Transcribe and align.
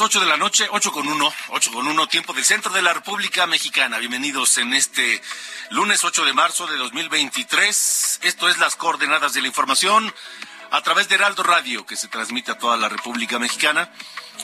Las 0.00 0.06
8 0.06 0.20
de 0.20 0.26
la 0.26 0.38
noche, 0.38 0.66
8 0.70 0.92
con 0.92 1.06
1, 1.06 1.32
8 1.48 1.72
con 1.72 1.86
1, 1.86 2.06
tiempo 2.06 2.32
del 2.32 2.42
centro 2.42 2.72
de 2.72 2.80
la 2.80 2.94
República 2.94 3.46
Mexicana. 3.46 3.98
Bienvenidos 3.98 4.56
en 4.56 4.72
este 4.72 5.20
lunes 5.68 6.02
8 6.02 6.24
de 6.24 6.32
marzo 6.32 6.66
de 6.66 6.78
2023. 6.78 8.20
Esto 8.22 8.48
es 8.48 8.56
las 8.56 8.76
coordenadas 8.76 9.34
de 9.34 9.42
la 9.42 9.48
información 9.48 10.10
a 10.70 10.80
través 10.80 11.10
de 11.10 11.16
Heraldo 11.16 11.42
Radio, 11.42 11.84
que 11.84 11.96
se 11.96 12.08
transmite 12.08 12.50
a 12.50 12.56
toda 12.56 12.78
la 12.78 12.88
República 12.88 13.38
Mexicana 13.38 13.92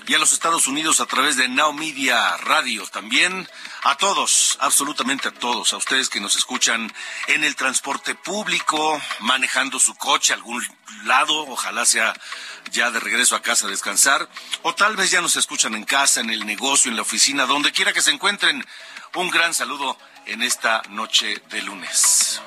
y 0.09 0.15
a 0.15 0.19
los 0.19 0.33
Estados 0.33 0.69
Unidos 0.69 1.01
a 1.01 1.07
través 1.07 1.37
de 1.37 1.49
Now 1.49 1.73
Media 1.73 2.37
Radio 2.39 2.87
también. 2.87 3.49
A 3.83 3.97
todos, 3.97 4.57
absolutamente 4.61 5.29
a 5.29 5.33
todos, 5.33 5.73
a 5.73 5.77
ustedes 5.77 6.09
que 6.09 6.21
nos 6.21 6.37
escuchan 6.37 6.93
en 7.27 7.45
el 7.45 7.57
transporte 7.57 8.15
público, 8.15 9.01
manejando 9.21 9.79
su 9.79 9.95
coche 9.97 10.33
a 10.33 10.37
algún 10.37 10.63
lado, 11.05 11.47
ojalá 11.49 11.85
sea 11.85 12.15
ya 12.71 12.91
de 12.91 13.01
regreso 13.01 13.37
a 13.37 13.43
casa 13.43 13.67
a 13.67 13.71
descansar, 13.71 14.29
o 14.63 14.75
tal 14.75 14.97
vez 14.97 15.11
ya 15.11 15.21
nos 15.21 15.37
escuchan 15.37 15.75
en 15.75 15.85
casa, 15.85 16.21
en 16.21 16.31
el 16.31 16.47
negocio, 16.47 16.91
en 16.91 16.97
la 16.97 17.03
oficina, 17.03 17.47
donde 17.47 17.73
quiera 17.73 17.93
que 17.93 18.03
se 18.03 18.11
encuentren. 18.11 18.65
Un 19.15 19.31
gran 19.31 19.55
saludo 19.55 19.99
en 20.27 20.43
esta 20.43 20.83
noche 20.91 21.43
de 21.51 21.63
lunes. 21.63 22.41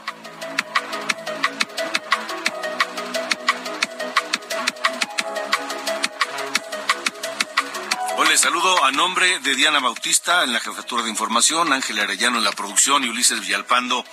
Les 8.30 8.41
saludo 8.41 8.85
a 8.85 8.91
nombre 8.91 9.39
de 9.39 9.55
Diana 9.55 9.80
Bautista 9.80 10.44
en 10.44 10.53
la 10.53 10.59
jefatura 10.59 11.02
de 11.02 11.09
información, 11.09 11.73
Ángel 11.73 11.99
Arellano 11.99 12.38
en 12.38 12.44
la 12.44 12.52
producción 12.52 13.03
y 13.03 13.09
Ulises 13.09 13.39
Villalpando 13.39 14.05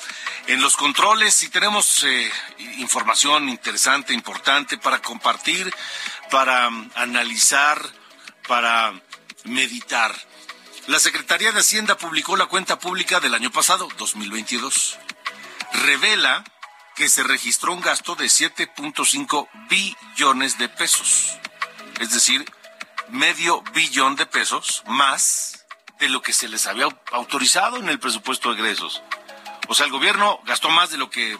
en 0.46 0.62
los 0.62 0.74
controles. 0.78 1.42
Y 1.42 1.50
tenemos 1.50 2.02
eh, 2.04 2.32
información 2.78 3.50
interesante, 3.50 4.14
importante 4.14 4.78
para 4.78 5.02
compartir, 5.02 5.70
para 6.30 6.68
um, 6.68 6.88
analizar, 6.94 7.78
para 8.48 8.94
meditar. 9.44 10.14
La 10.86 10.98
Secretaría 10.98 11.52
de 11.52 11.60
Hacienda 11.60 11.98
publicó 11.98 12.38
la 12.38 12.46
cuenta 12.46 12.78
pública 12.78 13.20
del 13.20 13.34
año 13.34 13.50
pasado, 13.50 13.86
2022. 13.98 14.98
Revela 15.72 16.42
que 16.94 17.10
se 17.10 17.22
registró 17.22 17.74
un 17.74 17.82
gasto 17.82 18.14
de 18.14 18.26
7.5 18.26 19.48
billones 19.68 20.56
de 20.56 20.70
pesos. 20.70 21.36
Es 22.00 22.12
decir, 22.12 22.46
medio 23.08 23.62
billón 23.74 24.16
de 24.16 24.26
pesos 24.26 24.82
más 24.86 25.64
de 25.98 26.08
lo 26.08 26.22
que 26.22 26.32
se 26.32 26.48
les 26.48 26.66
había 26.66 26.88
autorizado 27.12 27.78
en 27.78 27.88
el 27.88 27.98
presupuesto 27.98 28.52
de 28.52 28.60
egresos. 28.60 29.02
O 29.68 29.74
sea, 29.74 29.86
el 29.86 29.92
gobierno 29.92 30.40
gastó 30.44 30.70
más 30.70 30.90
de 30.90 30.98
lo 30.98 31.10
que 31.10 31.38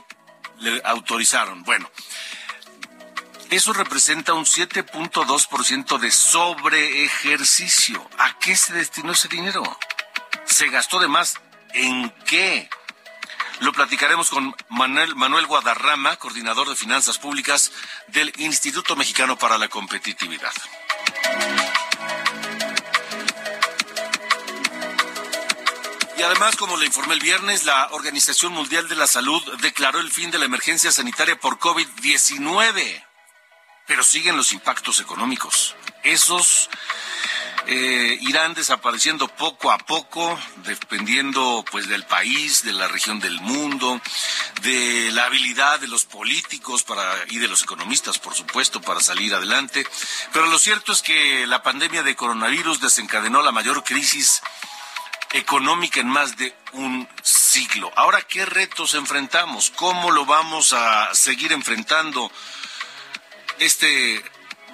le 0.59 0.81
autorizaron. 0.84 1.62
Bueno, 1.62 1.91
eso 3.50 3.72
representa 3.72 4.34
un 4.34 4.44
7.2% 4.44 5.99
de 5.99 6.10
sobreejercicio. 6.10 8.09
¿A 8.19 8.38
qué 8.38 8.56
se 8.56 8.72
destinó 8.72 9.12
ese 9.12 9.28
dinero? 9.28 9.62
¿Se 10.44 10.69
gastó 10.69 10.99
de 10.99 11.09
más? 11.09 11.41
¿En 11.72 12.10
qué? 12.26 12.69
Lo 13.60 13.72
platicaremos 13.72 14.31
con 14.31 14.55
Manuel, 14.69 15.15
Manuel 15.15 15.47
Guadarrama, 15.47 16.16
coordinador 16.16 16.69
de 16.69 16.76
finanzas 16.76 17.19
públicas 17.19 17.72
del 18.09 18.32
Instituto 18.38 18.97
Mexicano 18.97 19.38
para 19.38 19.59
la 19.59 19.69
Competitividad. 19.69 20.53
Y 26.19 26.22
además, 26.22 26.56
como 26.56 26.78
le 26.78 26.87
informé 26.87 27.15
el 27.15 27.21
viernes, 27.21 27.65
la 27.65 27.89
Organización 27.93 28.53
Mundial 28.53 28.89
de 28.89 28.97
la 28.97 29.06
Salud 29.06 29.43
declaró 29.61 30.00
el 30.00 30.11
fin 30.11 30.31
de 30.31 30.39
la 30.39 30.47
emergencia 30.47 30.91
sanitaria 30.91 31.39
por 31.39 31.59
COVID-19. 31.59 33.05
Pero 33.87 34.03
siguen 34.03 34.37
los 34.37 34.53
impactos 34.53 35.00
económicos. 35.00 35.77
Esos 36.03 36.71
eh, 37.69 38.19
irán 38.21 38.54
desapareciendo 38.54 39.27
poco 39.27 39.72
a 39.72 39.78
poco, 39.78 40.38
dependiendo 40.65 41.65
pues 41.71 41.88
del 41.88 42.04
país, 42.04 42.62
de 42.62 42.72
la 42.72 42.87
región 42.87 43.19
del 43.19 43.41
mundo, 43.41 44.00
de 44.62 45.10
la 45.12 45.25
habilidad 45.25 45.81
de 45.81 45.88
los 45.88 46.05
políticos 46.05 46.84
para 46.84 47.03
y 47.28 47.38
de 47.38 47.49
los 47.49 47.62
economistas, 47.62 48.19
por 48.19 48.34
supuesto, 48.34 48.81
para 48.81 49.00
salir 49.00 49.34
adelante. 49.34 49.84
Pero 50.32 50.47
lo 50.47 50.59
cierto 50.59 50.93
es 50.93 51.03
que 51.03 51.47
la 51.47 51.62
pandemia 51.62 52.05
de 52.05 52.15
coronavirus 52.15 52.81
desencadenó 52.81 53.43
la 53.43 53.53
mayor 53.53 53.82
crisis 53.82 54.43
económica 55.32 56.00
en 56.00 56.09
más 56.09 56.37
de 56.37 56.55
un 56.72 57.09
siglo. 57.22 57.93
Ahora, 57.97 58.22
¿qué 58.22 58.47
retos 58.47 58.94
enfrentamos? 58.94 59.71
¿Cómo 59.71 60.12
lo 60.12 60.25
vamos 60.25 60.72
a 60.72 61.12
seguir 61.15 61.53
enfrentando? 61.53 62.31
Este 63.59 64.22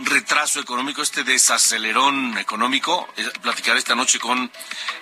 retraso 0.04 0.60
económico, 0.60 1.02
este 1.02 1.24
desacelerón 1.24 2.38
económico. 2.38 3.08
Eh, 3.16 3.28
platicaré 3.40 3.78
esta 3.78 3.94
noche 3.94 4.18
con 4.18 4.50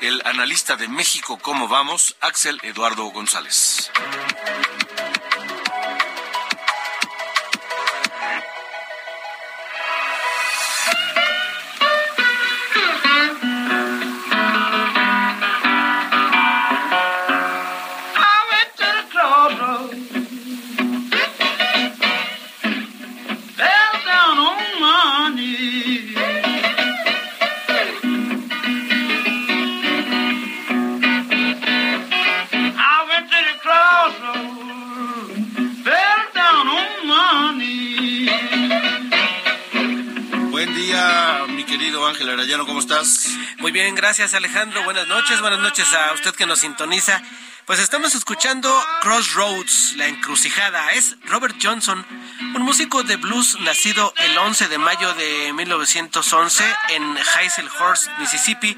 el 0.01 0.23
analista 0.25 0.77
de 0.77 0.89
México, 0.89 1.39
¿cómo 1.41 1.69
vamos? 1.69 2.17
Axel 2.21 2.59
Eduardo 2.63 3.05
González. 3.07 3.91
Ángel 42.21 42.35
Arayano, 42.35 42.67
¿cómo 42.67 42.81
estás? 42.81 43.31
Muy 43.61 43.73
bien, 43.73 43.95
gracias 43.95 44.35
Alejandro. 44.35 44.85
Buenas 44.85 45.09
noches, 45.09 45.41
buenas 45.41 45.59
noches 45.59 45.91
a 45.95 46.13
usted 46.13 46.35
que 46.35 46.45
nos 46.45 46.59
sintoniza. 46.59 47.23
Pues 47.65 47.79
estamos 47.79 48.15
escuchando 48.15 48.71
Crossroads, 49.01 49.95
la 49.97 50.07
encrucijada. 50.07 50.91
Es 50.91 51.17
Robert 51.25 51.57
Johnson, 51.63 52.05
un 52.55 52.61
músico 52.61 53.05
de 53.05 53.17
blues 53.17 53.59
nacido 53.61 54.13
el 54.19 54.37
11 54.37 54.69
de 54.69 54.77
mayo 54.77 55.15
de 55.15 55.55
1911 55.55 56.63
en 56.91 57.17
Hazelhurst, 57.17 58.11
Mississippi, 58.19 58.77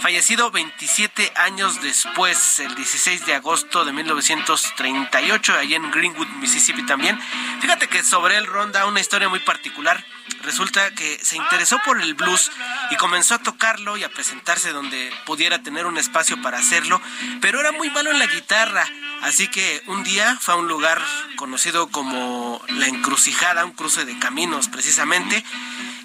fallecido 0.00 0.52
27 0.52 1.32
años 1.34 1.82
después, 1.82 2.60
el 2.60 2.76
16 2.76 3.26
de 3.26 3.34
agosto 3.34 3.84
de 3.84 3.92
1938, 3.92 5.52
allí 5.58 5.74
en 5.74 5.90
Greenwood, 5.90 6.28
Mississippi 6.38 6.86
también. 6.86 7.18
Fíjate 7.60 7.88
que 7.88 8.04
sobre 8.04 8.36
él 8.36 8.46
ronda 8.46 8.86
una 8.86 9.00
historia 9.00 9.28
muy 9.28 9.40
particular. 9.40 10.04
Resulta 10.44 10.94
que 10.94 11.18
se 11.22 11.36
interesó 11.36 11.78
por 11.84 12.00
el 12.00 12.14
blues 12.14 12.50
y 12.90 12.96
comenzó 12.96 13.34
a 13.34 13.38
tocarlo 13.38 13.96
y 13.96 14.04
a 14.04 14.08
presentarse 14.08 14.72
donde 14.72 15.12
pudiera 15.26 15.62
tener 15.62 15.86
un 15.86 15.98
espacio 15.98 16.40
para 16.42 16.58
hacerlo, 16.58 17.00
pero 17.40 17.60
era 17.60 17.72
muy 17.72 17.90
malo 17.90 18.10
en 18.10 18.18
la 18.18 18.26
guitarra. 18.26 18.86
Así 19.22 19.48
que 19.48 19.82
un 19.86 20.04
día 20.04 20.36
fue 20.40 20.54
a 20.54 20.56
un 20.58 20.68
lugar 20.68 21.00
conocido 21.36 21.88
como 21.88 22.62
La 22.68 22.86
Encrucijada, 22.86 23.64
un 23.64 23.72
cruce 23.72 24.04
de 24.04 24.18
caminos 24.18 24.68
precisamente, 24.68 25.42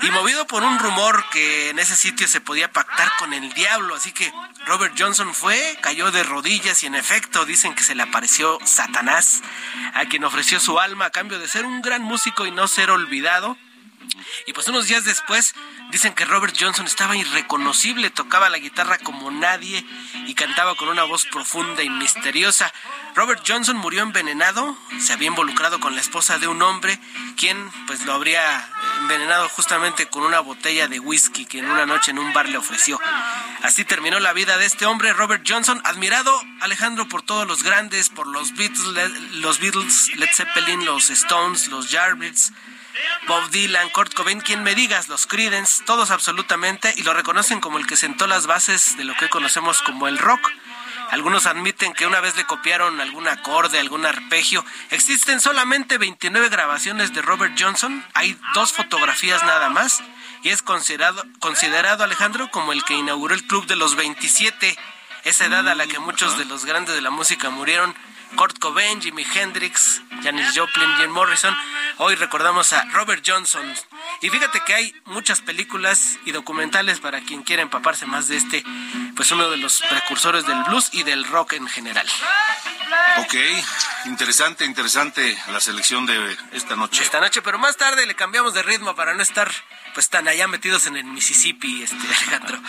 y 0.02 0.12
movido 0.12 0.48
por 0.48 0.64
un 0.64 0.80
rumor 0.80 1.26
que 1.30 1.70
en 1.70 1.80
ese 1.80 1.96
sitio 1.96 2.28
se 2.28 2.40
podía 2.40 2.72
pactar 2.72 3.12
con 3.20 3.34
el 3.34 3.52
diablo, 3.52 3.96
así 3.96 4.14
que 4.14 4.32
Robert 4.66 4.96
Johnson 4.98 5.34
fue, 5.34 5.78
cayó 5.82 6.12
de 6.12 6.24
rodillas 6.24 6.84
y 6.84 6.86
en 6.86 6.96
efecto 6.96 7.46
dicen 7.46 7.76
que 7.76 7.84
se 7.84 7.96
le 7.96 8.04
apareció 8.04 8.60
Satanás, 8.64 9.42
a 9.94 10.06
quien 10.06 10.24
ofreció 10.24 10.60
su 10.62 10.80
alma 10.80 11.06
a 11.06 11.10
cambio 11.10 11.40
de 11.40 11.50
ser 11.50 11.66
un 11.66 11.82
gran 11.82 12.02
músico 12.02 12.46
y 12.46 12.52
no 12.52 12.68
ser 12.70 12.92
olvidado. 12.92 13.58
Y 14.46 14.54
pues 14.54 14.68
unos 14.68 14.88
días 14.88 15.06
después 15.06 15.54
dicen 15.92 16.14
que 16.14 16.26
Robert 16.26 16.56
Johnson 16.60 16.86
estaba 16.86 17.16
irreconocible, 17.16 18.10
tocaba 18.10 18.50
la 18.50 18.58
guitarra 18.58 18.98
como 18.98 19.32
nadie 19.32 19.86
y 20.28 20.34
cantaba 20.36 20.76
con 20.76 20.90
una 20.90 21.04
voz 21.04 21.26
profunda 21.26 21.84
y 21.84 21.90
misteriosa. 21.90 22.74
Robert 23.16 23.44
Johnson 23.46 23.78
murió 23.78 24.04
envenenado, 24.04 24.78
se 25.00 25.14
había 25.14 25.28
involucrado 25.28 25.80
con 25.80 25.96
la 25.96 26.02
esposa 26.02 26.38
de 26.38 26.48
un 26.48 26.62
hombre, 26.62 27.00
quien 27.38 27.70
pues 27.88 28.06
lo 28.06 28.14
habría 28.14 28.70
envenenado 29.02 29.50
justamente 29.50 30.08
con 30.08 30.24
una 30.24 30.40
botella 30.40 30.88
de 30.88 31.00
whisky 31.00 31.46
que 31.46 31.60
en 31.60 31.70
una 31.70 31.86
noche 31.86 32.12
en 32.12 32.20
un 32.20 32.34
bar 32.34 32.48
le 32.48 32.58
ofreció. 32.58 33.00
Así 33.62 33.84
terminó 33.84 34.20
la 34.20 34.34
vida 34.34 34.58
de 34.58 34.66
este 34.66 34.86
hombre, 34.86 35.14
Robert 35.14 35.44
Johnson, 35.48 35.82
admirado 35.84 36.32
Alejandro 36.62 37.08
por 37.08 37.22
todos 37.22 37.48
los 37.48 37.64
grandes, 37.64 38.10
por 38.10 38.28
los 38.28 38.54
Beatles, 38.56 38.84
los 39.34 39.60
Beatles, 39.60 40.16
Led 40.16 40.30
Zeppelin, 40.34 40.86
los 40.86 41.10
Stones, 41.10 41.68
los 41.68 41.92
Yardbirds, 41.92 42.54
Bob 43.28 43.50
Dylan, 43.52 43.90
Kurt 43.90 44.14
Cobain, 44.14 44.42
quien 44.42 44.64
me 44.64 44.76
digas, 44.76 45.08
los 45.08 45.28
Creedence, 45.28 45.84
todos 45.86 46.12
absolutamente, 46.12 46.94
y 46.98 47.04
lo 47.04 47.14
reconocen 47.14 47.60
como 47.60 47.78
el 47.78 47.88
que 47.88 47.98
sentó 47.98 48.28
las 48.28 48.48
bases 48.48 48.98
de 48.98 49.04
lo 49.04 49.16
que 49.16 49.30
conocemos 49.30 49.82
como 49.82 50.08
el 50.08 50.18
rock. 50.18 50.52
Algunos 51.12 51.46
admiten 51.48 51.94
que 51.94 52.06
una 52.06 52.20
vez 52.20 52.36
le 52.36 52.46
copiaron 52.46 53.02
algún 53.02 53.28
acorde, 53.28 53.80
algún 53.80 54.06
arpegio. 54.06 54.64
Existen 54.92 55.42
solamente 55.42 55.98
29 55.98 56.50
grabaciones 56.50 57.14
de 57.14 57.22
Robert 57.22 57.56
Johnson, 57.60 58.06
hay 58.14 58.38
dos 58.54 58.74
fotografías 58.74 59.44
nada 59.44 59.70
más, 59.70 60.04
y 60.44 60.50
es 60.50 60.62
considerado, 60.62 61.24
considerado 61.40 62.04
Alejandro 62.04 62.50
como 62.52 62.74
el 62.74 62.84
que 62.84 62.94
inauguró 62.94 63.34
el 63.34 63.46
Club 63.46 63.66
de 63.66 63.76
los 63.76 63.96
27, 63.96 64.78
esa 65.24 65.46
edad 65.46 65.68
a 65.68 65.76
la 65.76 65.88
que 65.88 66.00
muchos 66.00 66.38
de 66.38 66.46
los 66.46 66.66
grandes 66.66 66.96
de 66.96 67.02
la 67.02 67.10
música 67.10 67.50
murieron 67.50 67.96
Kurt 68.36 68.60
Cobain, 68.60 69.02
Jimi 69.02 69.26
Hendrix, 69.36 70.02
Janis 70.24 70.56
Joplin, 70.56 70.90
Jim 70.98 71.12
Morrison. 71.12 71.56
Hoy 71.98 72.16
recordamos 72.16 72.74
a 72.74 72.86
Robert 72.92 73.24
Johnson. 73.26 73.74
Y 74.22 74.30
fíjate 74.30 74.62
que 74.66 74.74
hay 74.74 74.96
muchas 75.06 75.42
películas 75.42 76.18
y 76.26 76.32
documentales 76.32 77.00
para 77.00 77.22
quien 77.22 77.44
quiera 77.44 77.62
empaparse 77.62 78.06
más 78.06 78.28
de 78.28 78.38
este, 78.38 78.64
pues 79.16 79.32
uno 79.32 79.50
de 79.50 79.58
los 79.58 79.82
precursores 79.90 80.46
del 80.46 80.64
blues 80.64 80.90
y 80.94 81.04
del 81.04 81.26
rock 81.26 81.54
en 81.54 81.68
general. 81.68 82.08
Ok, 83.18 83.36
interesante, 84.06 84.66
interesante 84.66 85.38
la 85.52 85.60
selección 85.60 86.06
de 86.06 86.38
esta 86.54 86.76
noche. 86.76 87.04
Esta 87.04 87.20
noche, 87.20 87.42
pero 87.42 87.60
más 87.60 87.78
tarde 87.78 88.06
le 88.06 88.16
cambiamos 88.16 88.54
de 88.54 88.64
ritmo 88.64 88.96
para 88.96 89.14
no 89.14 89.22
estar 89.22 89.52
pues 89.94 90.10
tan 90.10 90.28
allá 90.28 90.48
metidos 90.48 90.86
en 90.88 90.98
el 90.98 91.04
Mississippi, 91.06 91.84
este 91.84 91.96
Alejandro. 92.08 92.62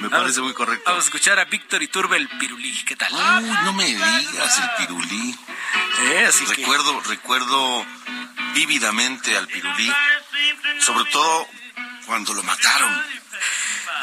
Me 0.00 0.10
parece 0.10 0.40
muy 0.40 0.52
correcto. 0.54 0.84
Vamos 0.86 1.04
a 1.04 1.06
escuchar 1.06 1.38
a 1.38 1.44
Víctor 1.46 1.82
Iturbe 1.82 2.16
el 2.16 2.28
Pirulí, 2.28 2.72
¿qué 2.84 2.96
tal? 2.96 3.12
Uy, 3.12 3.50
no 3.64 3.72
me 3.72 3.84
digas 3.86 4.58
el 4.58 4.70
Pirulí. 4.86 5.36
Eh, 6.00 6.26
así 6.28 6.44
que- 6.46 6.54
recuerdo, 6.56 7.00
recuerdo 7.00 7.86
vívidamente 8.54 9.36
al 9.36 9.46
Pirulí, 9.48 9.92
sobre 10.80 11.04
todo 11.10 11.46
cuando 12.06 12.32
lo 12.34 12.42
mataron. 12.42 13.02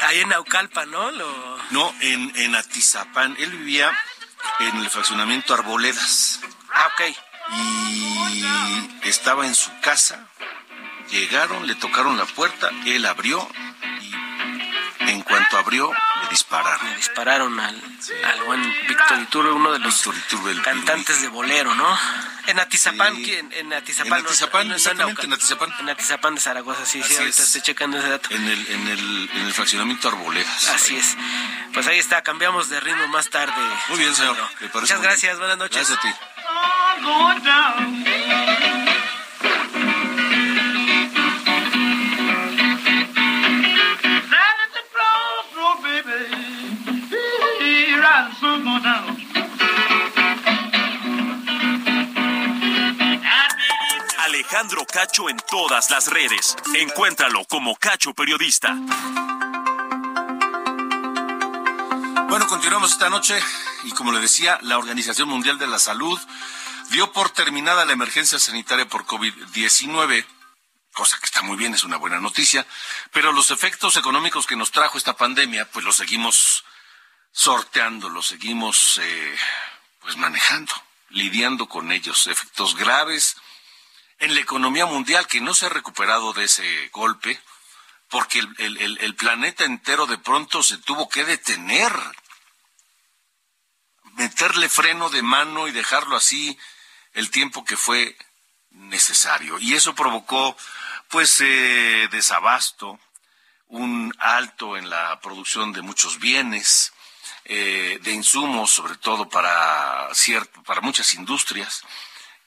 ahí 0.02 0.20
en 0.20 0.28
Naucalpa, 0.28 0.86
¿no? 0.86 1.10
Lo... 1.10 1.58
No, 1.70 1.94
en, 2.00 2.32
en 2.36 2.54
Atizapán. 2.54 3.34
Él 3.38 3.50
vivía 3.50 3.90
en 4.60 4.76
el 4.76 4.88
fraccionamiento 4.90 5.54
Arboledas 5.54 6.40
Ah, 6.72 6.86
ok. 6.94 7.16
y 9.02 9.08
estaba 9.08 9.46
en 9.46 9.54
su 9.54 9.70
casa. 9.80 10.28
Llegaron, 11.10 11.66
le 11.66 11.74
tocaron 11.76 12.16
la 12.16 12.24
puerta, 12.26 12.70
él 12.84 13.06
abrió 13.06 13.48
y 14.00 15.10
en 15.10 15.20
cuanto 15.22 15.56
abrió 15.58 15.92
le 16.22 16.28
dispararon. 16.30 16.88
Le 16.90 16.96
dispararon 16.96 17.60
al, 17.60 17.80
al 18.24 18.42
buen 18.44 18.62
Víctor 18.88 19.20
Iturbe, 19.20 19.50
uno 19.52 19.72
de 19.72 19.78
los 19.78 20.04
Iturbe, 20.06 20.60
cantantes 20.62 21.22
de 21.22 21.28
bolero, 21.28 21.74
¿no? 21.74 21.98
En 22.48 22.60
Atizapán, 22.60 23.14
Sí. 23.16 23.22
¿quién? 23.24 23.52
En 23.54 23.72
Atizapán. 23.72 24.18
En 24.18 24.24
¿no? 24.24 24.28
Atizapán, 24.30 24.62
No, 24.66 24.70
no, 24.70 24.76
exactamente, 24.76 25.26
Naucalpan. 25.26 25.26
en 25.26 25.32
Atizapán. 25.34 25.74
En 25.80 25.88
Atizapán 25.88 26.34
de 26.36 26.40
Zaragoza, 26.40 26.84
sí, 26.86 27.02
sí, 27.02 27.14
ahorita 27.16 27.28
es. 27.30 27.38
estoy 27.40 27.60
checando 27.62 27.98
ese 27.98 28.08
dato. 28.08 28.28
En 28.32 28.44
el, 28.46 28.66
en 28.68 28.88
el, 28.88 29.30
en 29.34 29.46
el 29.46 29.52
fraccionamiento 29.52 30.08
Arboledas. 30.08 30.68
Así 30.70 30.96
es. 30.96 31.16
Pues 31.74 31.86
ahí 31.88 31.98
está, 31.98 32.22
cambiamos 32.22 32.68
de 32.68 32.78
ritmo 32.80 33.06
más 33.08 33.30
tarde. 33.30 33.52
Muy 33.88 33.98
bien, 33.98 34.14
señor. 34.14 34.36
Muchas 34.74 35.00
gracias, 35.00 35.22
bien. 35.32 35.38
buenas 35.38 35.58
noches. 35.58 35.88
Gracias 35.88 35.98
a 35.98 36.02
ti. 36.02 36.08
Alejandro 54.56 54.86
Cacho 54.86 55.28
en 55.28 55.36
todas 55.50 55.90
las 55.90 56.06
redes. 56.06 56.56
Encuéntralo 56.76 57.44
como 57.44 57.76
Cacho 57.76 58.14
Periodista. 58.14 58.74
Bueno, 62.26 62.46
continuamos 62.48 62.92
esta 62.92 63.10
noche 63.10 63.38
y 63.84 63.90
como 63.90 64.12
le 64.12 64.20
decía, 64.20 64.58
la 64.62 64.78
Organización 64.78 65.28
Mundial 65.28 65.58
de 65.58 65.66
la 65.66 65.78
Salud 65.78 66.18
dio 66.88 67.12
por 67.12 67.28
terminada 67.28 67.84
la 67.84 67.92
emergencia 67.92 68.38
sanitaria 68.38 68.88
por 68.88 69.04
COVID-19, 69.04 70.24
cosa 70.94 71.18
que 71.18 71.26
está 71.26 71.42
muy 71.42 71.58
bien, 71.58 71.74
es 71.74 71.84
una 71.84 71.98
buena 71.98 72.18
noticia, 72.18 72.66
pero 73.12 73.32
los 73.32 73.50
efectos 73.50 73.98
económicos 73.98 74.46
que 74.46 74.56
nos 74.56 74.70
trajo 74.70 74.96
esta 74.96 75.18
pandemia, 75.18 75.70
pues 75.70 75.84
los 75.84 75.96
seguimos 75.96 76.64
sorteando, 77.30 78.08
los 78.08 78.28
seguimos 78.28 79.00
eh, 79.02 79.36
pues 80.00 80.16
manejando, 80.16 80.72
lidiando 81.10 81.68
con 81.68 81.92
ellos, 81.92 82.26
efectos 82.26 82.74
graves 82.74 83.36
en 84.18 84.34
la 84.34 84.40
economía 84.40 84.86
mundial 84.86 85.26
que 85.26 85.40
no 85.40 85.54
se 85.54 85.66
ha 85.66 85.70
recuperado 85.70 86.32
de 86.32 86.44
ese 86.44 86.88
golpe, 86.88 87.40
porque 88.08 88.38
el, 88.38 88.98
el- 89.00 89.14
planeta 89.16 89.64
entero 89.64 90.06
de 90.06 90.18
pronto 90.18 90.62
se 90.62 90.78
tuvo 90.78 91.08
que 91.08 91.24
detener, 91.24 91.92
meterle 94.14 94.68
freno 94.68 95.10
de 95.10 95.22
mano 95.22 95.68
y 95.68 95.72
dejarlo 95.72 96.16
así 96.16 96.56
el 97.12 97.30
tiempo 97.30 97.64
que 97.64 97.76
fue 97.76 98.16
necesario. 98.70 99.58
Y 99.58 99.74
eso 99.74 99.94
provocó, 99.94 100.56
pues, 101.08 101.40
eh, 101.40 102.08
desabasto, 102.10 102.98
un 103.68 104.14
alto 104.18 104.76
en 104.76 104.88
la 104.88 105.18
producción 105.20 105.72
de 105.72 105.82
muchos 105.82 106.18
bienes, 106.20 106.92
eh, 107.44 107.98
de 108.02 108.12
insumos, 108.12 108.70
sobre 108.70 108.96
todo 108.96 109.28
para, 109.28 110.08
cierto, 110.14 110.62
para 110.62 110.80
muchas 110.80 111.12
industrias. 111.14 111.82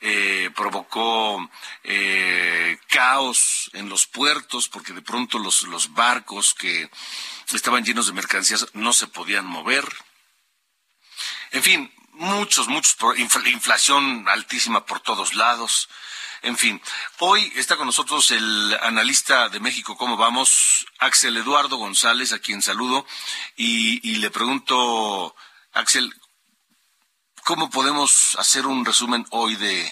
Eh, 0.02 0.50
provocó 0.56 1.50
eh, 1.84 2.80
caos 2.88 3.70
en 3.74 3.90
los 3.90 4.08
puertos 4.08 4.70
porque 4.70 4.94
de 4.94 5.02
pronto 5.02 5.40
los, 5.40 5.64
los 5.64 5.94
barcos 5.94 6.54
que 6.54 6.90
estaban 7.52 7.84
llenos 7.84 8.08
de 8.08 8.14
mercancías 8.14 8.68
no 8.74 8.94
se 8.94 9.08
podían 9.08 9.46
mover. 9.46 9.86
En 11.52 11.64
fin, 11.64 11.94
muchos, 12.14 12.70
muchos, 12.70 12.96
inflación 13.18 14.30
altísima 14.30 14.86
por 14.86 15.02
todos 15.02 15.34
lados. 15.34 15.90
En 16.44 16.56
fin, 16.56 16.82
hoy 17.18 17.52
está 17.58 17.76
con 17.76 17.86
nosotros 17.86 18.32
el 18.32 18.78
analista 18.82 19.50
de 19.50 19.60
México, 19.60 19.98
¿cómo 19.98 20.16
vamos? 20.16 20.88
Axel 21.00 21.36
Eduardo 21.36 21.76
González, 21.76 22.32
a 22.32 22.40
quien 22.40 22.62
saludo, 22.62 23.06
y 23.58 24.16
le 24.16 24.30
pregunto, 24.30 25.36
Axel, 25.74 26.14
¿cómo 27.50 27.68
podemos 27.72 28.38
hacer 28.38 28.68
un 28.68 28.86
resumen 28.86 29.26
hoy 29.32 29.56
de, 29.56 29.92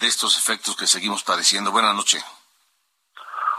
de 0.00 0.06
estos 0.06 0.38
efectos 0.38 0.74
que 0.78 0.86
seguimos 0.86 1.22
padeciendo? 1.22 1.70
Buenas 1.70 1.94
noches. 1.94 2.24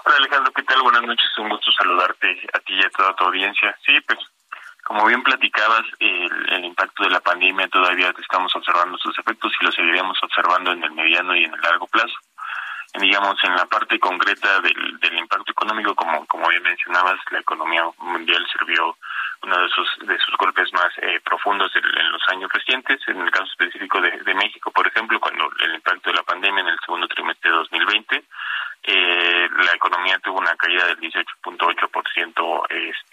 Hola 0.06 0.16
Alejandro, 0.18 0.52
¿qué 0.54 0.64
tal? 0.64 0.82
Buenas 0.82 1.04
noches, 1.04 1.30
un 1.38 1.50
gusto 1.50 1.72
saludarte 1.74 2.28
a 2.52 2.60
ti 2.62 2.74
y 2.74 2.84
a 2.84 2.90
toda 2.90 3.16
tu 3.16 3.26
audiencia. 3.26 3.78
Sí, 3.86 3.94
pues 4.08 4.18
como 4.88 5.06
bien 5.06 5.22
platicabas, 5.22 5.84
el, 6.00 6.50
el 6.50 6.66
impacto 6.66 7.04
de 7.04 7.12
la 7.12 7.20
pandemia 7.20 7.68
todavía 7.68 8.12
estamos 8.20 8.56
observando 8.56 8.98
sus 8.98 9.16
efectos 9.20 9.54
y 9.62 9.66
lo 9.66 9.72
seguiremos 9.72 10.18
observando 10.24 10.72
en 10.72 10.84
el 10.84 10.92
mediano 10.94 11.36
y 11.36 11.44
en 11.44 11.54
el 11.54 11.62
largo 11.62 11.86
plazo. 11.86 12.16
Digamos, 13.00 13.36
en 13.44 13.56
la 13.56 13.68
parte 13.68 14.00
concreta 14.00 14.62
del, 14.62 15.00
del 15.00 15.16
impacto 15.16 15.52
económico, 15.52 15.94
como, 15.94 16.26
como 16.26 16.48
bien 16.48 16.64
mencionabas, 16.64 17.20
la 17.30 17.42
economía 17.42 17.84
mundial 18.00 18.44
sirvió 18.52 18.98
uno 19.44 19.62
de 19.62 19.70
sus, 19.70 20.08
de 20.08 20.18
sus 20.20 20.36
golpes 20.38 20.72
más 20.74 20.92
eh, 21.02 21.20
profundos 21.24 21.72
en, 21.76 22.12
los 22.12 22.22
años 22.30 22.52
recientes, 22.52 23.00
en 23.08 23.22
el 23.22 23.32
caso 23.32 23.46
específico 23.46 24.02
de, 24.02 24.34
México, 24.34 24.72
por 24.72 24.88
ejemplo, 24.88 25.20
cuando 25.20 25.50
el 25.60 25.76
impacto 25.76 26.10
de 26.10 26.16
la 26.16 26.24
pandemia 26.24 26.62
en 26.62 26.70
el 26.70 26.80
segundo 26.86 27.08
trimestre 27.08 27.50
de 27.50 27.58
2020, 27.58 28.24
eh, 28.84 29.50
la 29.66 29.74
economía 29.74 30.20
tuvo 30.20 30.40
una 30.40 30.56
caída 30.56 30.88
del 30.88 31.00
18.8% 31.00 32.68
este, 32.70 33.07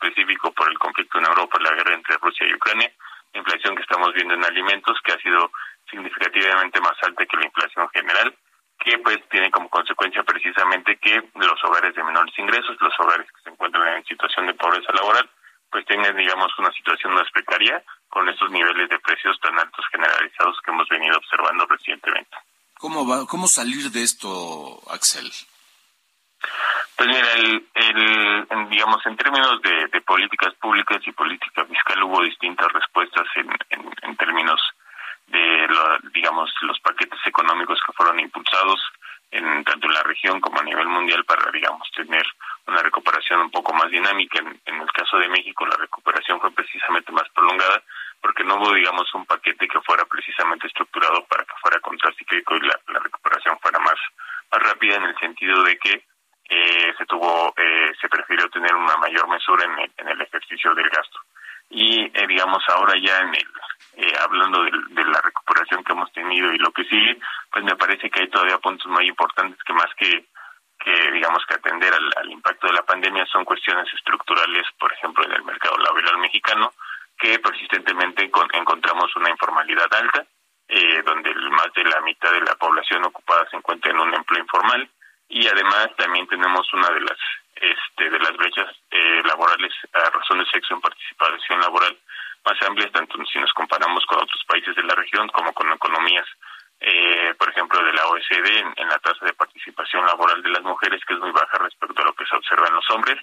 específico 0.00 0.50
por 0.52 0.70
el 0.70 0.78
conflicto 0.78 1.18
en 1.18 1.26
Europa, 1.26 1.58
la 1.60 1.74
guerra 1.74 1.94
entre 1.94 2.16
Rusia 2.16 2.46
y 2.48 2.54
Ucrania, 2.54 2.90
la 3.32 3.40
inflación 3.40 3.76
que 3.76 3.82
estamos 3.82 4.12
viendo 4.14 4.34
en 4.34 4.44
alimentos 4.44 4.98
que 5.04 5.12
ha 5.12 5.18
sido 5.18 5.52
significativamente 5.90 6.80
más 6.80 6.96
alta 7.02 7.26
que 7.26 7.36
la 7.36 7.46
inflación 7.46 7.88
general, 7.90 8.34
que 8.78 8.98
pues 8.98 9.18
tiene 9.28 9.50
como 9.50 9.68
consecuencia 9.68 10.22
precisamente 10.22 10.96
que 10.96 11.22
los 11.34 11.64
hogares 11.64 11.94
de 11.94 12.02
menores 12.02 12.36
ingresos, 12.38 12.76
los 12.80 12.98
hogares 12.98 13.26
que 13.30 13.42
se 13.42 13.50
encuentran 13.50 13.96
en 13.96 14.04
situación 14.04 14.46
de 14.46 14.54
pobreza 14.54 14.92
laboral, 14.92 15.28
pues 15.70 15.84
tengan 15.86 16.16
digamos 16.16 16.50
una 16.58 16.72
situación 16.72 17.12
más 17.12 17.30
precaria 17.32 17.82
con 18.08 18.28
estos 18.28 18.50
niveles 18.50 18.88
de 18.88 18.98
precios 18.98 19.38
tan 19.40 19.58
altos 19.58 19.84
generalizados 19.92 20.56
que 20.64 20.70
hemos 20.70 20.88
venido 20.88 21.16
observando 21.16 21.66
recientemente. 21.66 22.36
¿Cómo 22.78 23.06
va, 23.06 23.26
cómo 23.26 23.46
salir 23.46 23.90
de 23.90 24.02
esto, 24.02 24.80
Axel? 24.90 25.30
Pues 26.96 27.08
mira, 27.08 27.32
el, 27.34 27.66
el, 27.74 28.68
digamos, 28.68 29.04
en 29.06 29.16
términos 29.16 29.60
de, 29.62 30.00
políticas 30.02 30.54
públicas 30.54 31.00
y 31.06 31.12
política 31.12 31.64
fiscal 31.64 32.02
hubo 32.02 32.22
distintas 32.22 32.70
respuestas 32.72 33.26
en 33.36 34.16
términos 34.16 34.60
de, 35.30 35.68
lo, 35.68 35.98
digamos, 36.12 36.50
los 36.62 36.78
paquetes 36.80 37.20
económicos 37.24 37.80
que 37.86 37.92
fueron 37.92 38.18
impulsados 38.18 38.80
en 39.30 39.62
tanto 39.64 39.86
en 39.86 39.94
la 39.94 40.02
región 40.02 40.40
como 40.40 40.58
a 40.58 40.64
nivel 40.64 40.88
mundial 40.88 41.24
para, 41.24 41.50
digamos, 41.52 41.88
tener 41.94 42.26
una 42.66 42.82
recuperación 42.82 43.40
un 43.40 43.50
poco 43.50 43.72
más 43.72 43.88
dinámica. 43.90 44.40
En, 44.40 44.60
en, 44.66 44.80
el 44.80 44.90
caso 44.92 45.18
de 45.18 45.28
México, 45.28 45.64
la 45.66 45.76
recuperación 45.76 46.40
fue 46.40 46.50
precisamente 46.50 47.12
más 47.12 47.28
prolongada 47.30 47.82
porque 48.20 48.42
no 48.42 48.56
hubo, 48.56 48.74
digamos, 48.74 49.12
un 49.14 49.24
paquete 49.26 49.68
que 49.68 49.80
fuera 49.82 50.04
precisamente 50.04 50.66
estructurado 50.66 51.24
para 51.26 51.44
que 51.44 51.54
fuera 51.62 51.78
contracíclico 51.80 52.56
y 52.56 52.60
la, 52.60 52.78
la 52.88 52.98
recuperación 52.98 53.58
fuera 53.60 53.78
más, 53.78 53.98
más 54.50 54.62
rápida 54.62 54.96
en 54.96 55.04
el 55.04 55.18
sentido 55.18 55.62
de 55.62 55.78
que 55.78 56.04
eh, 56.50 56.92
se 56.98 57.06
tuvo, 57.06 57.54
eh, 57.56 57.92
se 58.00 58.08
prefirió 58.08 58.48
tener 58.50 58.74
una 58.74 58.96
mayor 58.96 59.28
mesura 59.28 59.64
en 59.64 60.08
el, 60.08 60.20
ejercicio 60.20 60.74
del 60.74 60.90
gasto. 60.90 61.20
Y, 61.70 62.02
eh, 62.12 62.26
digamos, 62.26 62.64
ahora 62.68 62.94
ya 63.00 63.18
en 63.18 63.28
el, 63.28 63.48
eh, 63.98 64.12
hablando 64.20 64.64
de, 64.64 64.72
de, 64.90 65.04
la 65.04 65.20
recuperación 65.20 65.84
que 65.84 65.92
hemos 65.92 66.12
tenido 66.12 66.52
y 66.52 66.58
lo 66.58 66.72
que 66.72 66.82
sigue, 66.84 67.18
pues 67.52 67.64
me 67.64 67.76
parece 67.76 68.10
que 68.10 68.22
hay 68.22 68.28
todavía 68.28 68.58
puntos 68.58 68.90
muy 68.90 69.06
importantes 69.06 69.62
que 69.62 69.72
más 69.72 69.94
que 69.96 70.26
digamos 71.12 71.44
que 71.46 71.54
atender 71.54 71.92
al, 71.92 72.30
impacto 72.30 72.66
de 72.66 72.72
la 72.72 72.82
pandemia 72.82 73.26
son 73.26 73.44
cuestiones 73.44 73.86
estructurales, 73.92 74.66
por 74.78 74.90
ejemplo, 74.90 75.22
en 75.26 75.32
el 75.32 75.44
mercado 75.44 75.76
laboral 75.76 76.16
mexicano, 76.16 76.72
que 77.18 77.38
persistentemente 77.38 78.30
con, 78.30 78.48
encontramos 78.54 79.14
una 79.14 79.28
informalidad 79.28 79.92
alta, 79.92 80.24
eh, 80.66 81.02
donde 81.04 81.34
más 81.34 81.70
de 81.74 81.84
la 81.84 82.00
mitad 82.00 82.32
de 82.32 82.40
la 82.40 82.54
población 82.54 83.04
ocupada 83.04 83.46
se 83.50 83.58
encuentra 83.58 83.90
en 83.90 84.00
un 84.00 84.14
empleo 84.14 84.40
informal 84.40 84.88
y 85.30 85.46
además 85.46 85.88
también 85.96 86.26
tenemos 86.26 86.72
una 86.74 86.88
de 86.90 87.00
las 87.00 87.18
este, 87.54 88.10
de 88.10 88.18
las 88.18 88.36
brechas 88.36 88.68
eh, 88.90 89.22
laborales 89.24 89.72
a 89.92 90.10
razón 90.10 90.38
de 90.38 90.46
sexo 90.46 90.74
en 90.74 90.80
participación 90.80 91.60
laboral 91.60 91.96
más 92.44 92.62
amplias, 92.62 92.92
tanto 92.92 93.18
si 93.26 93.38
nos 93.38 93.52
comparamos 93.52 94.04
con 94.06 94.18
otros 94.18 94.42
países 94.46 94.74
de 94.74 94.82
la 94.82 94.94
región 94.94 95.28
como 95.28 95.52
con 95.52 95.70
economías 95.72 96.26
eh, 96.82 97.34
por 97.38 97.50
ejemplo, 97.50 97.84
de 97.84 97.92
la 97.92 98.06
OECD 98.06 98.64
en, 98.76 98.88
la 98.88 98.98
tasa 98.98 99.26
de 99.26 99.34
participación 99.34 100.06
laboral 100.06 100.42
de 100.42 100.48
las 100.48 100.62
mujeres, 100.62 101.04
que 101.06 101.12
es 101.12 101.20
muy 101.20 101.30
baja 101.30 101.58
respecto 101.58 102.00
a 102.00 102.06
lo 102.06 102.14
que 102.14 102.24
se 102.24 102.34
observa 102.34 102.68
en 102.68 102.74
los 102.74 102.90
hombres, 102.90 103.18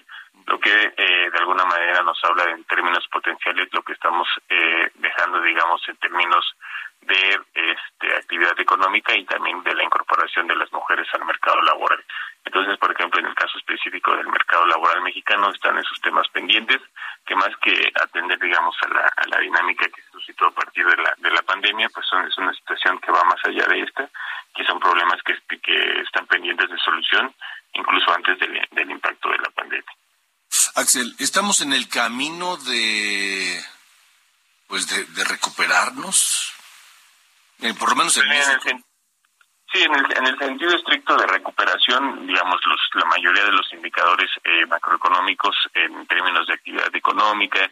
lo 0.46 0.60
que 0.60 0.70
eh, 0.96 1.30
de 1.30 1.38
alguna 1.38 1.64
manera 1.64 2.02
nos 2.02 2.22
habla 2.24 2.44
en 2.52 2.62
términos 2.64 3.04
potenciales 3.10 3.68
lo 3.72 3.82
que 3.82 3.94
estamos 3.94 4.28
eh, 4.48 4.90
dejando, 4.94 5.40
digamos, 5.40 5.82
en 5.88 5.96
términos 5.96 6.54
de 7.00 7.40
este, 7.54 8.16
actividad 8.16 8.58
económica 8.60 9.16
y 9.16 9.24
también 9.24 9.62
de 9.62 9.74
la 9.74 9.84
incorporación 9.84 10.46
de 10.46 10.56
las 10.56 10.70
mujeres 10.72 11.06
al 11.14 11.24
mercado 11.24 11.60
laboral. 11.62 12.04
Entonces, 12.44 12.78
por 12.78 12.92
ejemplo, 12.92 13.20
en 13.20 13.26
el 13.26 13.34
caso 13.34 13.58
específico 13.58 14.16
del 14.16 14.26
mercado 14.28 14.66
laboral 14.66 15.02
mexicano 15.02 15.50
están 15.50 15.78
esos 15.78 16.00
temas 16.00 16.28
pendientes 16.28 16.80
que 17.26 17.34
más 17.34 17.50
que 17.62 17.92
atender, 18.02 18.38
digamos, 18.38 18.74
a 18.82 18.88
la, 18.88 19.12
a 19.16 19.26
la 19.28 19.38
dinámica 19.40 19.86
que 19.88 20.02
se 20.02 20.10
suscitó 20.10 20.46
a 20.46 20.50
partir 20.50 20.86
de 20.86 20.96
la, 20.96 21.14
de 21.18 21.30
la 21.30 21.42
pandemia, 21.42 21.88
pues 21.90 22.06
son, 22.06 22.26
es 22.26 22.36
una 22.38 22.52
situación 22.54 22.98
que 23.00 23.12
va 23.12 23.22
más 23.24 23.40
allá 23.44 23.66
de 23.66 23.82
esta, 23.82 24.08
que 24.54 24.64
son 24.64 24.80
problemas 24.80 25.20
que, 25.22 25.34
que 25.58 26.00
están 26.00 26.26
pendientes 26.26 26.70
de 26.70 26.78
solución, 26.78 27.34
incluso 27.74 28.12
antes 28.14 28.38
del, 28.38 28.66
del 28.70 28.90
impacto 28.90 29.28
de 29.28 29.38
la 29.38 29.50
pandemia. 29.50 29.92
Axel, 30.76 31.14
estamos 31.18 31.60
en 31.60 31.72
el 31.72 31.88
camino 31.88 32.56
de, 32.56 33.60
pues, 34.68 34.88
de, 34.88 35.04
de 35.04 35.24
recuperarnos, 35.24 36.54
eh, 37.60 37.74
por 37.78 37.90
lo 37.90 37.96
menos 37.96 38.16
en. 38.16 38.84
Sí, 39.70 39.82
en 39.82 39.94
el, 39.94 40.06
en 40.16 40.26
el 40.26 40.38
sentido 40.38 40.74
estricto 40.74 41.14
de 41.16 41.26
recuperación, 41.26 42.26
digamos, 42.26 42.56
los, 42.64 42.80
la 42.94 43.04
mayoría 43.04 43.44
de 43.44 43.52
los 43.52 43.70
indicadores 43.74 44.30
eh, 44.42 44.64
macroeconómicos 44.64 45.54
en 45.74 46.06
términos 46.06 46.46
de 46.46 46.54
actividad 46.54 46.94
económica, 46.96 47.70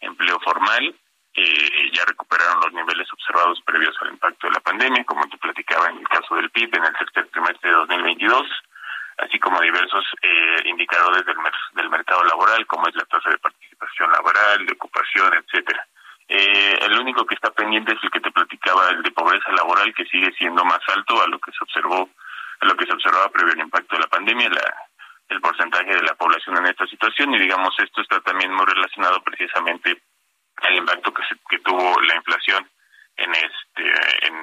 empleo 0.00 0.40
formal, 0.40 0.92
eh, 1.34 1.90
ya 1.92 2.04
recuperaron 2.04 2.60
los 2.64 2.72
niveles 2.72 3.06
observados 3.12 3.62
previos 3.64 3.94
al 4.00 4.08
impacto 4.08 4.48
de 4.48 4.54
la 4.54 4.60
pandemia, 4.60 5.04
como 5.04 5.28
te 5.28 5.38
platicaba 5.38 5.88
en 5.90 5.98
el 5.98 6.08
caso 6.08 6.34
del 6.34 6.50
PIB 6.50 6.74
en 6.74 6.84
el 6.84 6.96
tercer 6.96 7.28
trimestre 7.28 7.70
de 7.70 7.76
2022, 7.76 8.46
así 9.18 9.38
como 9.38 9.60
diversos 9.60 10.04
eh, 10.22 10.62
indicadores 10.64 11.24
del, 11.26 11.36
del 11.74 11.90
mercado 11.90 12.24
laboral, 12.24 12.66
como 12.66 12.88
es 12.88 12.94
la 12.96 13.04
tasa 13.04 13.30
de 13.30 13.38
participación 13.38 14.10
laboral, 14.10 14.66
de 14.66 14.72
ocupación, 14.72 15.32
etcétera. 15.34 15.86
Eh, 16.28 16.78
el 16.82 16.98
único 16.98 17.24
que 17.24 17.36
está 17.36 17.50
pendiente 17.52 17.92
es 17.92 17.98
el 18.02 18.10
que 18.10 18.20
te 18.20 18.32
platicaba, 18.32 18.90
el 18.90 19.02
de 19.02 19.10
pobreza 19.12 19.52
laboral, 19.52 19.94
que 19.94 20.06
sigue 20.06 20.32
siendo 20.32 20.64
más 20.64 20.80
alto 20.88 21.22
a 21.22 21.28
lo 21.28 21.38
que 21.38 21.52
se 21.52 21.62
observó, 21.62 22.08
a 22.60 22.66
lo 22.66 22.76
que 22.76 22.86
se 22.86 22.92
observaba 22.92 23.28
previo 23.30 23.52
al 23.52 23.60
impacto 23.60 23.94
de 23.94 24.02
la 24.02 24.08
pandemia, 24.08 24.48
la, 24.48 24.74
el 25.28 25.40
porcentaje 25.40 25.94
de 25.94 26.02
la 26.02 26.14
población 26.14 26.56
en 26.56 26.66
esta 26.66 26.86
situación, 26.86 27.34
y 27.34 27.38
digamos 27.38 27.74
esto 27.78 28.00
está 28.00 28.20
también 28.20 28.52
muy 28.52 28.66
relacionado 28.66 29.22
precisamente 29.22 30.02
al 30.56 30.74
impacto 30.74 31.12
que, 31.12 31.22
se, 31.24 31.36
que 31.48 31.58
tuvo 31.60 32.00
la 32.00 32.16
inflación 32.16 32.68
en 33.16 33.30
este 33.34 34.26
en 34.26 34.34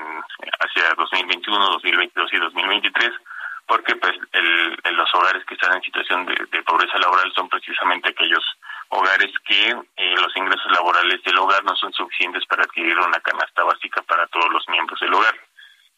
hacia 0.59 0.93
2021, 0.95 1.69
2022 1.69 2.33
y 2.33 2.37
2023 2.37 3.11
porque 3.67 3.95
pues 3.95 4.13
el, 4.33 4.77
el, 4.83 4.95
los 4.95 5.13
hogares 5.15 5.43
que 5.45 5.53
están 5.53 5.75
en 5.75 5.81
situación 5.81 6.25
de, 6.25 6.35
de, 6.51 6.63
pobreza 6.63 6.97
laboral 6.97 7.31
son 7.33 7.47
precisamente 7.49 8.09
aquellos 8.09 8.43
hogares 8.89 9.31
que 9.45 9.75
ingresos 10.35 10.71
laborales 10.71 11.21
del 11.23 11.37
hogar 11.37 11.63
no 11.63 11.75
son 11.75 11.93
suficientes 11.93 12.45
para 12.45 12.63
adquirir 12.63 12.97
una 12.97 13.19
canasta 13.19 13.63
básica 13.63 14.01
para 14.03 14.27
todos 14.27 14.51
los 14.51 14.67
miembros 14.69 14.99
del 14.99 15.13
hogar 15.13 15.35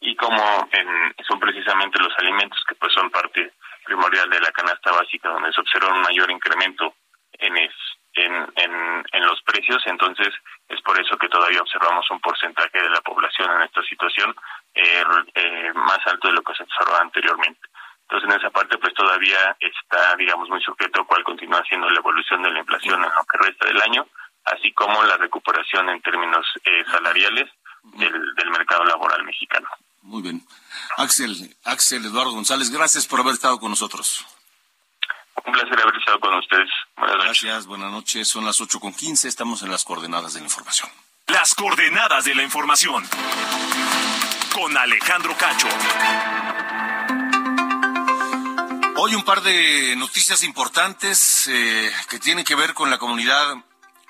y 0.00 0.14
como 0.16 0.68
en, 0.72 1.14
son 1.26 1.40
precisamente 1.40 1.98
los 1.98 2.12
alimentos 2.18 2.62
que 2.68 2.74
pues 2.74 2.92
son 2.92 3.10
parte 3.10 3.52
primordial 3.84 4.28
de 4.30 4.40
la 4.40 4.52
canasta 4.52 4.92
básica 4.92 5.28
donde 5.28 5.52
se 5.52 5.60
observa 5.60 5.94
un 5.94 6.02
mayor 6.02 6.30
incremento 6.30 6.94
en, 7.32 7.56
es, 7.56 7.72
en, 8.14 8.32
en, 8.56 9.04
en 9.12 9.26
los 9.26 9.40
precios 9.42 9.82
entonces 9.86 10.32
es 10.68 10.80
por 10.82 11.00
eso 11.00 11.16
que 11.16 11.28
todavía 11.28 11.60
observamos 11.60 12.10
un 12.10 12.20
porcentaje 12.20 12.82
de 12.82 12.90
la 12.90 13.00
población 13.00 13.50
en 13.52 13.62
esta 13.62 13.82
situación 13.82 14.34
eh, 14.74 15.04
eh, 15.34 15.72
más 15.74 16.00
alto 16.06 16.28
de 16.28 16.34
lo 16.34 16.42
que 16.42 16.54
se 16.54 16.64
observaba 16.64 17.00
anteriormente. 17.00 17.60
Entonces, 18.02 18.30
en 18.30 18.40
esa 18.40 18.50
parte, 18.50 18.78
pues 18.78 18.94
todavía 18.94 19.56
está, 19.58 20.14
digamos, 20.16 20.48
muy 20.48 20.60
sujeto 20.60 21.00
a 21.00 21.06
cuál 21.06 21.24
continúa 21.24 21.64
siendo 21.68 21.88
la 21.90 21.98
evolución 21.98 22.42
de 22.42 22.50
la 22.50 22.60
inflación 22.60 23.02
en 23.02 23.10
lo 23.10 23.24
que 23.24 23.38
resta 23.38 23.66
del 23.66 23.82
año, 23.82 24.06
así 24.44 24.72
como 24.72 25.02
la 25.04 25.16
recuperación 25.16 25.88
en 25.88 26.00
términos 26.02 26.46
eh, 26.64 26.84
salariales 27.16 27.50
del, 27.98 28.34
del 28.34 28.50
mercado 28.50 28.84
laboral 28.84 29.24
mexicano. 29.24 29.68
Muy 30.02 30.22
bien. 30.22 30.46
Axel, 30.96 31.56
Axel 31.64 32.04
Eduardo 32.04 32.32
González, 32.32 32.70
gracias 32.70 33.06
por 33.06 33.20
haber 33.20 33.34
estado 33.34 33.58
con 33.58 33.70
nosotros. 33.70 34.24
Un 35.44 35.52
placer 35.52 35.80
haber 35.80 35.96
estado 35.96 36.20
con 36.20 36.34
ustedes. 36.34 36.68
Buenas 36.96 37.16
noches. 37.16 37.42
Gracias, 37.42 37.66
buenas 37.66 37.90
noches. 37.90 38.28
Son 38.28 38.44
las 38.44 38.60
ocho 38.60 38.80
con 38.80 38.92
quince. 38.92 39.28
estamos 39.28 39.62
en 39.62 39.70
las 39.70 39.84
coordenadas 39.84 40.34
de 40.34 40.40
la 40.40 40.46
información. 40.46 40.90
Las 41.26 41.54
coordenadas 41.54 42.24
de 42.24 42.34
la 42.34 42.42
información. 42.42 43.04
Con 44.54 44.76
Alejandro 44.76 45.36
Cacho. 45.36 45.68
Hoy 48.98 49.14
un 49.14 49.24
par 49.24 49.42
de 49.42 49.94
noticias 49.96 50.42
importantes 50.42 51.46
eh, 51.48 51.92
que 52.08 52.18
tienen 52.18 52.44
que 52.44 52.54
ver 52.54 52.72
con 52.72 52.90
la 52.90 52.98
comunidad 52.98 53.56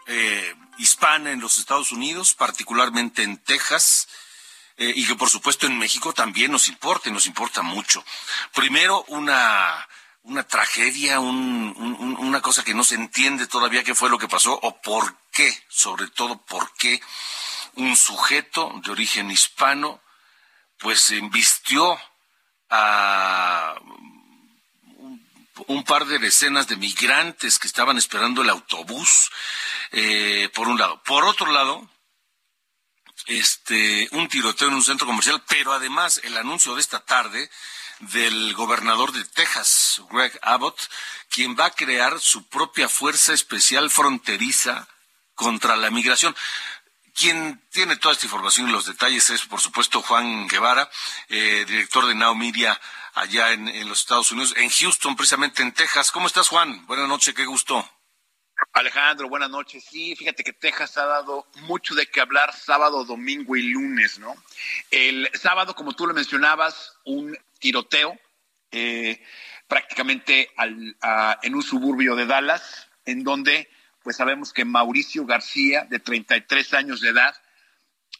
eh, 0.07 0.55
hispana 0.79 1.31
en 1.33 1.41
los 1.41 1.59
Estados 1.59 1.93
Unidos, 1.93 2.35
particularmente 2.35 3.23
en 3.23 3.39
Texas. 3.39 4.09
eh, 4.79 4.93
y 4.95 5.07
que 5.07 5.15
por 5.15 5.31
supuesto 5.31 5.67
en 5.67 5.79
México 5.79 6.13
también 6.13 6.53
nos 6.53 6.69
importa 6.69 7.09
y 7.09 7.13
nos 7.13 7.25
importa 7.25 7.63
mucho. 7.63 8.05
Primero, 8.53 9.05
una, 9.09 9.89
una 10.25 10.43
tragedia, 10.47 11.19
un- 11.19 11.75
un- 11.79 12.17
una 12.19 12.43
cosa 12.43 12.63
que 12.63 12.75
no 12.75 12.85
se 12.85 12.95
entiende 12.97 13.47
todavía 13.47 13.83
qué 13.85 13.95
fue 13.95 14.11
lo 14.11 14.19
que 14.19 14.29
pasó 14.29 14.53
o 14.53 14.83
por 14.83 15.17
qué, 15.33 15.51
sobre 15.71 16.09
todo 16.09 16.37
por 16.45 16.75
qué 16.75 17.01
un 17.77 17.97
sujeto 17.97 18.71
de 18.85 18.91
origen 18.91 19.31
hispano 19.31 20.03
pues 20.79 21.11
embistió 21.11 21.99
a 22.69 23.77
un 25.69 25.85
par 25.85 26.07
de 26.07 26.19
decenas 26.19 26.69
de 26.69 26.77
migrantes 26.77 27.59
que 27.59 27.67
estaban 27.67 27.97
esperando 27.97 28.43
el 28.43 28.51
autobús, 28.51 29.31
eh, 29.93 30.49
por 30.55 30.69
un 30.69 30.79
lado. 30.79 31.03
Por 31.03 31.25
otro 31.25 31.51
lado, 31.51 31.89
este, 33.27 34.09
un 34.13 34.29
tiroteo 34.29 34.69
en 34.69 34.75
un 34.75 34.85
centro 34.85 35.07
comercial, 35.07 35.43
pero 35.49 35.73
además 35.73 36.21
el 36.25 36.37
anuncio 36.37 36.75
de 36.75 36.81
esta 36.81 37.01
tarde 37.01 37.51
del 38.01 38.55
gobernador 38.55 39.13
de 39.13 39.25
Texas, 39.25 40.03
Greg 40.11 40.39
Abbott, 40.43 40.79
quien 41.31 41.57
va 41.59 41.67
a 41.67 41.71
crear 41.71 42.21
su 42.21 42.47
propia 42.49 42.89
fuerza 42.89 43.33
especial 43.33 43.91
fronteriza 43.91 44.87
contra 45.35 45.77
la 45.77 45.91
migración. 45.91 46.37
Quien 47.15 47.67
tiene 47.71 47.97
toda 47.97 48.13
esta 48.13 48.27
información 48.27 48.69
y 48.69 48.73
los 48.73 48.85
detalles 48.85 49.31
es, 49.31 49.47
por 49.47 49.61
supuesto, 49.61 50.03
Juan 50.03 50.47
Guevara, 50.49 50.91
eh, 51.29 51.65
director 51.67 52.07
de 52.07 52.15
Now 52.15 52.35
Media 52.35 52.79
allá 53.17 53.53
en, 53.53 53.67
en 53.67 53.89
los 53.89 54.01
Estados 54.01 54.31
Unidos, 54.31 54.55
en 54.57 54.69
Houston, 54.71 55.17
precisamente 55.17 55.63
en 55.63 55.73
Texas. 55.73 56.11
¿Cómo 56.13 56.27
estás, 56.29 56.49
Juan? 56.49 56.87
Buenas 56.87 57.09
noches, 57.09 57.35
qué 57.35 57.45
gusto. 57.47 57.85
Alejandro, 58.73 59.29
buenas 59.29 59.51
noches. 59.51 59.85
Sí, 59.91 60.15
fíjate 60.17 60.45
que 60.45 60.53
Texas 60.53 60.97
ha 60.99 61.07
dado 61.07 61.47
mucho 61.63 61.95
de 61.95 62.07
qué 62.07 62.21
hablar 62.21 62.55
sábado, 62.55 63.05
domingo 63.05 63.57
y 63.57 63.63
lunes, 63.63 64.19
¿no? 64.19 64.35
El 64.91 65.29
sábado, 65.35 65.75
como 65.75 65.93
tú 65.95 66.07
lo 66.07 66.15
mencionabas, 66.15 66.95
un 67.05 67.37
tiroteo 67.59 68.19
eh, 68.71 69.23
prácticamente 69.69 70.51
al- 70.57 70.97
a- 71.01 71.39
en 71.43 71.55
un 71.55 71.63
suburbio 71.63 72.17
de 72.17 72.27
Dallas, 72.27 72.89
en 73.05 73.23
donde 73.25 73.71
pues 74.03 74.17
sabemos 74.17 74.53
que 74.53 74.65
Mauricio 74.65 75.25
García, 75.27 75.85
de 75.89 75.99
33 75.99 76.75
años 76.75 77.01
de 77.01 77.09
edad, 77.11 77.35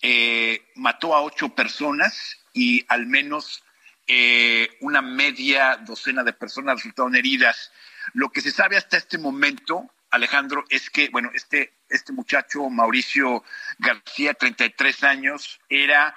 eh, 0.03 0.67
mató 0.75 1.15
a 1.15 1.23
ocho 1.23 1.51
personas 1.55 2.39
y 2.53 2.85
al 2.89 3.07
menos 3.07 3.63
eh, 4.07 4.77
una 4.81 5.03
media 5.03 5.77
docena 5.77 6.23
de 6.23 6.33
personas 6.33 6.77
resultaron 6.77 7.17
heridas. 7.17 7.73
Lo 8.15 8.31
que 8.31 8.41
se 8.41 8.51
sabe 8.53 8.77
hasta 8.77 8.97
este 8.97 9.19
momento, 9.19 9.91
Alejandro, 10.11 10.65
es 10.69 10.91
que, 10.91 11.09
bueno, 11.09 11.31
este, 11.35 11.75
este 11.89 12.13
muchacho, 12.13 12.69
Mauricio 12.71 13.43
García, 13.79 14.35
33 14.35 15.05
años, 15.05 15.61
era 15.69 16.17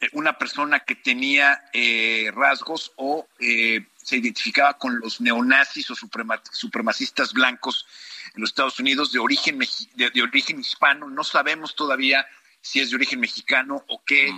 eh, 0.00 0.08
una 0.12 0.36
persona 0.36 0.80
que 0.80 0.96
tenía 0.96 1.64
eh, 1.72 2.30
rasgos 2.34 2.92
o 2.96 3.26
eh, 3.38 3.86
se 3.96 4.16
identificaba 4.18 4.76
con 4.76 4.98
los 5.00 5.20
neonazis 5.20 5.90
o 5.90 5.94
suprema- 5.94 6.42
supremacistas 6.52 7.32
blancos 7.32 7.86
en 8.34 8.42
los 8.42 8.50
Estados 8.50 8.78
Unidos 8.78 9.12
de 9.12 9.18
origen, 9.18 9.58
de, 9.94 10.10
de 10.10 10.22
origen 10.22 10.60
hispano. 10.60 11.08
No 11.08 11.24
sabemos 11.24 11.74
todavía 11.74 12.26
si 12.60 12.80
es 12.80 12.90
de 12.90 12.96
origen 12.96 13.20
mexicano 13.20 13.82
o 13.88 14.02
qué 14.04 14.30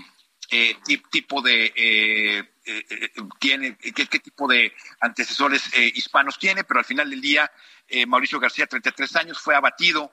eh, 0.50 0.76
ti- 0.84 1.02
tipo 1.10 1.40
de 1.42 1.72
eh, 1.76 2.38
eh, 2.64 2.86
eh, 2.90 3.10
tiene, 3.38 3.76
qué, 3.76 4.06
qué 4.06 4.18
tipo 4.18 4.46
de 4.48 4.72
antecesores 5.00 5.62
eh, 5.74 5.90
hispanos 5.94 6.38
tiene, 6.38 6.64
pero 6.64 6.80
al 6.80 6.86
final 6.86 7.08
del 7.10 7.20
día 7.20 7.50
eh, 7.88 8.06
Mauricio 8.06 8.40
García, 8.40 8.66
33 8.66 9.16
años, 9.16 9.38
fue 9.40 9.54
abatido 9.54 10.12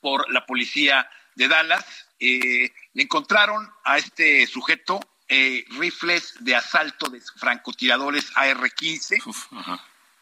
por 0.00 0.30
la 0.32 0.44
policía 0.46 1.08
de 1.34 1.48
Dallas. 1.48 1.84
Eh, 2.20 2.72
le 2.92 3.02
encontraron 3.02 3.68
a 3.84 3.98
este 3.98 4.46
sujeto 4.46 5.00
eh, 5.28 5.64
rifles 5.78 6.34
de 6.40 6.54
asalto 6.54 7.08
de 7.08 7.20
francotiradores 7.36 8.30
AR-15 8.36 9.20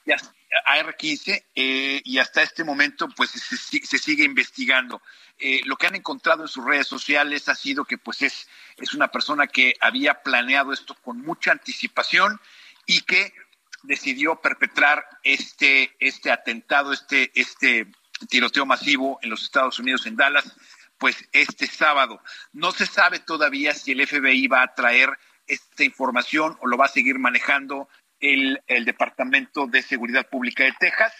y 0.06 0.12
hasta- 0.12 0.32
AR-15 0.64 1.44
eh, 1.54 2.02
y 2.04 2.18
hasta 2.18 2.42
este 2.42 2.64
momento 2.64 3.08
pues 3.16 3.30
se, 3.30 3.56
se 3.56 3.98
sigue 3.98 4.24
investigando. 4.24 5.02
Eh, 5.38 5.60
lo 5.64 5.76
que 5.76 5.86
han 5.86 5.94
encontrado 5.94 6.42
en 6.42 6.48
sus 6.48 6.64
redes 6.64 6.86
sociales 6.86 7.48
ha 7.48 7.54
sido 7.54 7.84
que 7.84 7.98
pues 7.98 8.22
es, 8.22 8.48
es 8.76 8.94
una 8.94 9.08
persona 9.08 9.46
que 9.46 9.74
había 9.80 10.22
planeado 10.22 10.72
esto 10.72 10.94
con 10.94 11.20
mucha 11.20 11.52
anticipación 11.52 12.40
y 12.86 13.00
que 13.02 13.32
decidió 13.82 14.40
perpetrar 14.40 15.04
este, 15.24 15.96
este 15.98 16.30
atentado, 16.30 16.92
este, 16.92 17.32
este 17.34 17.88
tiroteo 18.28 18.66
masivo 18.66 19.18
en 19.22 19.30
los 19.30 19.42
Estados 19.42 19.78
Unidos, 19.78 20.06
en 20.06 20.16
Dallas, 20.16 20.54
pues 20.98 21.28
este 21.32 21.66
sábado. 21.66 22.22
No 22.52 22.70
se 22.70 22.86
sabe 22.86 23.18
todavía 23.18 23.74
si 23.74 23.92
el 23.92 24.06
FBI 24.06 24.46
va 24.46 24.62
a 24.62 24.74
traer 24.74 25.18
esta 25.46 25.82
información 25.82 26.56
o 26.60 26.68
lo 26.68 26.76
va 26.76 26.86
a 26.86 26.88
seguir 26.88 27.18
manejando 27.18 27.88
el, 28.22 28.62
el 28.66 28.86
Departamento 28.86 29.66
de 29.66 29.82
Seguridad 29.82 30.26
Pública 30.30 30.64
de 30.64 30.72
Texas. 30.78 31.12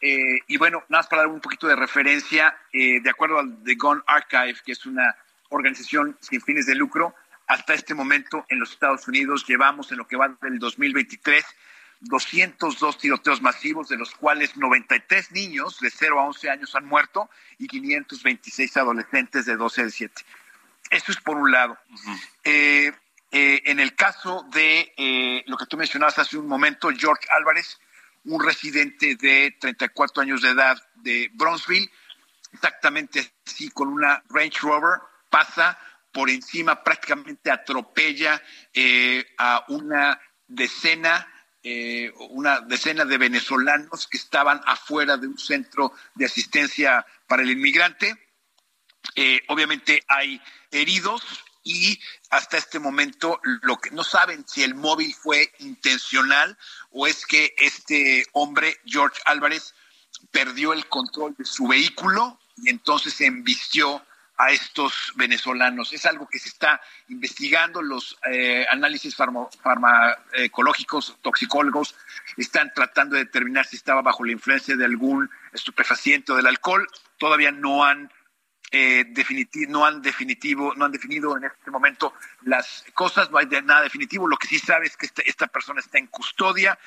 Eh, 0.00 0.38
y 0.46 0.56
bueno, 0.56 0.82
nada 0.88 1.02
más 1.02 1.08
para 1.08 1.22
dar 1.22 1.30
un 1.30 1.40
poquito 1.40 1.66
de 1.66 1.76
referencia, 1.76 2.56
eh, 2.72 3.00
de 3.02 3.10
acuerdo 3.10 3.38
al 3.38 3.62
The 3.64 3.74
Gun 3.74 4.02
Archive, 4.06 4.56
que 4.64 4.72
es 4.72 4.86
una 4.86 5.14
organización 5.50 6.16
sin 6.20 6.40
fines 6.40 6.64
de 6.64 6.74
lucro, 6.74 7.14
hasta 7.46 7.74
este 7.74 7.94
momento 7.94 8.46
en 8.48 8.60
los 8.60 8.70
Estados 8.70 9.06
Unidos 9.08 9.44
llevamos 9.46 9.90
en 9.90 9.98
lo 9.98 10.06
que 10.06 10.16
va 10.16 10.34
del 10.40 10.58
2023 10.58 11.44
202 12.00 12.98
tiroteos 12.98 13.42
masivos, 13.42 13.88
de 13.88 13.98
los 13.98 14.14
cuales 14.14 14.56
93 14.56 15.32
niños 15.32 15.80
de 15.80 15.90
0 15.90 16.18
a 16.18 16.24
11 16.24 16.48
años 16.50 16.74
han 16.74 16.86
muerto 16.86 17.28
y 17.58 17.66
526 17.66 18.76
adolescentes 18.78 19.44
de 19.44 19.56
12 19.56 19.80
a 19.80 19.84
17. 19.84 20.22
Eso 20.90 21.12
es 21.12 21.18
por 21.18 21.36
un 21.36 21.50
lado. 21.50 21.76
Eh, 22.44 22.92
eh, 23.30 23.62
en 23.66 23.80
el 23.80 23.94
caso 23.94 24.46
de 24.52 24.92
eh, 24.96 25.44
lo 25.46 25.56
que 25.56 25.66
tú 25.66 25.76
mencionabas 25.76 26.18
hace 26.18 26.36
un 26.36 26.46
momento, 26.46 26.90
George 26.96 27.26
Álvarez, 27.30 27.78
un 28.24 28.44
residente 28.44 29.16
de 29.16 29.56
34 29.60 30.22
años 30.22 30.42
de 30.42 30.50
edad 30.50 30.76
de 30.96 31.30
Bronzeville, 31.34 31.90
exactamente 32.52 33.32
así, 33.46 33.70
con 33.70 33.88
una 33.88 34.22
Range 34.28 34.58
Rover, 34.60 35.00
pasa 35.28 35.78
por 36.12 36.28
encima, 36.28 36.82
prácticamente 36.82 37.50
atropella 37.50 38.42
eh, 38.74 39.24
a 39.38 39.64
una 39.68 40.20
decena, 40.46 41.26
eh, 41.62 42.12
una 42.30 42.60
decena 42.60 43.04
de 43.04 43.18
venezolanos 43.18 44.08
que 44.08 44.16
estaban 44.16 44.60
afuera 44.66 45.16
de 45.16 45.28
un 45.28 45.38
centro 45.38 45.92
de 46.14 46.24
asistencia 46.24 47.06
para 47.26 47.42
el 47.42 47.50
inmigrante. 47.50 48.16
Eh, 49.14 49.40
obviamente 49.48 50.02
hay 50.08 50.40
heridos 50.70 51.22
y 51.62 52.00
hasta 52.30 52.56
este 52.56 52.78
momento 52.78 53.40
lo 53.62 53.78
que 53.78 53.90
no 53.90 54.04
saben 54.04 54.46
si 54.46 54.62
el 54.62 54.74
móvil 54.74 55.14
fue 55.14 55.52
intencional 55.58 56.56
o 56.90 57.06
es 57.06 57.26
que 57.26 57.54
este 57.58 58.26
hombre 58.32 58.80
George 58.84 59.20
Álvarez 59.26 59.74
perdió 60.30 60.72
el 60.72 60.86
control 60.86 61.34
de 61.36 61.44
su 61.44 61.66
vehículo 61.66 62.38
y 62.56 62.70
entonces 62.70 63.14
se 63.14 63.26
embistió 63.26 64.02
a 64.40 64.52
estos 64.52 65.12
venezolanos. 65.16 65.92
Es 65.92 66.06
algo 66.06 66.26
que 66.26 66.38
se 66.38 66.48
está 66.48 66.80
investigando, 67.08 67.82
los 67.82 68.16
eh, 68.30 68.64
análisis 68.70 69.14
farmacológicos, 69.14 71.18
toxicólogos, 71.20 71.94
están 72.38 72.72
tratando 72.74 73.16
de 73.16 73.24
determinar 73.24 73.66
si 73.66 73.76
estaba 73.76 74.00
bajo 74.00 74.24
la 74.24 74.32
influencia 74.32 74.76
de 74.76 74.84
algún 74.86 75.28
estupefaciente 75.52 76.32
o 76.32 76.36
del 76.36 76.46
alcohol. 76.46 76.88
Todavía 77.18 77.50
no 77.50 77.84
han 77.84 78.10
eh, 78.72 79.04
no 79.68 79.84
han 79.84 80.02
definitivo, 80.02 80.74
no 80.76 80.84
han 80.84 80.92
definido 80.92 81.36
en 81.36 81.44
este 81.44 81.70
momento 81.70 82.14
las 82.42 82.84
cosas, 82.94 83.30
no 83.30 83.38
hay 83.38 83.46
nada 83.46 83.82
definitivo. 83.82 84.28
Lo 84.28 84.36
que 84.36 84.46
sí 84.46 84.58
sabe 84.58 84.86
es 84.86 84.96
que 84.96 85.06
este- 85.06 85.28
esta 85.28 85.46
persona 85.48 85.80
está 85.80 85.98
en 85.98 86.06
custodia, 86.06 86.78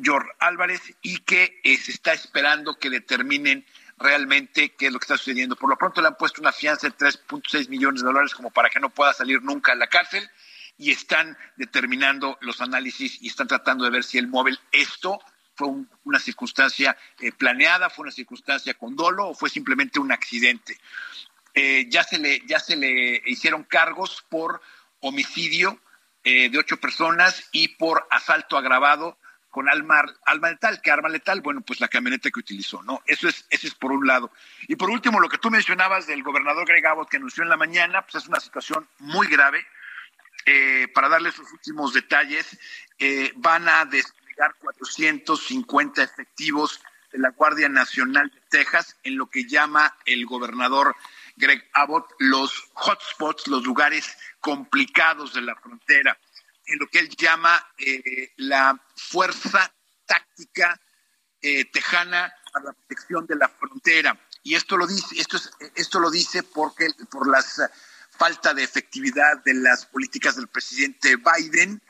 George 0.00 0.30
Álvarez, 0.40 0.82
y 1.02 1.18
que 1.18 1.60
eh, 1.64 1.76
se 1.76 1.92
está 1.92 2.12
esperando 2.12 2.78
que 2.78 2.90
determinen 2.90 3.64
realmente 3.98 4.70
qué 4.70 4.86
es 4.86 4.92
lo 4.92 4.98
que 4.98 5.04
está 5.04 5.16
sucediendo. 5.16 5.56
Por 5.56 5.70
lo 5.70 5.78
pronto 5.78 6.00
le 6.02 6.08
han 6.08 6.16
puesto 6.16 6.40
una 6.40 6.52
fianza 6.52 6.88
de 6.88 6.94
3.6 6.94 7.68
millones 7.68 8.02
de 8.02 8.06
dólares 8.06 8.34
como 8.34 8.50
para 8.50 8.68
que 8.68 8.80
no 8.80 8.90
pueda 8.90 9.12
salir 9.12 9.42
nunca 9.42 9.72
a 9.72 9.76
la 9.76 9.86
cárcel 9.86 10.28
y 10.76 10.90
están 10.90 11.38
determinando 11.56 12.36
los 12.40 12.60
análisis 12.60 13.22
y 13.22 13.28
están 13.28 13.46
tratando 13.46 13.84
de 13.84 13.90
ver 13.90 14.02
si 14.04 14.18
el 14.18 14.26
móvil 14.26 14.58
esto 14.72 15.20
fue 15.54 15.68
una 16.04 16.18
circunstancia 16.18 16.96
eh, 17.20 17.32
planeada, 17.32 17.90
fue 17.90 18.04
una 18.04 18.12
circunstancia 18.12 18.74
con 18.74 18.96
dolo 18.96 19.28
o 19.28 19.34
fue 19.34 19.48
simplemente 19.48 20.00
un 20.00 20.12
accidente. 20.12 20.78
Eh, 21.54 21.86
ya, 21.88 22.02
se 22.02 22.18
le, 22.18 22.42
ya 22.46 22.58
se 22.58 22.76
le 22.76 23.22
hicieron 23.26 23.62
cargos 23.62 24.24
por 24.28 24.60
homicidio 25.00 25.80
eh, 26.24 26.50
de 26.50 26.58
ocho 26.58 26.78
personas 26.78 27.48
y 27.52 27.68
por 27.68 28.06
asalto 28.10 28.56
agravado 28.56 29.18
con 29.50 29.68
alma, 29.68 30.04
alma 30.26 30.50
letal. 30.50 30.80
¿Qué 30.82 30.90
arma 30.90 31.08
letal? 31.08 31.40
Bueno, 31.40 31.60
pues 31.60 31.80
la 31.80 31.86
camioneta 31.86 32.30
que 32.30 32.40
utilizó, 32.40 32.82
¿no? 32.82 33.02
Eso 33.06 33.28
es, 33.28 33.46
eso 33.50 33.68
es 33.68 33.74
por 33.76 33.92
un 33.92 34.04
lado. 34.04 34.32
Y 34.66 34.74
por 34.74 34.90
último, 34.90 35.20
lo 35.20 35.28
que 35.28 35.38
tú 35.38 35.48
mencionabas 35.48 36.08
del 36.08 36.24
gobernador 36.24 36.66
Greg 36.66 36.84
Abbott 36.84 37.08
que 37.08 37.18
anunció 37.18 37.44
en 37.44 37.50
la 37.50 37.56
mañana, 37.56 38.02
pues 38.02 38.16
es 38.16 38.28
una 38.28 38.40
situación 38.40 38.88
muy 38.98 39.28
grave. 39.28 39.64
Para 40.92 41.08
darles 41.08 41.38
los 41.38 41.50
últimos 41.52 41.94
detalles, 41.94 42.58
van 43.36 43.66
a 43.66 43.86
desplegar 44.34 44.54
450 44.58 46.02
efectivos 46.02 46.80
de 47.12 47.18
la 47.18 47.30
Guardia 47.30 47.68
Nacional 47.68 48.30
de 48.30 48.40
Texas 48.50 48.96
en 49.04 49.16
lo 49.16 49.28
que 49.28 49.46
llama 49.46 49.96
el 50.04 50.26
gobernador 50.26 50.96
Greg 51.36 51.68
Abbott 51.72 52.10
los 52.18 52.70
hotspots, 52.74 53.46
los 53.46 53.64
lugares 53.64 54.16
complicados 54.40 55.34
de 55.34 55.42
la 55.42 55.54
frontera 55.54 56.18
en 56.66 56.78
lo 56.78 56.86
que 56.88 56.98
él 56.98 57.08
llama 57.10 57.64
eh, 57.76 58.32
la 58.36 58.80
fuerza 58.96 59.72
táctica 60.06 60.80
eh, 61.40 61.66
tejana 61.66 62.32
para 62.52 62.66
la 62.66 62.72
protección 62.72 63.26
de 63.26 63.36
la 63.36 63.48
frontera. 63.48 64.18
Y 64.42 64.54
esto 64.54 64.76
lo 64.76 64.86
dice, 64.86 65.20
esto, 65.20 65.36
es, 65.36 65.50
esto 65.74 66.00
lo 66.00 66.10
dice 66.10 66.42
porque 66.42 66.88
por 67.10 67.28
la 67.28 67.44
falta 68.10 68.54
de 68.54 68.62
efectividad 68.62 69.44
de 69.44 69.54
las 69.54 69.86
políticas 69.86 70.36
del 70.36 70.48
presidente 70.48 71.16
Biden 71.16 71.82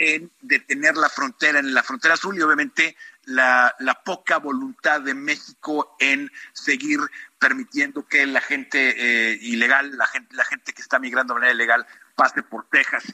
en 0.00 0.32
detener 0.40 0.96
la 0.96 1.10
frontera, 1.10 1.58
en 1.58 1.74
la 1.74 1.82
frontera 1.82 2.14
azul 2.14 2.36
y 2.36 2.40
obviamente 2.40 2.96
la, 3.24 3.74
la 3.80 4.02
poca 4.02 4.38
voluntad 4.38 5.02
de 5.02 5.12
México 5.12 5.94
en 6.00 6.32
seguir 6.54 7.00
permitiendo 7.38 8.08
que 8.08 8.26
la 8.26 8.40
gente 8.40 8.94
eh, 8.96 9.38
ilegal, 9.42 9.94
la 9.98 10.06
gente, 10.06 10.34
la 10.34 10.44
gente 10.46 10.72
que 10.72 10.80
está 10.80 10.98
migrando 10.98 11.34
de 11.34 11.40
manera 11.40 11.54
ilegal, 11.54 11.86
pase 12.16 12.42
por 12.42 12.66
Texas. 12.70 13.12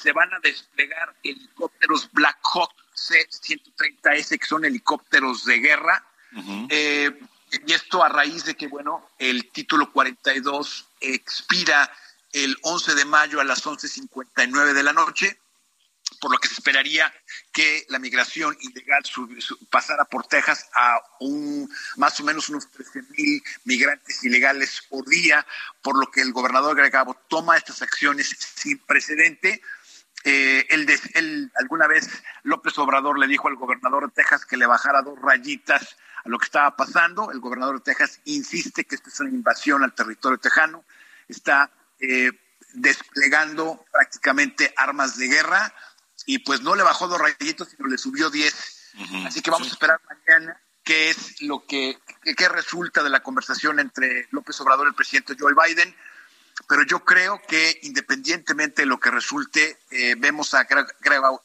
Se 0.00 0.12
van 0.12 0.32
a 0.32 0.40
desplegar 0.40 1.14
helicópteros 1.22 2.10
Black 2.12 2.38
Hawk 2.42 2.72
C-130S, 2.94 4.38
que 4.38 4.46
son 4.46 4.64
helicópteros 4.64 5.44
de 5.44 5.58
guerra. 5.58 6.02
Eh, 6.70 7.10
y 7.66 7.72
esto 7.72 8.02
a 8.02 8.08
raíz 8.08 8.46
de 8.46 8.56
que, 8.56 8.68
bueno, 8.68 9.10
el 9.18 9.50
título 9.50 9.92
42 9.92 10.88
expira 11.00 11.92
el 12.32 12.56
11 12.62 12.94
de 12.94 13.04
mayo 13.04 13.40
a 13.40 13.44
las 13.44 13.64
11.59 13.64 14.72
de 14.72 14.82
la 14.82 14.94
noche, 14.94 15.40
por 16.20 16.30
lo 16.30 16.38
que 16.38 16.48
se 16.48 16.54
esperaría 16.54 17.12
que 17.52 17.84
la 17.88 17.98
migración 17.98 18.56
ilegal 18.60 19.02
pasara 19.70 20.04
por 20.04 20.26
Texas 20.26 20.68
a 20.74 21.00
un 21.20 21.68
más 21.96 22.18
o 22.20 22.24
menos 22.24 22.48
unos 22.48 22.70
13 22.70 23.02
mil 23.16 23.42
migrantes 23.64 24.24
ilegales 24.24 24.82
por 24.88 25.06
día, 25.06 25.46
por 25.82 25.98
lo 25.98 26.10
que 26.10 26.22
el 26.22 26.32
gobernador 26.32 26.76
Greg 26.76 26.94
toma 27.28 27.56
estas 27.56 27.82
acciones 27.82 28.34
sin 28.38 28.78
precedente 28.78 29.60
eh, 30.28 30.66
él, 30.70 31.52
alguna 31.54 31.86
vez 31.86 32.08
López 32.42 32.76
Obrador 32.78 33.16
le 33.16 33.28
dijo 33.28 33.46
al 33.46 33.54
gobernador 33.54 34.06
de 34.06 34.12
Texas 34.12 34.44
que 34.44 34.56
le 34.56 34.66
bajara 34.66 35.02
dos 35.02 35.16
rayitas 35.22 35.96
a 36.24 36.28
lo 36.28 36.38
que 36.38 36.46
estaba 36.46 36.74
pasando. 36.74 37.30
El 37.30 37.38
gobernador 37.38 37.76
de 37.76 37.84
Texas 37.84 38.20
insiste 38.24 38.84
que 38.84 38.96
esto 38.96 39.08
es 39.08 39.20
una 39.20 39.30
invasión 39.30 39.84
al 39.84 39.94
territorio 39.94 40.38
tejano. 40.38 40.84
Está 41.28 41.70
eh, 42.00 42.32
desplegando 42.72 43.84
prácticamente 43.92 44.74
armas 44.76 45.16
de 45.16 45.28
guerra 45.28 45.72
y 46.26 46.40
pues 46.40 46.60
no 46.60 46.74
le 46.74 46.82
bajó 46.82 47.08
dos 47.08 47.20
rayitos, 47.20 47.68
sino 47.68 47.88
le 47.88 47.96
subió 47.96 48.28
diez. 48.28 48.54
Así 49.26 49.40
que 49.40 49.50
vamos 49.50 49.68
a 49.68 49.72
esperar 49.72 50.00
mañana 50.08 50.60
qué 50.82 51.10
es 51.10 51.40
lo 51.42 51.64
que 51.66 51.98
qué 52.36 52.48
resulta 52.48 53.02
de 53.02 53.10
la 53.10 53.22
conversación 53.22 53.78
entre 53.78 54.28
López 54.30 54.60
Obrador 54.60 54.86
y 54.86 54.90
el 54.90 54.94
presidente 54.94 55.36
Joe 55.38 55.54
Biden. 55.54 55.94
Pero 56.68 56.82
yo 56.84 57.04
creo 57.04 57.40
que 57.46 57.78
independientemente 57.82 58.82
de 58.82 58.86
lo 58.86 58.98
que 58.98 59.10
resulte, 59.10 59.78
eh, 59.90 60.14
vemos 60.16 60.54
a 60.54 60.64
Greg, 60.64 60.86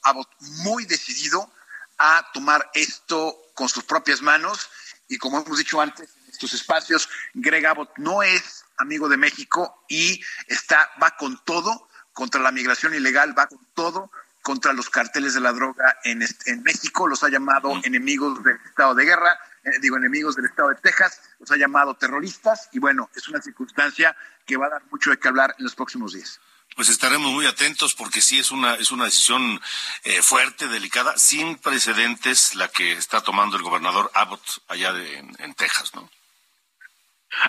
Abbott 0.03 0.29
muy 0.63 0.85
decidido 0.85 1.51
a 1.97 2.25
tomar 2.33 2.71
esto 2.73 3.37
con 3.53 3.67
sus 3.67 3.83
propias 3.83 4.21
manos. 4.21 4.69
Y 5.09 5.17
como 5.17 5.41
hemos 5.41 5.57
dicho 5.57 5.81
antes 5.81 6.09
en 6.23 6.31
estos 6.31 6.53
espacios, 6.53 7.09
Greg 7.33 7.65
Abbott 7.65 7.91
no 7.97 8.23
es 8.23 8.63
amigo 8.77 9.09
de 9.09 9.17
México 9.17 9.83
y 9.89 10.23
está 10.47 10.89
va 11.01 11.15
con 11.17 11.43
todo 11.43 11.89
contra 12.13 12.41
la 12.41 12.51
migración 12.51 12.95
ilegal, 12.95 13.37
va 13.37 13.47
con 13.47 13.59
todo 13.73 14.11
contra 14.41 14.73
los 14.73 14.89
carteles 14.89 15.33
de 15.33 15.41
la 15.41 15.53
droga 15.53 15.97
en, 16.03 16.21
en 16.45 16.63
México, 16.63 17.07
los 17.07 17.23
ha 17.23 17.29
llamado 17.29 17.79
enemigos 17.83 18.43
del 18.43 18.57
estado 18.65 18.95
de 18.95 19.05
guerra, 19.05 19.39
eh, 19.63 19.79
digo, 19.79 19.97
enemigos 19.97 20.35
del 20.35 20.45
estado 20.45 20.69
de 20.69 20.75
Texas, 20.75 21.21
los 21.39 21.51
ha 21.51 21.57
llamado 21.57 21.93
terroristas 21.95 22.69
y 22.71 22.79
bueno, 22.79 23.09
es 23.15 23.27
una 23.27 23.41
circunstancia 23.41 24.15
que 24.45 24.57
va 24.57 24.67
a 24.67 24.69
dar 24.69 24.83
mucho 24.89 25.11
de 25.11 25.19
qué 25.19 25.27
hablar 25.27 25.55
en 25.57 25.63
los 25.63 25.75
próximos 25.75 26.13
días. 26.13 26.39
Pues 26.75 26.89
estaremos 26.89 27.31
muy 27.31 27.45
atentos 27.45 27.93
porque 27.93 28.21
sí 28.21 28.39
es 28.39 28.49
una 28.49 28.75
es 28.75 28.91
una 28.91 29.05
decisión 29.05 29.61
eh, 30.03 30.21
fuerte, 30.21 30.67
delicada, 30.67 31.17
sin 31.17 31.57
precedentes 31.57 32.55
la 32.55 32.69
que 32.69 32.93
está 32.93 33.21
tomando 33.21 33.57
el 33.57 33.63
gobernador 33.63 34.09
Abbott 34.15 34.63
allá 34.67 34.91
en, 34.97 35.53
Texas, 35.55 35.93
¿no? 35.93 36.09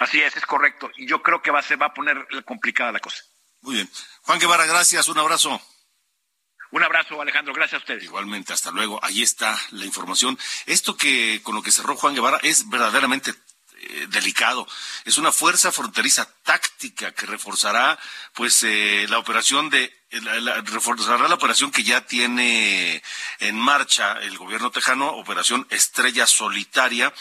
Así 0.01 0.21
es, 0.21 0.37
es 0.37 0.45
correcto. 0.45 0.91
Y 0.97 1.07
yo 1.07 1.23
creo 1.23 1.41
que 1.41 1.51
va 1.51 1.61
a, 1.61 1.63
se 1.63 1.77
va 1.77 1.87
a 1.87 1.95
poner 1.95 2.27
complicada 2.45 2.93
la 2.93 3.01
cosa. 3.01 3.23
Muy 3.63 3.77
bien. 3.77 3.91
Juan 4.23 4.39
Guevara, 4.39 4.67
gracias. 4.67 5.09
Un 5.09 5.19
abrazo. 5.19 5.61
Un 6.73 6.83
abrazo, 6.83 7.21
Alejandro. 7.21 7.53
Gracias 7.53 7.81
a 7.81 7.83
ustedes. 7.83 8.05
Igualmente, 8.05 8.55
hasta 8.55 8.71
luego. 8.71 8.99
Ahí 9.03 9.23
está 9.23 9.59
la 9.73 9.85
información. 9.85 10.39
Esto 10.65 10.97
que 10.97 11.41
con 11.43 11.55
lo 11.55 11.63
que 11.63 11.71
cerró 11.71 11.97
Juan 11.97 12.15
Guevara 12.15 12.41
es 12.43 12.69
verdaderamente 12.71 13.35
eh, 13.83 14.07
delicado. 14.09 14.67
Es 15.05 15.19
una 15.19 15.33
fuerza 15.33 15.71
fronteriza 15.71 16.27
táctica 16.43 17.13
que 17.13 17.27
reforzará, 17.27 17.99
pues, 18.33 18.63
eh, 18.63 19.07
la 19.11 19.19
operación 19.19 19.69
de 19.69 19.93
reforzará 20.65 21.27
la 21.27 21.35
operación 21.35 21.71
que 21.71 21.83
ya 21.83 22.03
tiene 22.03 23.03
en 23.39 23.59
marcha 23.59 24.19
el 24.21 24.37
gobierno 24.37 24.71
tejano, 24.71 25.09
operación 25.09 25.67
Estrella 25.71 26.27
Solitaria, 26.27 27.13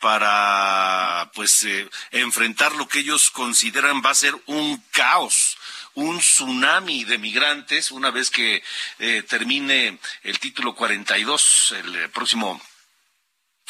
para 0.00 1.30
pues 1.34 1.64
eh, 1.64 1.90
enfrentar 2.10 2.74
lo 2.74 2.88
que 2.88 3.00
ellos 3.00 3.30
consideran 3.30 4.00
va 4.04 4.10
a 4.10 4.14
ser 4.14 4.34
un 4.46 4.82
caos 4.92 5.58
un 5.98 6.18
tsunami 6.20 7.04
de 7.04 7.18
migrantes 7.18 7.90
una 7.90 8.10
vez 8.10 8.30
que 8.30 8.62
eh, 8.98 9.22
termine 9.22 9.98
el 10.22 10.38
título 10.38 10.74
42 10.74 11.74
el 11.82 11.96
eh, 11.96 12.08
próximo 12.08 12.60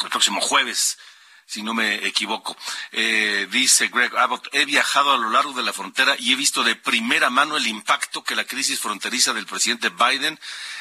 el 0.03 0.11
próximo 0.11 0.41
jueves 0.41 0.99
si 1.47 1.63
no 1.63 1.73
me 1.73 2.07
equivoco. 2.07 2.55
Eh, 2.93 3.49
dice 3.51 3.89
Greg 3.89 4.15
Abbott, 4.15 4.49
he 4.53 4.67
viajado 4.67 5.15
a 5.15 5.17
lo 5.17 5.31
largo 5.31 5.55
de 5.55 5.63
la 5.63 5.73
frontera 5.73 6.15
y 6.19 6.35
he 6.35 6.37
visto 6.37 6.63
de 6.63 6.77
primera 6.77 7.31
mano 7.31 7.57
el 7.57 7.67
impacto 7.67 8.23
que 8.23 8.37
la 8.37 8.45
crisis 8.45 8.79
fronteriza 8.79 9.33
del 9.33 9.47
presidente 9.47 9.89
Biden 9.89 10.39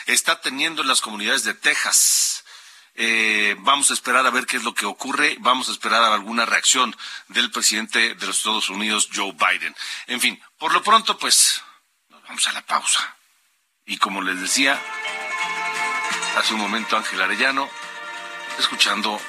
está 0.08 0.42
teniendo 0.42 0.82
en 0.82 0.90
las 0.90 1.00
comunidades 1.00 1.46
de 1.46 1.54
Texas. 1.54 2.44
Eh, 3.00 3.56
vamos 3.60 3.92
a 3.92 3.94
esperar 3.94 4.26
a 4.26 4.32
ver 4.32 4.48
qué 4.48 4.58
es 4.58 4.64
lo 4.64 4.74
que 4.74 4.88
ocurre. 4.88 5.38
Vamos 5.40 5.70
a 5.70 5.72
esperar 5.72 6.04
a 6.04 6.16
alguna 6.16 6.46
reacción 6.46 6.96
del 7.28 7.52
presidente 7.52 8.16
de 8.16 8.26
los 8.26 8.38
Estados 8.38 8.70
Unidos, 8.70 9.08
Joe 9.14 9.34
Biden. 9.34 9.76
En 10.08 10.20
fin, 10.20 10.42
por 10.58 10.74
lo 10.74 10.82
pronto, 10.82 11.18
pues, 11.18 11.62
nos 12.10 12.24
vamos 12.24 12.48
a 12.48 12.54
la 12.54 12.66
pausa. 12.66 13.16
Y 13.86 13.98
como 13.98 14.22
les 14.22 14.42
decía 14.42 14.82
hace 16.38 16.54
un 16.54 16.60
momento 16.60 16.98
Ángel 16.98 17.22
Arellano, 17.22 17.70
escuchando 18.60 19.20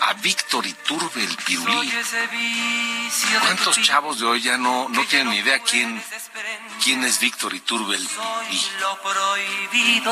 a 0.00 0.12
Víctor 0.14 0.66
Iturbe, 0.66 1.24
el 1.24 1.36
pirulí. 1.36 1.92
¿Cuántos 3.40 3.80
chavos 3.82 4.20
de 4.20 4.26
hoy 4.26 4.40
ya 4.42 4.56
no, 4.56 4.88
no 4.88 5.04
tienen 5.04 5.30
ni 5.30 5.38
idea 5.38 5.58
quién, 5.60 6.02
quién 6.82 7.04
es 7.04 7.20
Víctor 7.20 7.54
Iturbe, 7.54 7.96
el 7.96 8.06
pirulí? 9.70 10.02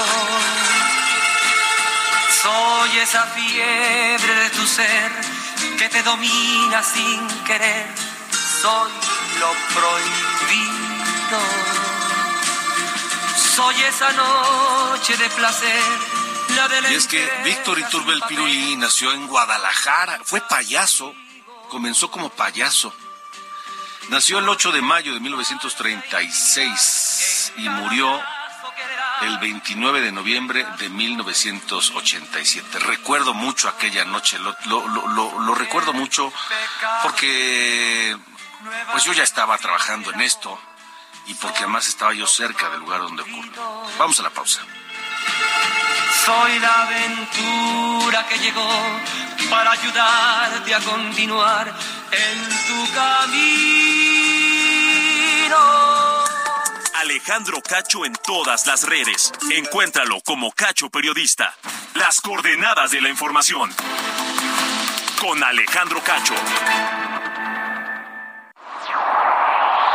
Soy 2.46 2.98
esa 2.98 3.26
fiebre 3.26 4.34
de 4.36 4.50
tu 4.50 4.64
ser 4.68 5.10
que 5.76 5.88
te 5.88 6.00
domina 6.04 6.80
sin 6.80 7.26
querer. 7.42 7.88
Soy 8.62 8.92
lo 9.40 9.52
prohibido. 9.74 11.40
Soy 13.56 13.82
esa 13.82 14.12
noche 14.12 15.16
de 15.16 15.28
placer. 15.30 15.82
La 16.54 16.68
de 16.68 16.92
y 16.92 16.94
es 16.94 17.08
que 17.08 17.28
Víctor 17.42 17.80
Iturbel 17.80 18.22
Pirulí 18.28 18.76
nació 18.76 19.12
en 19.12 19.26
Guadalajara, 19.26 20.20
fue 20.22 20.40
payaso, 20.40 21.16
comenzó 21.68 22.12
como 22.12 22.30
payaso. 22.30 22.94
Nació 24.08 24.38
el 24.38 24.48
8 24.48 24.70
de 24.70 24.82
mayo 24.82 25.14
de 25.14 25.18
1936 25.18 27.54
y 27.56 27.68
murió 27.68 28.22
el 29.22 29.38
29 29.38 30.00
de 30.00 30.12
noviembre 30.12 30.66
de 30.78 30.88
1987. 30.88 32.78
Recuerdo 32.80 33.34
mucho 33.34 33.68
aquella 33.68 34.04
noche, 34.04 34.38
lo, 34.38 34.56
lo, 34.66 35.54
recuerdo 35.54 35.92
mucho 35.92 36.32
porque 37.02 38.16
pues 38.92 39.04
yo 39.04 39.12
ya 39.12 39.22
estaba 39.22 39.56
trabajando 39.58 40.12
en 40.12 40.20
esto 40.20 40.58
y 41.26 41.34
porque 41.34 41.60
además 41.60 41.88
estaba 41.88 42.14
yo 42.14 42.26
cerca 42.26 42.68
del 42.70 42.80
lugar 42.80 43.00
donde 43.00 43.22
ocurrió. 43.22 43.52
Vamos 43.98 44.18
a 44.20 44.22
la 44.22 44.30
pausa. 44.30 44.62
Soy 46.24 46.58
la 46.58 46.82
aventura 46.82 48.26
que 48.26 48.38
llegó 48.38 48.68
para 49.50 49.72
ayudarte 49.72 50.74
a 50.74 50.80
continuar 50.80 51.72
en 52.10 52.48
tu 52.66 52.92
camino. 52.94 54.26
Alejandro 57.06 57.62
Cacho 57.62 58.04
en 58.04 58.14
todas 58.26 58.66
las 58.66 58.82
redes. 58.82 59.32
Encuéntralo 59.54 60.20
como 60.24 60.50
Cacho 60.50 60.90
Periodista. 60.90 61.54
Las 61.94 62.20
coordenadas 62.20 62.90
de 62.90 63.00
la 63.00 63.08
información. 63.08 63.70
Con 65.20 65.40
Alejandro 65.40 66.00
Cacho. 66.02 66.34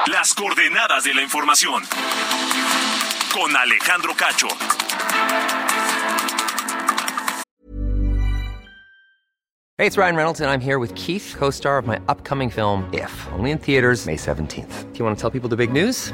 Las 0.05 0.33
coordenadas 0.33 1.03
de 1.03 1.13
la 1.13 1.21
información. 1.21 1.83
Con 3.33 3.57
Alejandro 3.57 4.15
Cacho. 4.15 4.47
Hey, 9.77 9.87
it's 9.87 9.97
Ryan 9.97 10.15
Reynolds, 10.15 10.39
and 10.39 10.49
I'm 10.49 10.61
here 10.61 10.79
with 10.79 10.95
Keith, 10.95 11.35
co 11.37 11.49
star 11.49 11.77
of 11.77 11.85
my 11.85 11.99
upcoming 12.07 12.49
film, 12.49 12.89
If, 12.93 13.11
only 13.33 13.51
in 13.51 13.57
theaters, 13.57 14.05
May 14.05 14.15
17th. 14.15 14.93
Do 14.93 14.97
you 14.97 15.03
want 15.03 15.17
to 15.17 15.21
tell 15.21 15.29
people 15.29 15.49
the 15.49 15.57
big 15.57 15.73
news? 15.73 16.13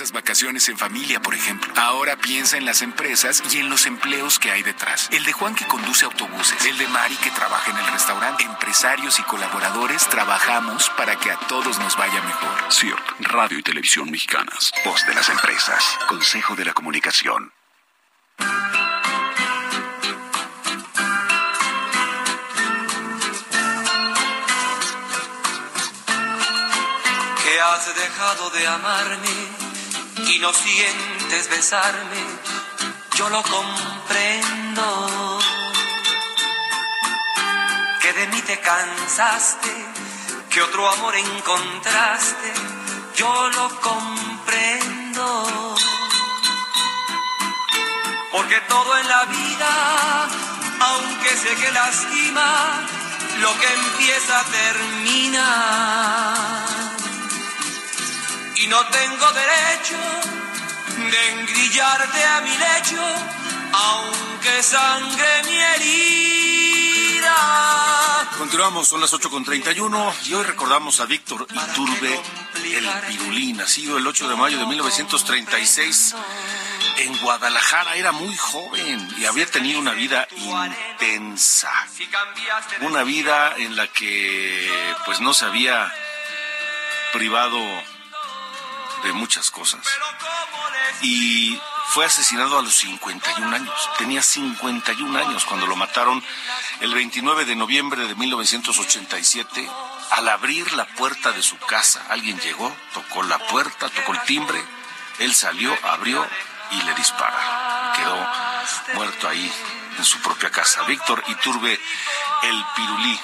Esas 0.00 0.12
vacaciones 0.12 0.66
en 0.70 0.78
familia, 0.78 1.20
por 1.20 1.34
ejemplo. 1.34 1.74
Ahora 1.76 2.16
piensa 2.16 2.56
en 2.56 2.64
las 2.64 2.80
empresas 2.80 3.42
y 3.52 3.58
en 3.58 3.68
los 3.68 3.84
empleos 3.84 4.38
que 4.38 4.50
hay 4.50 4.62
detrás. 4.62 5.10
El 5.12 5.24
de 5.24 5.32
Juan 5.34 5.54
que 5.54 5.66
conduce 5.66 6.06
autobuses. 6.06 6.64
El 6.64 6.78
de 6.78 6.88
Mari 6.88 7.16
que 7.16 7.30
trabaja 7.32 7.70
en 7.70 7.76
el 7.76 7.86
restaurante. 7.86 8.44
Empresarios 8.44 9.18
y 9.18 9.22
colaboradores 9.24 10.08
trabajamos 10.08 10.88
para 10.96 11.16
que 11.16 11.30
a 11.30 11.38
todos 11.40 11.78
nos 11.80 11.98
vaya 11.98 12.22
mejor. 12.22 12.72
CIRT, 12.72 13.26
Radio 13.26 13.58
y 13.58 13.62
Televisión 13.62 14.10
Mexicanas. 14.10 14.72
Voz 14.86 15.06
de 15.06 15.12
las 15.14 15.28
empresas. 15.28 15.84
Consejo 16.08 16.56
de 16.56 16.64
la 16.64 16.72
Comunicación. 16.72 17.52
que 27.44 27.60
has 27.60 27.94
dejado 27.94 28.50
de 28.50 28.66
amarme 28.66 29.49
y 30.16 30.38
no 30.38 30.52
sientes 30.52 31.48
besarme, 31.48 32.22
yo 33.16 33.30
lo 33.30 33.42
comprendo. 33.42 35.38
Que 38.00 38.12
de 38.12 38.28
mí 38.28 38.40
te 38.42 38.60
cansaste, 38.60 39.74
que 40.50 40.62
otro 40.62 40.88
amor 40.88 41.16
encontraste, 41.16 42.52
yo 43.16 43.50
lo 43.50 43.80
comprendo. 43.80 45.74
Porque 48.32 48.60
todo 48.68 48.96
en 48.98 49.08
la 49.08 49.24
vida, 49.24 50.28
aunque 50.80 51.36
sé 51.36 51.56
que 51.56 51.72
lastima, 51.72 52.86
lo 53.40 53.58
que 53.58 53.72
empieza 53.72 54.44
termina 54.44 56.69
y 58.62 58.66
no 58.66 58.84
tengo 58.88 59.26
derecho 59.32 59.96
de 61.10 61.30
engrillarte 61.30 62.24
a 62.24 62.40
mi 62.42 62.50
lecho, 62.50 63.00
aunque 63.72 64.62
sangre 64.62 65.42
mi 65.46 65.56
herida. 65.56 67.30
Continuamos, 68.36 68.88
son 68.88 69.00
las 69.00 69.12
8.31 69.14 70.12
y 70.26 70.34
hoy 70.34 70.44
recordamos 70.44 71.00
a 71.00 71.06
Víctor 71.06 71.46
Iturbe, 71.50 72.20
el 72.64 72.86
pirulí, 73.08 73.54
nacido 73.54 73.96
el 73.96 74.06
8 74.06 74.28
de 74.28 74.36
mayo 74.36 74.58
de 74.58 74.66
1936 74.66 76.14
en 76.98 77.18
Guadalajara. 77.18 77.96
Era 77.96 78.12
muy 78.12 78.36
joven 78.36 79.08
y 79.18 79.24
había 79.24 79.46
tenido 79.46 79.80
una 79.80 79.92
vida 79.92 80.28
intensa. 80.36 81.72
Una 82.80 83.04
vida 83.04 83.54
en 83.56 83.76
la 83.76 83.86
que 83.86 84.70
pues 85.06 85.20
no 85.20 85.32
se 85.32 85.46
había 85.46 85.90
privado 87.12 87.58
de 89.02 89.12
muchas 89.12 89.50
cosas. 89.50 89.80
Y 91.02 91.60
fue 91.88 92.04
asesinado 92.04 92.58
a 92.58 92.62
los 92.62 92.74
51 92.74 93.54
años. 93.54 93.90
Tenía 93.98 94.22
51 94.22 95.18
años 95.18 95.44
cuando 95.44 95.66
lo 95.66 95.76
mataron 95.76 96.22
el 96.80 96.94
29 96.94 97.44
de 97.44 97.56
noviembre 97.56 98.06
de 98.06 98.14
1987. 98.14 99.68
Al 100.10 100.28
abrir 100.28 100.72
la 100.72 100.86
puerta 100.86 101.32
de 101.32 101.42
su 101.42 101.56
casa, 101.58 102.04
alguien 102.08 102.38
llegó, 102.40 102.74
tocó 102.94 103.22
la 103.22 103.38
puerta, 103.38 103.88
tocó 103.88 104.12
el 104.12 104.20
timbre, 104.22 104.62
él 105.18 105.34
salió, 105.34 105.76
abrió 105.84 106.26
y 106.70 106.82
le 106.82 106.94
dispara. 106.94 107.92
Quedó 107.96 108.94
muerto 108.94 109.28
ahí 109.28 109.52
en 109.98 110.04
su 110.04 110.18
propia 110.20 110.50
casa. 110.50 110.82
Víctor 110.82 111.22
Iturbe, 111.28 111.78
el 112.42 112.64
pirulí, 112.76 113.20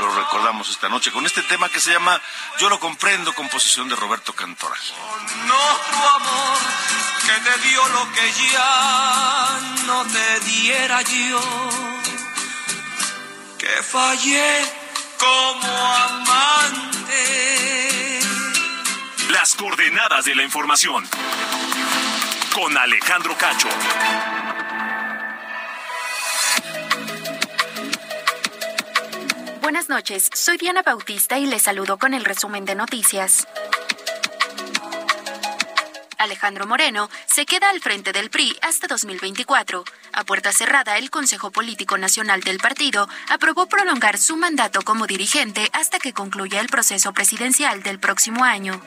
lo 0.00 0.14
recordamos 0.14 0.70
esta 0.70 0.88
noche 0.88 1.10
con 1.12 1.26
este 1.26 1.42
tema 1.42 1.68
que 1.68 1.80
se 1.80 1.92
llama 1.92 2.20
Yo 2.58 2.68
lo 2.68 2.78
comprendo, 2.80 3.34
composición 3.34 3.88
de 3.88 3.96
Roberto 3.96 4.32
Cantoral. 4.32 4.78
No 5.46 5.54
tu 5.90 6.08
amor 6.08 6.58
que 7.26 7.32
te 7.50 7.68
dio 7.68 7.88
lo 7.88 8.12
que 8.12 8.32
ya 8.52 9.60
no 9.86 10.04
te 10.04 10.40
diera 10.40 11.02
yo, 11.02 11.40
que 13.58 13.82
fallé 13.82 14.82
como 15.18 15.94
amante. 15.94 17.22
Las 19.30 19.54
coordenadas 19.54 20.24
de 20.24 20.34
la 20.34 20.42
información. 20.42 21.08
Con 22.54 22.76
Alejandro 22.76 23.36
Cacho. 23.38 23.68
Buenas 29.62 29.88
noches, 29.88 30.28
soy 30.34 30.58
Diana 30.58 30.82
Bautista 30.82 31.38
y 31.38 31.46
les 31.46 31.62
saludo 31.62 31.96
con 31.96 32.14
el 32.14 32.24
resumen 32.24 32.64
de 32.64 32.74
noticias. 32.74 33.46
Alejandro 36.18 36.66
Moreno 36.66 37.08
se 37.26 37.46
queda 37.46 37.70
al 37.70 37.80
frente 37.80 38.12
del 38.12 38.28
PRI 38.28 38.56
hasta 38.60 38.88
2024. 38.88 39.84
A 40.14 40.24
puerta 40.24 40.52
cerrada, 40.52 40.98
el 40.98 41.10
Consejo 41.10 41.52
Político 41.52 41.96
Nacional 41.96 42.40
del 42.40 42.58
partido 42.58 43.08
aprobó 43.30 43.66
prolongar 43.66 44.18
su 44.18 44.36
mandato 44.36 44.82
como 44.82 45.06
dirigente 45.06 45.68
hasta 45.72 46.00
que 46.00 46.12
concluya 46.12 46.60
el 46.60 46.66
proceso 46.66 47.12
presidencial 47.12 47.84
del 47.84 48.00
próximo 48.00 48.42
año. 48.42 48.82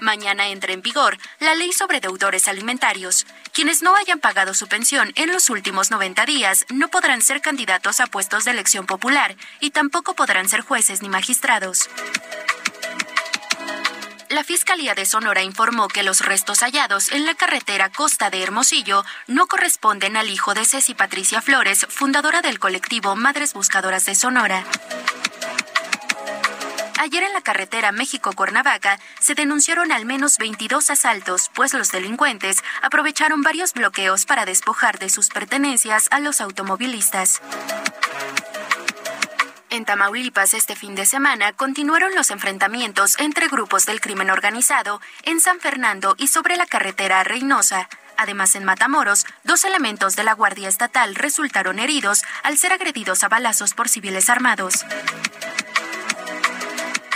Mañana 0.00 0.48
entra 0.48 0.72
en 0.72 0.82
vigor 0.82 1.18
la 1.40 1.54
ley 1.54 1.72
sobre 1.72 2.00
deudores 2.00 2.48
alimentarios. 2.48 3.26
Quienes 3.52 3.82
no 3.82 3.96
hayan 3.96 4.20
pagado 4.20 4.54
su 4.54 4.68
pensión 4.68 5.12
en 5.16 5.32
los 5.32 5.50
últimos 5.50 5.90
90 5.90 6.24
días 6.26 6.66
no 6.70 6.88
podrán 6.88 7.22
ser 7.22 7.40
candidatos 7.40 8.00
a 8.00 8.06
puestos 8.06 8.44
de 8.44 8.52
elección 8.52 8.86
popular 8.86 9.36
y 9.60 9.70
tampoco 9.70 10.14
podrán 10.14 10.48
ser 10.48 10.60
jueces 10.60 11.02
ni 11.02 11.08
magistrados. 11.08 11.88
La 14.30 14.44
Fiscalía 14.44 14.94
de 14.94 15.06
Sonora 15.06 15.42
informó 15.42 15.88
que 15.88 16.02
los 16.02 16.20
restos 16.20 16.60
hallados 16.60 17.10
en 17.12 17.24
la 17.24 17.34
carretera 17.34 17.90
Costa 17.90 18.28
de 18.28 18.42
Hermosillo 18.42 19.04
no 19.26 19.46
corresponden 19.46 20.18
al 20.18 20.28
hijo 20.28 20.52
de 20.52 20.66
Ceci 20.66 20.94
Patricia 20.94 21.40
Flores, 21.40 21.86
fundadora 21.88 22.42
del 22.42 22.58
colectivo 22.58 23.16
Madres 23.16 23.54
Buscadoras 23.54 24.04
de 24.04 24.14
Sonora. 24.14 24.64
Ayer 27.00 27.22
en 27.22 27.32
la 27.32 27.42
carretera 27.42 27.92
México-Cuernavaca 27.92 28.98
se 29.20 29.36
denunciaron 29.36 29.92
al 29.92 30.04
menos 30.04 30.36
22 30.36 30.90
asaltos, 30.90 31.48
pues 31.54 31.72
los 31.72 31.92
delincuentes 31.92 32.64
aprovecharon 32.82 33.42
varios 33.42 33.72
bloqueos 33.72 34.26
para 34.26 34.44
despojar 34.44 34.98
de 34.98 35.08
sus 35.08 35.28
pertenencias 35.28 36.08
a 36.10 36.18
los 36.18 36.40
automovilistas. 36.40 37.40
En 39.70 39.84
Tamaulipas 39.84 40.54
este 40.54 40.74
fin 40.74 40.96
de 40.96 41.06
semana 41.06 41.52
continuaron 41.52 42.16
los 42.16 42.32
enfrentamientos 42.32 43.16
entre 43.20 43.46
grupos 43.46 43.86
del 43.86 44.00
crimen 44.00 44.30
organizado 44.30 45.00
en 45.22 45.40
San 45.40 45.60
Fernando 45.60 46.16
y 46.18 46.26
sobre 46.26 46.56
la 46.56 46.66
carretera 46.66 47.22
Reynosa. 47.22 47.88
Además, 48.16 48.56
en 48.56 48.64
Matamoros, 48.64 49.24
dos 49.44 49.62
elementos 49.62 50.16
de 50.16 50.24
la 50.24 50.32
Guardia 50.32 50.68
Estatal 50.68 51.14
resultaron 51.14 51.78
heridos 51.78 52.22
al 52.42 52.58
ser 52.58 52.72
agredidos 52.72 53.22
a 53.22 53.28
balazos 53.28 53.74
por 53.74 53.88
civiles 53.88 54.28
armados. 54.28 54.84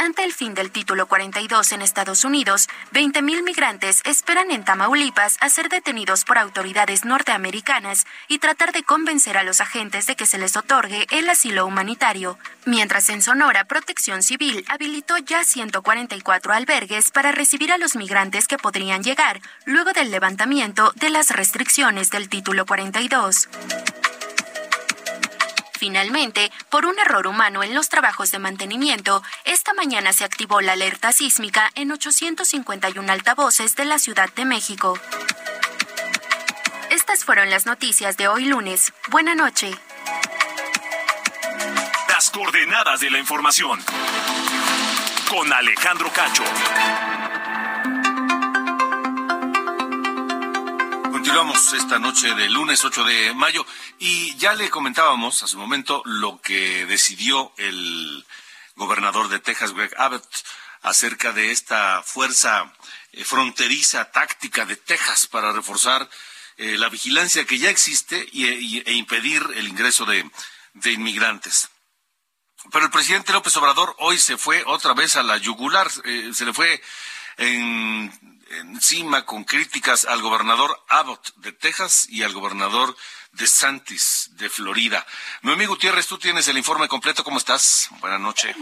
Ante 0.04 0.24
el 0.24 0.32
fin 0.32 0.54
del 0.54 0.72
título 0.72 1.06
42 1.06 1.70
en 1.70 1.80
Estados 1.80 2.24
Unidos, 2.24 2.68
20.000 2.92 3.44
migrantes 3.44 4.02
esperan 4.04 4.50
en 4.50 4.64
Tamaulipas 4.64 5.36
a 5.40 5.48
ser 5.48 5.68
detenidos 5.68 6.24
por 6.24 6.38
autoridades 6.38 7.04
norteamericanas 7.04 8.04
y 8.26 8.40
tratar 8.40 8.72
de 8.72 8.82
convencer 8.82 9.38
a 9.38 9.44
los 9.44 9.60
agentes 9.60 10.08
de 10.08 10.16
que 10.16 10.26
se 10.26 10.38
les 10.38 10.56
otorgue 10.56 11.06
el 11.12 11.30
asilo 11.30 11.66
humanitario. 11.66 12.36
Mientras 12.64 13.10
en 13.10 13.22
Sonora, 13.22 13.62
Protección 13.66 14.24
Civil 14.24 14.64
habilitó 14.68 15.18
ya 15.18 15.44
144 15.44 16.52
albergues 16.52 17.12
para 17.12 17.30
recibir 17.30 17.70
a 17.70 17.78
los 17.78 17.94
migrantes 17.94 18.48
que 18.48 18.58
podrían 18.58 19.04
llegar 19.04 19.40
luego 19.66 19.92
del 19.92 20.10
levantamiento 20.10 20.90
de 20.96 21.10
las 21.10 21.30
restricciones 21.30 22.10
del 22.10 22.28
título 22.28 22.66
42. 22.66 23.48
Finalmente, 25.83 26.53
por 26.71 26.87
un 26.87 26.97
error 27.01 27.27
humano 27.27 27.64
en 27.64 27.75
los 27.75 27.88
trabajos 27.88 28.31
de 28.31 28.38
mantenimiento, 28.38 29.21
esta 29.45 29.75
mañana 29.75 30.12
se 30.12 30.23
activó 30.23 30.61
la 30.61 30.75
alerta 30.75 31.11
sísmica 31.11 31.73
en 31.75 31.90
851 31.90 33.12
altavoces 33.12 33.75
de 33.75 33.85
la 33.85 33.99
Ciudad 33.99 34.33
de 34.33 34.45
México. 34.45 34.97
Estas 36.92 37.25
fueron 37.25 37.51
las 37.51 37.66
noticias 37.66 38.16
de 38.16 38.29
hoy 38.29 38.45
lunes. 38.45 38.92
Buena 39.11 39.35
noche. 39.35 39.73
Las 42.09 42.31
coordenadas 42.31 43.01
de 43.01 43.11
la 43.11 43.18
información. 43.18 43.81
Con 45.29 45.53
Alejandro 45.53 46.12
Cacho. 46.12 46.45
Continuamos 51.33 51.73
esta 51.73 51.99
noche 51.99 52.35
de 52.35 52.51
lunes 52.51 52.85
8 52.85 53.05
de 53.05 53.33
mayo 53.33 53.64
y 53.99 54.37
ya 54.37 54.53
le 54.53 54.68
comentábamos 54.68 55.42
hace 55.42 55.57
un 55.57 55.62
momento 55.62 56.03
lo 56.05 56.42
que 56.42 56.85
decidió 56.85 57.55
el 57.57 58.27
gobernador 58.77 59.31
de 59.31 59.38
Texas, 59.38 59.73
Greg 59.73 59.95
Abbott, 59.97 60.29
acerca 60.83 61.33
de 61.33 61.51
esta 61.51 62.03
fuerza 62.03 62.71
eh, 63.12 63.25
fronteriza 63.25 64.11
táctica 64.11 64.66
de 64.66 64.77
Texas 64.77 65.27
para 65.27 65.53
reforzar 65.53 66.07
eh, 66.59 66.77
la 66.77 66.90
vigilancia 66.90 67.47
que 67.47 67.57
ya 67.57 67.71
existe 67.71 68.29
y, 68.31 68.83
e 68.87 68.92
impedir 68.92 69.42
el 69.55 69.68
ingreso 69.68 70.05
de, 70.05 70.31
inmigrantes. 70.85 71.71
Pero 72.71 72.85
el 72.85 72.90
presidente 72.90 73.33
López 73.33 73.57
Obrador 73.57 73.97
hoy 74.01 74.18
se 74.18 74.37
fue 74.37 74.64
otra 74.66 74.92
vez 74.92 75.16
a 75.16 75.23
la 75.23 75.38
yugular, 75.38 75.90
eh, 76.05 76.31
se 76.35 76.45
le 76.45 76.53
fue 76.53 76.83
en, 77.38 78.32
encima 78.52 79.24
con 79.24 79.44
críticas 79.44 80.04
al 80.04 80.20
gobernador 80.22 80.78
Abbott 80.88 81.34
de 81.36 81.52
Texas 81.52 82.08
y 82.08 82.22
al 82.22 82.32
gobernador 82.32 82.94
de 83.32 83.46
Santis 83.46 84.30
de 84.34 84.48
Florida. 84.50 85.06
Noemí 85.42 85.64
Gutiérrez, 85.64 86.06
tú 86.06 86.18
tienes 86.18 86.48
el 86.48 86.58
informe 86.58 86.86
completo. 86.88 87.24
¿Cómo 87.24 87.38
estás? 87.38 87.88
Buenas 88.00 88.20
noches. 88.20 88.54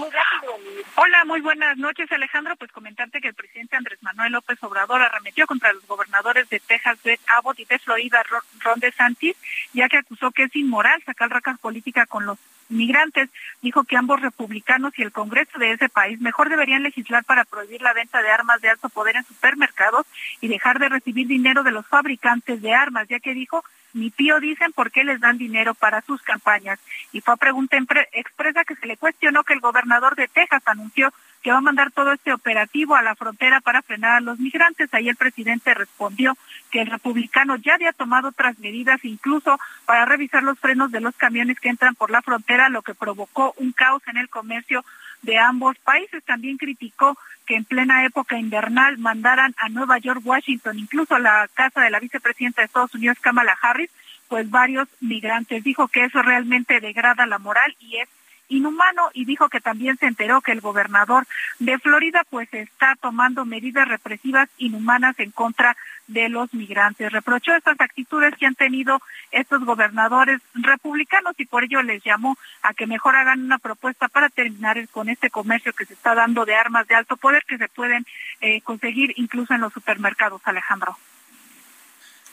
Hola, 0.94 1.24
muy 1.24 1.40
buenas 1.40 1.76
noches, 1.76 2.10
Alejandro. 2.12 2.56
Pues 2.56 2.70
comentarte 2.70 3.20
que 3.20 3.28
el 3.28 3.34
presidente 3.34 3.76
Andrés 3.76 4.00
Manuel 4.02 4.32
López 4.32 4.62
Obrador 4.62 5.02
arremetió 5.02 5.46
contra 5.46 5.72
los 5.72 5.86
gobernadores 5.86 6.48
de 6.50 6.60
Texas, 6.60 7.02
de 7.02 7.18
Abbott 7.26 7.58
y 7.58 7.64
de 7.64 7.78
Florida, 7.80 8.22
Ron 8.60 8.80
DeSantis, 8.80 9.36
ya 9.72 9.88
que 9.88 9.98
acusó 9.98 10.30
que 10.30 10.44
es 10.44 10.54
inmoral 10.54 11.02
sacar 11.04 11.30
racas 11.30 11.58
política 11.58 12.06
con 12.06 12.26
los 12.26 12.38
migrantes. 12.70 13.28
Dijo 13.62 13.84
que 13.84 13.96
ambos 13.96 14.20
republicanos 14.20 14.98
y 14.98 15.02
el 15.02 15.12
Congreso 15.12 15.58
de 15.58 15.72
ese 15.72 15.88
país 15.88 16.20
mejor 16.20 16.48
deberían 16.48 16.82
legislar 16.82 17.24
para 17.24 17.44
prohibir 17.44 17.82
la 17.82 17.92
venta 17.92 18.22
de 18.22 18.30
armas 18.30 18.60
de 18.60 18.70
alto 18.70 18.88
poder 18.88 19.16
en 19.16 19.24
supermercados 19.24 20.06
y 20.40 20.48
dejar 20.48 20.78
de 20.78 20.88
recibir 20.88 21.26
dinero 21.26 21.62
de 21.62 21.72
los 21.72 21.86
fabricantes 21.86 22.62
de 22.62 22.72
armas, 22.72 23.08
ya 23.08 23.20
que 23.20 23.34
dijo 23.34 23.64
ni 23.92 24.10
pío 24.10 24.38
dicen 24.40 24.72
por 24.72 24.90
qué 24.90 25.04
les 25.04 25.20
dan 25.20 25.38
dinero 25.38 25.74
para 25.74 26.00
sus 26.02 26.22
campañas. 26.22 26.78
Y 27.12 27.20
fue 27.20 27.34
a 27.34 27.36
pregunta 27.36 27.76
expresa 28.12 28.64
que 28.64 28.76
se 28.76 28.86
le 28.86 28.96
cuestionó 28.96 29.42
que 29.44 29.54
el 29.54 29.60
gobernador 29.60 30.14
de 30.14 30.28
Texas 30.28 30.62
anunció 30.66 31.12
que 31.42 31.50
va 31.50 31.58
a 31.58 31.62
mandar 31.62 31.90
todo 31.90 32.12
este 32.12 32.32
operativo 32.32 32.96
a 32.96 33.02
la 33.02 33.14
frontera 33.14 33.60
para 33.60 33.82
frenar 33.82 34.16
a 34.16 34.20
los 34.20 34.38
migrantes. 34.38 34.92
Ahí 34.92 35.08
el 35.08 35.16
presidente 35.16 35.74
respondió 35.74 36.36
que 36.70 36.82
el 36.82 36.90
republicano 36.90 37.56
ya 37.56 37.74
había 37.74 37.92
tomado 37.92 38.28
otras 38.28 38.58
medidas, 38.58 39.04
incluso 39.04 39.58
para 39.86 40.04
revisar 40.04 40.42
los 40.42 40.58
frenos 40.58 40.90
de 40.90 41.00
los 41.00 41.16
camiones 41.16 41.58
que 41.58 41.70
entran 41.70 41.94
por 41.94 42.10
la 42.10 42.22
frontera, 42.22 42.68
lo 42.68 42.82
que 42.82 42.94
provocó 42.94 43.54
un 43.56 43.72
caos 43.72 44.02
en 44.06 44.18
el 44.18 44.28
comercio 44.28 44.84
de 45.22 45.38
ambos 45.38 45.78
países. 45.78 46.22
También 46.24 46.58
criticó 46.58 47.16
que 47.46 47.56
en 47.56 47.64
plena 47.64 48.04
época 48.04 48.38
invernal 48.38 48.98
mandaran 48.98 49.54
a 49.58 49.68
Nueva 49.68 49.98
York, 49.98 50.20
Washington, 50.24 50.78
incluso 50.78 51.18
la 51.18 51.48
casa 51.54 51.80
de 51.80 51.90
la 51.90 52.00
vicepresidenta 52.00 52.60
de 52.60 52.66
Estados 52.66 52.94
Unidos, 52.94 53.18
Kamala 53.20 53.56
Harris, 53.60 53.90
pues 54.28 54.48
varios 54.50 54.88
migrantes. 55.00 55.64
Dijo 55.64 55.88
que 55.88 56.04
eso 56.04 56.22
realmente 56.22 56.80
degrada 56.80 57.26
la 57.26 57.38
moral 57.38 57.74
y 57.80 57.96
es 57.96 58.08
inhumano 58.50 59.10
y 59.14 59.24
dijo 59.24 59.48
que 59.48 59.60
también 59.60 59.96
se 59.96 60.06
enteró 60.06 60.42
que 60.42 60.52
el 60.52 60.60
gobernador 60.60 61.26
de 61.58 61.78
Florida 61.78 62.22
pues 62.28 62.52
está 62.52 62.96
tomando 63.00 63.46
medidas 63.46 63.88
represivas 63.88 64.48
inhumanas 64.58 65.18
en 65.18 65.30
contra 65.30 65.76
de 66.08 66.28
los 66.28 66.52
migrantes. 66.52 67.12
Reprochó 67.12 67.54
estas 67.54 67.80
actitudes 67.80 68.34
que 68.36 68.46
han 68.46 68.54
tenido 68.54 69.00
estos 69.30 69.64
gobernadores 69.64 70.40
republicanos 70.54 71.34
y 71.38 71.46
por 71.46 71.64
ello 71.64 71.82
les 71.82 72.02
llamó 72.02 72.36
a 72.62 72.74
que 72.74 72.86
mejor 72.86 73.16
hagan 73.16 73.44
una 73.44 73.58
propuesta 73.58 74.08
para 74.08 74.28
terminar 74.28 74.76
con 74.88 75.08
este 75.08 75.30
comercio 75.30 75.72
que 75.72 75.86
se 75.86 75.94
está 75.94 76.14
dando 76.14 76.44
de 76.44 76.54
armas 76.54 76.86
de 76.88 76.96
alto 76.96 77.16
poder 77.16 77.44
que 77.46 77.58
se 77.58 77.68
pueden 77.68 78.04
eh, 78.40 78.60
conseguir 78.62 79.12
incluso 79.16 79.54
en 79.54 79.60
los 79.60 79.72
supermercados, 79.72 80.42
Alejandro. 80.44 80.96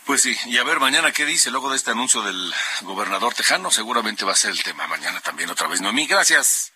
Pues 0.07 0.21
sí, 0.21 0.37
y 0.45 0.57
a 0.57 0.63
ver 0.63 0.79
mañana 0.79 1.11
qué 1.11 1.25
dice 1.25 1.51
luego 1.51 1.69
de 1.69 1.75
este 1.75 1.91
anuncio 1.91 2.21
del 2.21 2.53
gobernador 2.83 3.33
tejano, 3.33 3.69
seguramente 3.69 4.23
va 4.23 4.31
a 4.31 4.35
ser 4.35 4.51
el 4.51 4.63
tema 4.63 4.87
mañana 4.87 5.19
también 5.19 5.49
otra 5.49 5.67
vez. 5.67 5.81
Noemí, 5.81 6.07
gracias. 6.07 6.71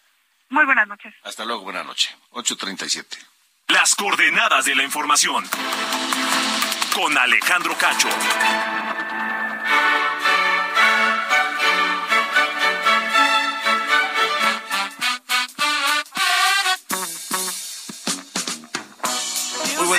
Muy 0.49 0.65
buenas 0.65 0.85
noches. 0.85 1.13
Hasta 1.23 1.45
luego, 1.45 1.63
buenas 1.63 1.85
noches. 1.85 2.13
8.37. 2.31 3.05
Las 3.69 3.95
coordenadas 3.95 4.65
de 4.65 4.75
la 4.75 4.83
información. 4.83 5.49
Con 6.93 7.17
Alejandro 7.17 7.77
Cacho. 7.77 8.09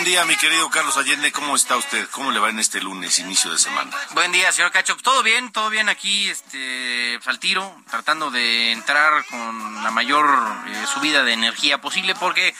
Buen 0.03 0.11
día, 0.11 0.25
mi 0.25 0.35
querido 0.35 0.69
Carlos 0.69 0.97
Allende. 0.97 1.31
¿Cómo 1.31 1.55
está 1.55 1.77
usted? 1.77 2.09
¿Cómo 2.11 2.33
le 2.33 2.41
va 2.41 2.51
en 2.51 2.59
este 2.59 2.81
lunes, 2.81 3.21
inicio 3.21 3.53
de 3.53 3.59
semana? 3.59 3.89
Buen 4.15 4.33
día, 4.33 4.51
señor 4.51 4.73
Cacho. 4.73 4.97
Todo 4.97 5.23
bien, 5.23 5.53
todo 5.53 5.71
bien 5.71 5.89
aquí, 5.89 6.29
este, 6.29 7.21
al 7.25 7.39
tiro, 7.39 7.73
tratando 7.89 8.33
de 8.33 8.73
entrar 8.73 9.25
con 9.27 9.85
la 9.85 9.93
mayor 9.93 10.27
eh, 10.67 10.87
subida 10.93 11.23
de 11.23 11.35
energía 11.35 11.81
posible, 11.81 12.17
porque 12.17 12.53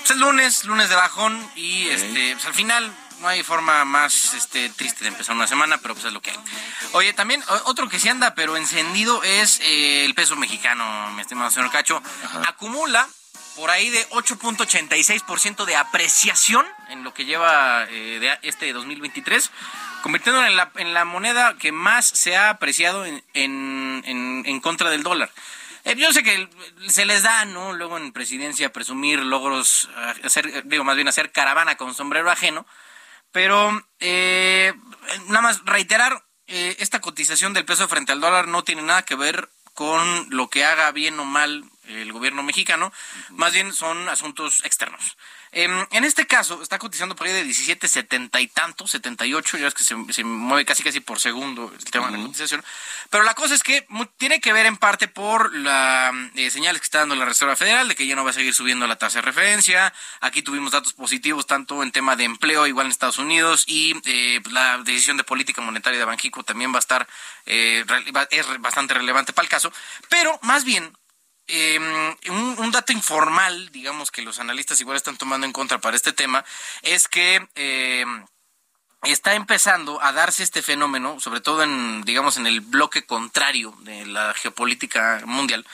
pues, 0.00 0.10
es 0.10 0.16
lunes, 0.18 0.64
lunes 0.66 0.90
de 0.90 0.94
bajón, 0.94 1.50
y 1.56 1.88
este, 1.88 2.34
pues, 2.34 2.44
al 2.44 2.52
final 2.52 2.94
no 3.20 3.28
hay 3.28 3.42
forma 3.42 3.86
más 3.86 4.34
este, 4.34 4.68
triste 4.68 5.04
de 5.04 5.08
empezar 5.08 5.34
una 5.34 5.46
semana, 5.46 5.78
pero 5.78 5.94
pues 5.94 6.04
es 6.04 6.12
lo 6.12 6.20
que 6.20 6.32
hay. 6.32 6.38
Oye, 6.92 7.14
también 7.14 7.42
otro 7.64 7.88
que 7.88 7.98
se 7.98 8.10
anda, 8.10 8.34
pero 8.34 8.58
encendido, 8.58 9.22
es 9.22 9.60
eh, 9.60 10.04
el 10.04 10.14
peso 10.14 10.36
mexicano, 10.36 11.10
mi 11.12 11.22
estimado 11.22 11.50
señor 11.50 11.70
Cacho. 11.70 12.02
Acumula 12.46 13.08
por 13.56 13.70
ahí 13.70 13.90
de 13.90 14.08
8.86% 14.10 15.64
de 15.64 15.76
apreciación 15.76 16.66
en 16.88 17.04
lo 17.04 17.14
que 17.14 17.24
lleva 17.24 17.84
eh, 17.90 18.18
de 18.20 18.38
este 18.42 18.72
2023, 18.72 19.50
convirtiéndolo 20.02 20.46
en 20.46 20.56
la, 20.56 20.70
en 20.76 20.94
la 20.94 21.04
moneda 21.04 21.56
que 21.58 21.72
más 21.72 22.06
se 22.06 22.36
ha 22.36 22.50
apreciado 22.50 23.04
en, 23.04 23.22
en, 23.34 24.02
en, 24.46 24.60
contra 24.60 24.90
del 24.90 25.02
dólar. 25.02 25.30
Eh, 25.84 25.94
yo 25.96 26.12
sé 26.12 26.22
que 26.22 26.48
se 26.88 27.06
les 27.06 27.22
da, 27.22 27.44
¿no? 27.44 27.72
Luego 27.72 27.96
en 27.96 28.12
presidencia 28.12 28.72
presumir 28.72 29.20
logros, 29.20 29.88
eh, 29.96 30.20
hacer, 30.24 30.66
digo, 30.66 30.84
más 30.84 30.96
bien 30.96 31.08
hacer 31.08 31.32
caravana 31.32 31.76
con 31.76 31.94
sombrero 31.94 32.30
ajeno, 32.30 32.66
pero 33.32 33.70
nada 34.00 35.40
más 35.42 35.64
reiterar, 35.64 36.24
esta 36.46 37.00
cotización 37.00 37.52
del 37.52 37.64
peso 37.64 37.86
frente 37.86 38.10
al 38.10 38.20
dólar 38.20 38.48
no 38.48 38.64
tiene 38.64 38.82
nada 38.82 39.04
que 39.04 39.14
ver 39.14 39.48
con 39.74 40.26
lo 40.30 40.50
que 40.50 40.64
haga 40.64 40.90
bien 40.90 41.18
o 41.20 41.24
mal 41.24 41.64
el 41.90 42.12
gobierno 42.12 42.42
mexicano, 42.42 42.92
más 43.30 43.52
bien 43.52 43.72
son 43.72 44.08
asuntos 44.08 44.64
externos. 44.64 45.16
Em, 45.52 45.84
en 45.90 46.04
este 46.04 46.28
caso, 46.28 46.62
está 46.62 46.78
cotizando 46.78 47.16
por 47.16 47.26
ahí 47.26 47.32
de 47.32 47.44
17.70 47.44 48.40
y 48.40 48.46
tanto, 48.46 48.86
78, 48.86 49.58
ya 49.58 49.66
es 49.66 49.74
que 49.74 49.82
se, 49.82 50.24
mueve 50.24 50.64
casi 50.64 50.84
casi 50.84 51.00
por 51.00 51.18
segundo 51.18 51.72
el 51.76 51.84
tema 51.90 52.08
de 52.08 52.18
la 52.18 52.24
cotización. 52.24 52.64
Pero 53.10 53.24
la 53.24 53.34
cosa 53.34 53.54
es 53.54 53.64
que 53.64 53.84
tiene 54.16 54.40
que 54.40 54.52
ver 54.52 54.66
en 54.66 54.76
parte 54.76 55.08
por 55.08 55.52
la 55.52 56.12
eh, 56.36 56.50
señales 56.50 56.80
que 56.80 56.84
está 56.84 57.00
dando 57.00 57.16
la 57.16 57.24
Reserva 57.24 57.56
Federal 57.56 57.88
de 57.88 57.96
que 57.96 58.06
ya 58.06 58.14
no 58.14 58.22
va 58.22 58.30
a 58.30 58.34
seguir 58.34 58.54
subiendo 58.54 58.86
la 58.86 58.96
tasa 58.96 59.18
de 59.18 59.22
referencia. 59.22 59.92
Aquí 60.20 60.42
tuvimos 60.42 60.70
datos 60.70 60.92
positivos 60.92 61.46
tanto 61.46 61.82
en 61.82 61.90
tema 61.90 62.14
de 62.14 62.24
empleo, 62.24 62.68
igual 62.68 62.86
en 62.86 62.92
Estados 62.92 63.18
Unidos, 63.18 63.64
y 63.66 64.00
eh, 64.04 64.40
pues, 64.40 64.52
la 64.52 64.78
decisión 64.78 65.16
de 65.16 65.24
política 65.24 65.60
monetaria 65.62 65.98
de 65.98 66.04
Banjico 66.04 66.44
también 66.44 66.72
va 66.72 66.76
a 66.76 66.80
estar, 66.80 67.08
eh, 67.46 67.84
es 68.30 68.60
bastante 68.60 68.94
relevante 68.94 69.32
para 69.32 69.46
el 69.46 69.50
caso. 69.50 69.72
Pero 70.08 70.38
más 70.42 70.62
bien, 70.64 70.92
Em, 71.52 72.16
un, 72.28 72.70
dato 72.70 72.92
informal, 72.92 73.70
digamos 73.72 74.12
que 74.12 74.22
los 74.22 74.38
analistas 74.38 74.80
igual 74.80 74.96
están 74.96 75.16
tomando 75.16 75.46
en 75.46 75.52
contra 75.52 75.80
para 75.80 75.96
este 75.96 76.12
tema, 76.12 76.44
es 76.82 77.08
que 77.08 77.48
em, 77.56 78.24
está 79.02 79.34
empezando 79.34 80.00
a 80.00 80.12
darse 80.12 80.44
este 80.44 80.62
fenómeno, 80.62 81.18
sobre 81.18 81.40
todo 81.40 81.64
en, 81.64 82.02
digamos, 82.04 82.36
en 82.36 82.46
el 82.46 82.60
bloque 82.60 83.04
contrario 83.04 83.74
de 83.80 84.06
la 84.06 84.32
geopolítica 84.34 85.22
mundial, 85.24 85.66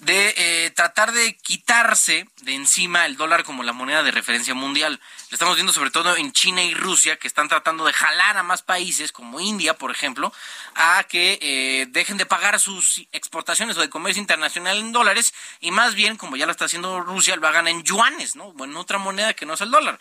de 0.00 0.34
eh, 0.36 0.70
tratar 0.70 1.12
de 1.12 1.36
quitarse 1.36 2.26
de 2.42 2.54
encima 2.54 3.04
el 3.04 3.16
dólar 3.16 3.44
como 3.44 3.62
la 3.62 3.72
moneda 3.72 4.02
de 4.02 4.10
referencia 4.10 4.54
mundial. 4.54 4.98
Lo 5.30 5.34
estamos 5.34 5.56
viendo 5.56 5.72
sobre 5.72 5.90
todo 5.90 6.16
en 6.16 6.32
China 6.32 6.62
y 6.62 6.74
Rusia, 6.74 7.16
que 7.16 7.28
están 7.28 7.48
tratando 7.48 7.84
de 7.84 7.92
jalar 7.92 8.38
a 8.38 8.42
más 8.42 8.62
países, 8.62 9.12
como 9.12 9.40
India, 9.40 9.74
por 9.74 9.90
ejemplo, 9.90 10.32
a 10.74 11.04
que 11.04 11.38
eh, 11.42 11.86
dejen 11.90 12.16
de 12.16 12.26
pagar 12.26 12.58
sus 12.58 13.06
exportaciones 13.12 13.76
o 13.76 13.80
de 13.82 13.90
comercio 13.90 14.20
internacional 14.20 14.78
en 14.78 14.92
dólares 14.92 15.34
y 15.60 15.70
más 15.70 15.94
bien, 15.94 16.16
como 16.16 16.36
ya 16.36 16.46
lo 16.46 16.52
está 16.52 16.64
haciendo 16.64 17.00
Rusia, 17.00 17.36
lo 17.36 17.46
hagan 17.46 17.68
en 17.68 17.82
yuanes, 17.82 18.36
¿no? 18.36 18.46
O 18.46 18.64
en 18.64 18.76
otra 18.76 18.98
moneda 18.98 19.34
que 19.34 19.46
no 19.46 19.54
es 19.54 19.60
el 19.60 19.70
dólar. 19.70 19.98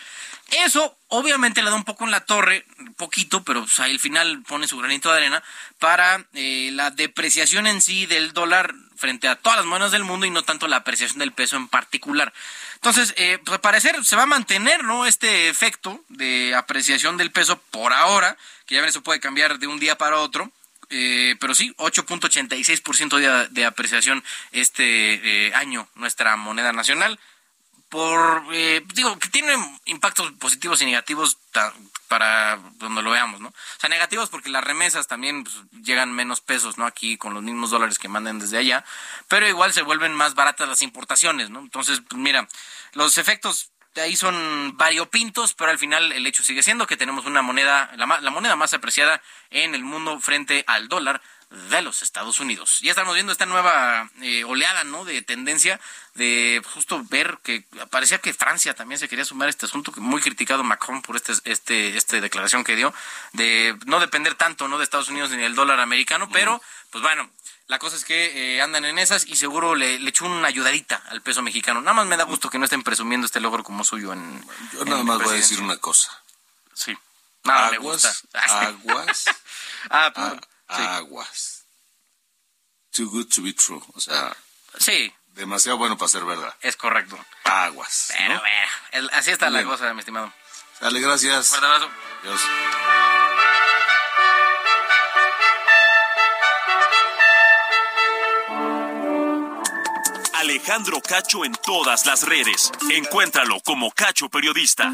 Eso 0.66 0.98
obviamente 1.10 1.62
le 1.62 1.70
da 1.70 1.76
un 1.76 1.84
poco 1.84 2.06
en 2.06 2.12
la 2.12 2.26
torre, 2.26 2.66
poquito, 2.96 3.44
pero 3.44 3.62
pues, 3.62 3.80
al 3.80 4.00
final 4.00 4.44
pone 4.44 4.68
su 4.68 4.78
granito 4.78 5.12
de 5.12 5.18
arena 5.18 5.44
para 5.78 6.26
eh, 6.34 6.70
la 6.72 6.92
depreciación 6.92 7.68
en 7.68 7.82
sí 7.82 8.06
del 8.06 8.32
dólar 8.34 8.74
frente 9.00 9.28
a 9.28 9.36
todas 9.36 9.58
las 9.58 9.66
monedas 9.66 9.92
del 9.92 10.04
mundo 10.04 10.26
y 10.26 10.30
no 10.30 10.44
tanto 10.44 10.68
la 10.68 10.78
apreciación 10.78 11.20
del 11.20 11.32
peso 11.32 11.56
en 11.56 11.68
particular. 11.70 12.34
Entonces, 12.76 13.14
eh, 13.18 13.40
pues 13.44 13.56
al 13.56 13.62
parecer 13.62 14.04
se 14.04 14.16
va 14.16 14.24
a 14.24 14.28
mantener, 14.28 14.84
¿no? 14.84 15.06
Este 15.06 15.50
efecto 15.50 16.04
de 16.10 16.54
apreciación 16.54 17.18
del 17.18 17.32
peso 17.32 17.58
por 17.72 17.94
ahora, 17.94 18.38
que 18.66 18.76
ya 18.76 18.82
ven, 18.82 18.90
eso 18.90 19.02
puede 19.02 19.20
cambiar 19.20 19.58
de 19.58 19.68
un 19.68 19.80
día 19.80 19.98
para 19.98 20.18
otro. 20.18 20.52
Eh, 20.92 21.36
pero 21.40 21.54
sí, 21.54 21.74
8.86% 21.78 23.18
de, 23.18 23.48
de 23.50 23.66
apreciación 23.66 24.24
este 24.52 25.48
eh, 25.48 25.54
año 25.54 25.88
nuestra 25.96 26.36
moneda 26.36 26.74
nacional 26.74 27.20
por 27.90 28.44
eh, 28.54 28.84
digo 28.94 29.18
que 29.18 29.30
tiene 29.30 29.54
impactos 29.86 30.32
positivos 30.34 30.82
y 30.82 30.86
negativos 30.86 31.38
para 32.08 32.58
donde 32.76 33.02
lo 33.02 33.12
veamos, 33.12 33.42
¿no? 33.42 33.50
O 33.50 33.80
sea, 33.80 33.90
negativos 33.90 34.30
porque 34.30 34.50
las 34.50 34.64
remesas 34.64 35.08
también 35.08 35.44
pues, 35.44 35.56
llegan 35.84 36.14
menos 36.14 36.40
pesos, 36.40 36.78
¿no? 36.78 36.86
Aquí 36.86 37.18
con 37.18 37.34
los 37.34 37.44
mismos 37.44 37.72
dólares 37.72 37.98
que 37.98 38.08
manden 38.08 38.40
desde 38.40 38.58
allá, 38.58 38.86
pero 39.28 39.48
igual 39.48 39.74
se 39.74 39.82
vuelven 39.82 40.14
más 40.14 40.36
baratas 40.36 40.70
las 40.70 40.82
importaciones, 40.84 41.50
¿no? 41.50 41.60
Entonces, 41.60 42.02
pues, 42.08 42.22
mira, 42.22 42.48
los 42.94 43.18
efectos 43.18 43.72
de 43.96 44.02
ahí 44.02 44.16
son 44.16 44.78
variopintos, 44.78 45.56
pero 45.56 45.72
al 45.72 45.80
final 45.80 46.12
el 46.12 46.28
hecho 46.28 46.44
sigue 46.44 46.62
siendo 46.62 46.86
que 46.86 46.96
tenemos 46.96 47.26
una 47.26 47.42
moneda, 47.42 47.92
la, 47.98 48.06
la 48.22 48.32
moneda 48.32 48.56
más 48.56 48.74
apreciada 48.74 49.22
en 49.50 49.74
el 49.74 49.84
mundo 49.84 50.20
frente 50.20 50.64
al 50.68 50.88
dólar 50.90 51.22
de 51.50 51.82
los 51.82 52.04
Estados 52.04 52.40
Unidos. 52.40 52.80
Ya 52.82 52.92
estamos 52.92 53.16
viendo 53.16 53.32
esta 53.32 53.48
nueva 53.48 54.10
eh, 54.22 54.44
oleada, 54.44 54.84
¿no? 54.84 55.04
De 55.04 55.22
tendencia 55.22 55.80
de 56.14 56.62
justo 56.74 57.04
ver 57.10 57.40
que 57.44 57.66
parecía 57.90 58.20
que 58.20 58.34
Francia 58.34 58.76
también 58.76 59.00
se 59.00 59.08
quería 59.08 59.26
sumar 59.26 59.48
a 59.48 59.50
este 59.50 59.66
asunto, 59.66 59.92
muy 59.98 60.22
criticado 60.22 60.64
Macron 60.64 61.02
por 61.02 61.16
este, 61.16 61.34
este, 61.46 61.98
este 61.98 62.22
declaración 62.22 62.64
que 62.64 62.76
dio, 62.76 62.94
de 63.34 63.76
no 63.86 64.00
depender 64.00 64.36
tanto, 64.36 64.68
¿no? 64.68 64.78
De 64.78 64.84
Estados 64.84 65.10
Unidos 65.10 65.32
ni 65.32 65.38
del 65.38 65.56
dólar 65.56 65.80
americano, 65.80 66.30
pero, 66.32 66.62
pues 66.92 67.02
bueno, 67.02 67.30
la 67.68 67.80
cosa 67.80 67.96
es 67.96 68.06
que 68.06 68.56
eh, 68.56 68.62
andan 68.62 68.86
en 68.86 69.00
esas 69.00 69.28
y 69.28 69.36
seguro 69.36 69.76
le, 69.76 70.00
le, 70.00 70.10
echó 70.10 70.26
una 70.26 70.48
ayudadita 70.48 71.02
al 71.10 71.22
peso 71.22 71.42
mexicano. 71.42 71.82
Nada 71.82 71.94
más 71.94 72.08
me 72.08 72.18
da 72.18 72.24
gusto 72.24 72.50
que 72.50 72.58
no 72.58 72.66
estén 72.66 72.84
presumiendo 72.84 73.26
este 73.26 73.40
logro 73.40 73.64
como 73.64 73.84
suyo 73.84 74.12
en. 74.12 74.44
Yo 74.74 74.86
nada 74.86 75.04
más 75.04 75.20
voy 75.20 75.34
a 75.34 75.38
decir 75.38 75.62
una 75.62 75.78
cosa. 75.78 76.12
Sí. 76.74 76.98
Nada 77.44 77.68
aguas, 77.68 77.72
me 77.72 77.78
gusta. 77.78 78.16
Aguas. 78.68 79.26
ah, 79.90 80.12
perdón. 80.14 80.42
Sí. 80.70 80.82
Aguas. 80.82 81.66
Too 82.92 83.10
good 83.10 83.28
to 83.34 83.42
be 83.42 83.54
true. 83.54 83.82
O 83.94 84.00
sea. 84.00 84.36
Sí. 84.80 85.14
Demasiado 85.28 85.78
bueno 85.78 85.98
para 85.98 86.10
ser 86.10 86.26
verdad. 86.26 86.54
Es 86.62 86.76
correcto. 86.76 87.18
Aguas. 87.44 88.14
Pero, 88.18 88.36
¿no? 88.36 89.10
así 89.14 89.32
está 89.32 89.50
Bien. 89.50 89.64
la 89.64 89.70
cosa, 89.70 89.94
mi 89.94 90.00
estimado. 90.00 90.34
Dale, 90.82 91.00
gracias. 91.00 91.48
Fuerte 91.50 91.66
abrazo. 91.66 91.90
Adiós. 92.24 92.42
Alejandro 100.34 101.02
Cacho 101.02 101.44
en 101.46 101.54
todas 101.66 102.06
las 102.06 102.24
redes. 102.24 102.72
Encuéntralo 102.90 103.60
como 103.62 103.92
Cacho 103.92 104.30
Periodista. 104.30 104.92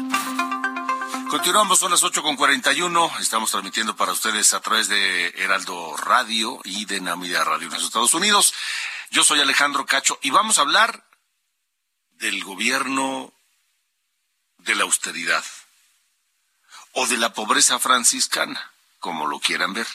Continuamos, 1.30 1.78
son 1.80 1.90
las 1.90 2.04
8 2.04 2.22
con 2.22 2.36
41. 2.36 3.10
Estamos 3.18 3.50
transmitiendo 3.50 3.96
para 3.96 4.12
ustedes 4.12 4.54
a 4.54 4.60
través 4.60 4.86
de 4.88 5.30
Heraldo 5.36 5.96
Radio 5.96 6.60
y 6.62 6.84
de 6.84 7.00
Namida 7.00 7.42
Radio 7.42 7.66
en 7.66 7.74
los 7.74 7.82
Estados 7.82 8.14
Unidos. 8.14 8.54
Yo 9.10 9.24
soy 9.24 9.40
Alejandro 9.40 9.86
Cacho 9.86 10.20
y 10.22 10.30
vamos 10.30 10.58
a 10.58 10.60
hablar 10.62 11.04
del 12.12 12.44
gobierno 12.44 13.32
de 14.58 14.76
la 14.76 14.84
austeridad 14.84 15.44
o 16.92 17.08
de 17.08 17.16
la 17.16 17.32
pobreza 17.32 17.80
franciscana, 17.80 18.70
como 19.00 19.26
lo 19.26 19.40
quieran 19.40 19.74
ver. 19.74 19.88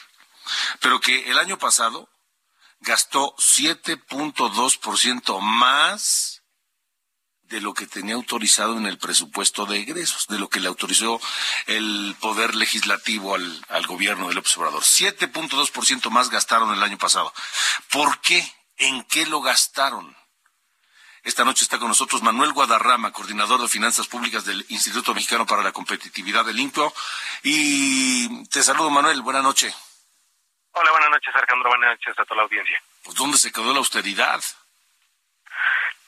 Pero 0.80 1.00
que 1.00 1.30
el 1.30 1.38
año 1.38 1.58
pasado 1.58 2.10
gastó 2.80 3.34
7.2% 3.36 5.40
más 5.40 6.31
de 7.52 7.60
lo 7.60 7.74
que 7.74 7.86
tenía 7.86 8.14
autorizado 8.14 8.78
en 8.78 8.86
el 8.86 8.96
presupuesto 8.96 9.66
de 9.66 9.78
egresos, 9.78 10.26
de 10.26 10.38
lo 10.38 10.48
que 10.48 10.58
le 10.58 10.68
autorizó 10.68 11.20
el 11.66 12.16
poder 12.18 12.54
legislativo 12.54 13.34
al, 13.34 13.64
al 13.68 13.86
gobierno 13.86 14.28
del 14.28 14.38
observador. 14.38 14.82
7.2% 14.82 16.08
más 16.08 16.30
gastaron 16.30 16.72
el 16.72 16.82
año 16.82 16.96
pasado. 16.96 17.30
¿Por 17.90 18.20
qué? 18.20 18.42
¿En 18.78 19.04
qué 19.04 19.26
lo 19.26 19.42
gastaron? 19.42 20.16
Esta 21.24 21.44
noche 21.44 21.62
está 21.62 21.78
con 21.78 21.88
nosotros 21.88 22.22
Manuel 22.22 22.54
Guadarrama, 22.54 23.12
coordinador 23.12 23.60
de 23.60 23.68
finanzas 23.68 24.06
públicas 24.06 24.46
del 24.46 24.64
Instituto 24.70 25.14
Mexicano 25.14 25.44
para 25.44 25.62
la 25.62 25.72
Competitividad 25.72 26.46
del 26.46 26.58
INPO. 26.58 26.92
Y 27.42 28.44
te 28.48 28.62
saludo, 28.62 28.88
Manuel. 28.88 29.20
Buenas 29.20 29.44
noches. 29.44 29.76
Hola, 30.72 30.90
buenas 30.90 31.10
noches, 31.10 31.36
Alejandro. 31.36 31.68
Buenas 31.68 31.90
noches 31.98 32.18
a 32.18 32.24
toda 32.24 32.36
la 32.38 32.42
audiencia. 32.44 32.82
Pues, 33.04 33.14
¿dónde 33.14 33.36
se 33.36 33.52
quedó 33.52 33.72
la 33.74 33.78
austeridad? 33.78 34.42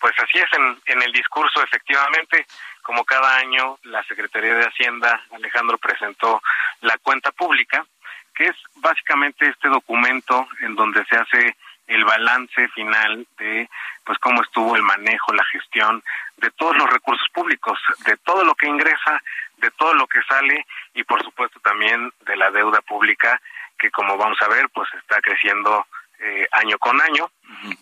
Pues 0.05 0.21
así 0.21 0.37
es 0.37 0.53
en, 0.53 0.79
en 0.85 1.01
el 1.01 1.13
discurso, 1.13 1.63
efectivamente. 1.63 2.45
Como 2.83 3.07
cada 3.07 3.39
año, 3.39 3.79
la 3.85 4.03
Secretaría 4.03 4.55
de 4.55 4.67
Hacienda, 4.67 5.19
Alejandro, 5.33 5.79
presentó 5.79 6.43
la 6.83 6.99
cuenta 6.99 7.33
pública, 7.33 7.87
que 8.35 8.45
es 8.45 8.57
básicamente 8.75 9.49
este 9.49 9.69
documento 9.69 10.47
en 10.61 10.75
donde 10.75 11.07
se 11.07 11.17
hace 11.17 11.57
el 11.87 12.05
balance 12.05 12.69
final 12.75 13.27
de 13.39 13.67
pues 14.05 14.19
cómo 14.19 14.43
estuvo 14.43 14.77
el 14.77 14.83
manejo, 14.83 15.33
la 15.33 15.45
gestión 15.47 16.03
de 16.37 16.51
todos 16.51 16.77
los 16.77 16.91
recursos 16.91 17.27
públicos, 17.31 17.79
de 18.05 18.19
todo 18.19 18.45
lo 18.45 18.55
que 18.57 18.67
ingresa, 18.67 19.23
de 19.57 19.71
todo 19.71 19.95
lo 19.95 20.07
que 20.07 20.21
sale 20.29 20.67
y 20.93 21.03
por 21.05 21.25
supuesto 21.25 21.61
también 21.61 22.13
de 22.27 22.37
la 22.37 22.51
deuda 22.51 22.83
pública 22.83 23.41
que 23.79 23.91
como 23.91 24.19
vamos 24.19 24.37
a 24.43 24.49
ver 24.49 24.69
pues 24.69 24.87
está 25.01 25.23
creciendo 25.23 25.87
eh, 26.21 26.47
año 26.53 26.79
con 26.79 27.01
año. 27.01 27.31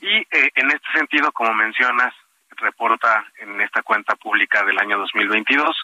Y 0.00 0.18
eh, 0.18 0.50
en 0.54 0.70
este 0.70 0.92
sentido 0.94 1.32
como 1.32 1.54
mencionas 1.54 2.14
reporta 2.56 3.24
en 3.38 3.60
esta 3.60 3.82
cuenta 3.82 4.14
pública 4.16 4.62
del 4.64 4.78
año 4.78 4.98
2022 4.98 5.76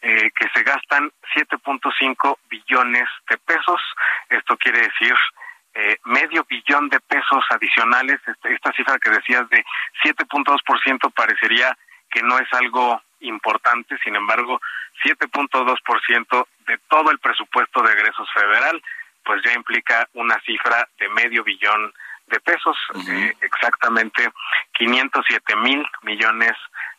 eh, 0.00 0.30
que 0.34 0.48
se 0.54 0.62
gastan 0.62 1.10
7.5 1.34 2.38
billones 2.48 3.08
de 3.28 3.36
pesos. 3.38 3.80
Esto 4.30 4.56
quiere 4.56 4.80
decir 4.80 5.14
eh, 5.74 5.96
medio 6.04 6.44
billón 6.48 6.88
de 6.88 7.00
pesos 7.00 7.44
adicionales. 7.50 8.20
Este, 8.26 8.54
esta 8.54 8.72
cifra 8.72 8.98
que 8.98 9.10
decías 9.10 9.48
de 9.50 9.64
7.2% 10.04 11.12
parecería 11.12 11.76
que 12.10 12.22
no 12.22 12.38
es 12.38 12.46
algo 12.52 13.02
importante, 13.20 13.98
sin 14.04 14.14
embargo, 14.14 14.60
7.2% 15.04 16.46
de 16.66 16.78
todo 16.88 17.10
el 17.10 17.18
presupuesto 17.18 17.82
de 17.82 17.92
egresos 17.92 18.28
federal, 18.32 18.80
pues 19.28 19.42
ya 19.44 19.52
implica 19.52 20.08
una 20.14 20.40
cifra 20.40 20.88
de 20.98 21.06
medio 21.10 21.44
billón 21.44 21.92
de 22.28 22.40
pesos, 22.40 22.78
eh, 23.10 23.34
exactamente 23.42 24.30
507 24.72 25.56
mil 25.56 25.86
millones 26.00 26.54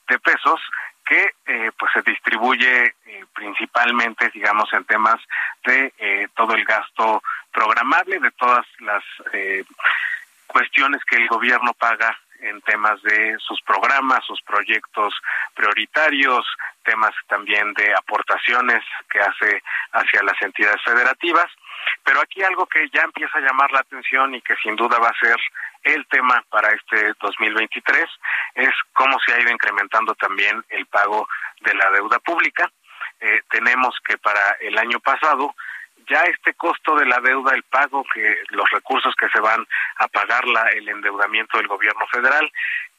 de 0.07 0.19
pesos 0.19 0.61
que 1.07 1.31
eh, 1.47 1.71
pues 1.75 1.91
se 1.91 2.03
distribuye 2.03 2.85
eh, 2.85 3.25
principalmente 3.33 4.29
digamos 4.31 4.71
en 4.73 4.85
temas 4.85 5.19
de 5.65 5.91
eh, 5.97 6.27
todo 6.35 6.53
el 6.53 6.63
gasto 6.65 7.23
programable 7.51 8.19
de 8.19 8.29
todas 8.31 8.65
las 8.81 9.03
eh, 9.33 9.63
cuestiones 10.45 11.03
que 11.05 11.15
el 11.15 11.27
gobierno 11.29 11.73
paga 11.73 12.15
en 12.41 12.61
temas 12.61 13.01
de 13.03 13.37
sus 13.39 13.61
programas, 13.61 14.25
sus 14.25 14.41
proyectos 14.41 15.13
prioritarios, 15.53 16.45
temas 16.83 17.13
también 17.27 17.73
de 17.73 17.93
aportaciones 17.93 18.83
que 19.09 19.19
hace 19.19 19.61
hacia 19.93 20.23
las 20.23 20.41
entidades 20.41 20.81
federativas. 20.83 21.47
Pero 22.03 22.21
aquí 22.21 22.43
algo 22.43 22.65
que 22.65 22.89
ya 22.93 23.01
empieza 23.01 23.37
a 23.37 23.41
llamar 23.41 23.71
la 23.71 23.79
atención 23.79 24.35
y 24.35 24.41
que 24.41 24.55
sin 24.57 24.75
duda 24.75 24.99
va 24.99 25.09
a 25.09 25.19
ser 25.19 25.37
el 25.83 26.05
tema 26.07 26.43
para 26.49 26.69
este 26.69 27.13
2023 27.21 28.05
es 28.55 28.69
cómo 28.93 29.17
se 29.25 29.33
ha 29.33 29.39
ido 29.39 29.51
incrementando 29.51 30.13
también 30.15 30.63
el 30.69 30.85
pago 30.87 31.27
de 31.61 31.73
la 31.73 31.89
deuda 31.91 32.19
pública. 32.19 32.69
Eh, 33.21 33.41
tenemos 33.49 33.95
que 34.05 34.17
para 34.17 34.41
el 34.61 34.77
año 34.77 34.99
pasado 34.99 35.55
ya 36.09 36.23
este 36.23 36.53
costo 36.55 36.95
de 36.95 37.05
la 37.05 37.19
deuda, 37.19 37.53
el 37.53 37.63
pago, 37.63 38.03
que 38.13 38.37
los 38.49 38.69
recursos 38.71 39.13
que 39.15 39.29
se 39.29 39.39
van 39.39 39.65
a 39.97 40.07
pagar 40.07 40.47
la, 40.47 40.67
el 40.69 40.87
endeudamiento 40.89 41.57
del 41.57 41.67
gobierno 41.67 42.05
federal, 42.07 42.51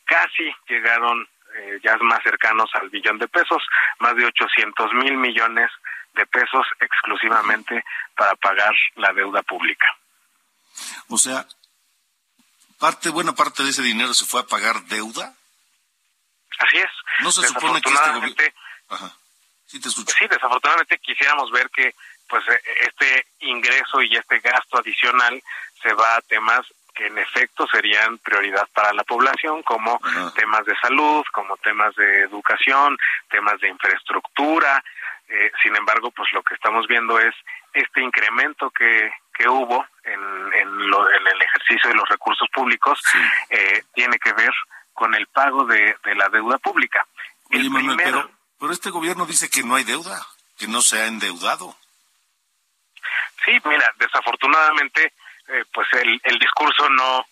casi 0.04 0.50
llegaron 0.68 1.28
eh, 1.56 1.80
ya 1.82 1.96
más 1.98 2.22
cercanos 2.22 2.70
al 2.74 2.88
billón 2.88 3.18
de 3.18 3.28
pesos, 3.28 3.62
más 3.98 4.14
de 4.16 4.26
800 4.26 4.94
mil 4.94 5.16
millones 5.16 5.70
de 6.14 6.26
pesos 6.26 6.66
exclusivamente 6.80 7.84
para 8.16 8.34
pagar 8.36 8.74
la 8.96 9.12
deuda 9.12 9.42
pública. 9.42 9.86
O 11.08 11.18
sea, 11.18 11.46
parte, 12.78 13.10
buena 13.10 13.34
parte 13.34 13.62
de 13.62 13.70
ese 13.70 13.82
dinero 13.82 14.14
se 14.14 14.24
fue 14.24 14.40
a 14.40 14.46
pagar 14.46 14.82
deuda. 14.84 15.34
Así 16.58 16.78
es. 16.78 16.90
No 17.20 17.32
se 17.32 17.46
supone 17.46 17.80
que 17.80 17.90
este 17.90 18.10
gobierno... 18.10 18.36
Sí, 19.66 19.78
te 19.80 19.88
escucho. 19.88 20.12
Sí, 20.18 20.26
desafortunadamente 20.28 20.98
quisiéramos 20.98 21.48
ver 21.52 21.70
que 21.70 21.94
pues 22.30 22.46
e, 22.48 22.60
este 22.86 23.26
ingreso 23.40 24.00
y 24.00 24.16
este 24.16 24.38
gasto 24.38 24.78
adicional 24.78 25.42
se 25.82 25.92
va 25.92 26.16
a 26.16 26.22
temas 26.22 26.66
que 26.94 27.06
en 27.06 27.18
efecto 27.18 27.66
serían 27.66 28.18
prioridad 28.18 28.68
para 28.74 28.92
la 28.92 29.04
población, 29.04 29.62
como 29.62 30.00
temas 30.34 30.64
de 30.64 30.76
salud, 30.80 31.24
como 31.32 31.56
temas 31.58 31.94
de 31.96 32.22
educación, 32.22 32.96
temas 33.30 33.60
de 33.60 33.68
infraestructura. 33.68 34.82
Eh, 35.28 35.52
sin 35.62 35.74
embargo, 35.76 36.10
pues 36.10 36.28
lo 36.32 36.42
que 36.42 36.54
estamos 36.54 36.86
viendo 36.88 37.18
es 37.18 37.34
este 37.72 38.02
incremento 38.02 38.70
que, 38.70 39.12
que 39.32 39.48
hubo 39.48 39.86
en, 40.04 40.20
en, 40.54 40.90
lo, 40.90 41.08
en 41.10 41.26
el 41.26 41.42
ejercicio 41.42 41.88
de 41.88 41.96
los 41.96 42.08
recursos 42.08 42.48
públicos 42.52 43.00
eh, 43.48 43.82
tiene 43.94 44.18
que 44.18 44.32
ver 44.32 44.52
con 44.92 45.14
el 45.14 45.26
pago 45.28 45.64
de, 45.64 45.96
de 46.04 46.14
la 46.14 46.28
deuda 46.28 46.58
pública. 46.58 47.06
Oye, 47.50 47.70
Manuel, 47.70 47.96
pero, 48.02 48.30
pero 48.58 48.72
este 48.72 48.90
gobierno 48.90 49.24
dice 49.24 49.48
que 49.48 49.62
no 49.62 49.76
hay 49.76 49.84
deuda, 49.84 50.26
que 50.58 50.68
no 50.68 50.82
se 50.82 51.00
ha 51.00 51.06
endeudado. 51.06 51.74
Sí, 53.44 53.58
mira, 53.64 53.92
desafortunadamente, 53.98 55.12
eh, 55.48 55.64
pues 55.72 55.88
el, 55.94 56.20
el 56.24 56.38
discurso 56.38 56.88
no 56.90 57.24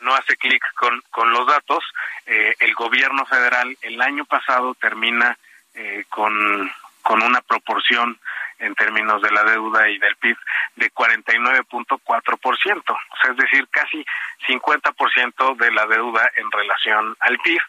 no 0.00 0.14
hace 0.14 0.36
clic 0.36 0.62
con, 0.74 1.00
con 1.10 1.30
los 1.30 1.46
datos. 1.46 1.84
Eh, 2.26 2.54
el 2.60 2.74
gobierno 2.74 3.24
federal 3.26 3.76
el 3.80 4.00
año 4.00 4.24
pasado 4.24 4.74
termina 4.74 5.36
eh, 5.74 6.04
con, 6.08 6.70
con 7.02 7.22
una 7.22 7.40
proporción 7.40 8.18
en 8.58 8.74
términos 8.74 9.20
de 9.20 9.30
la 9.30 9.44
deuda 9.44 9.88
y 9.88 9.98
del 9.98 10.16
PIB 10.16 10.36
de 10.76 10.90
49.4%, 10.90 12.82
o 12.90 13.16
sea, 13.20 13.30
es 13.30 13.36
decir, 13.36 13.68
casi 13.70 14.04
50% 14.48 15.56
de 15.56 15.72
la 15.72 15.86
deuda 15.86 16.30
en 16.36 16.50
relación 16.50 17.14
al 17.20 17.38
PIB. 17.38 17.60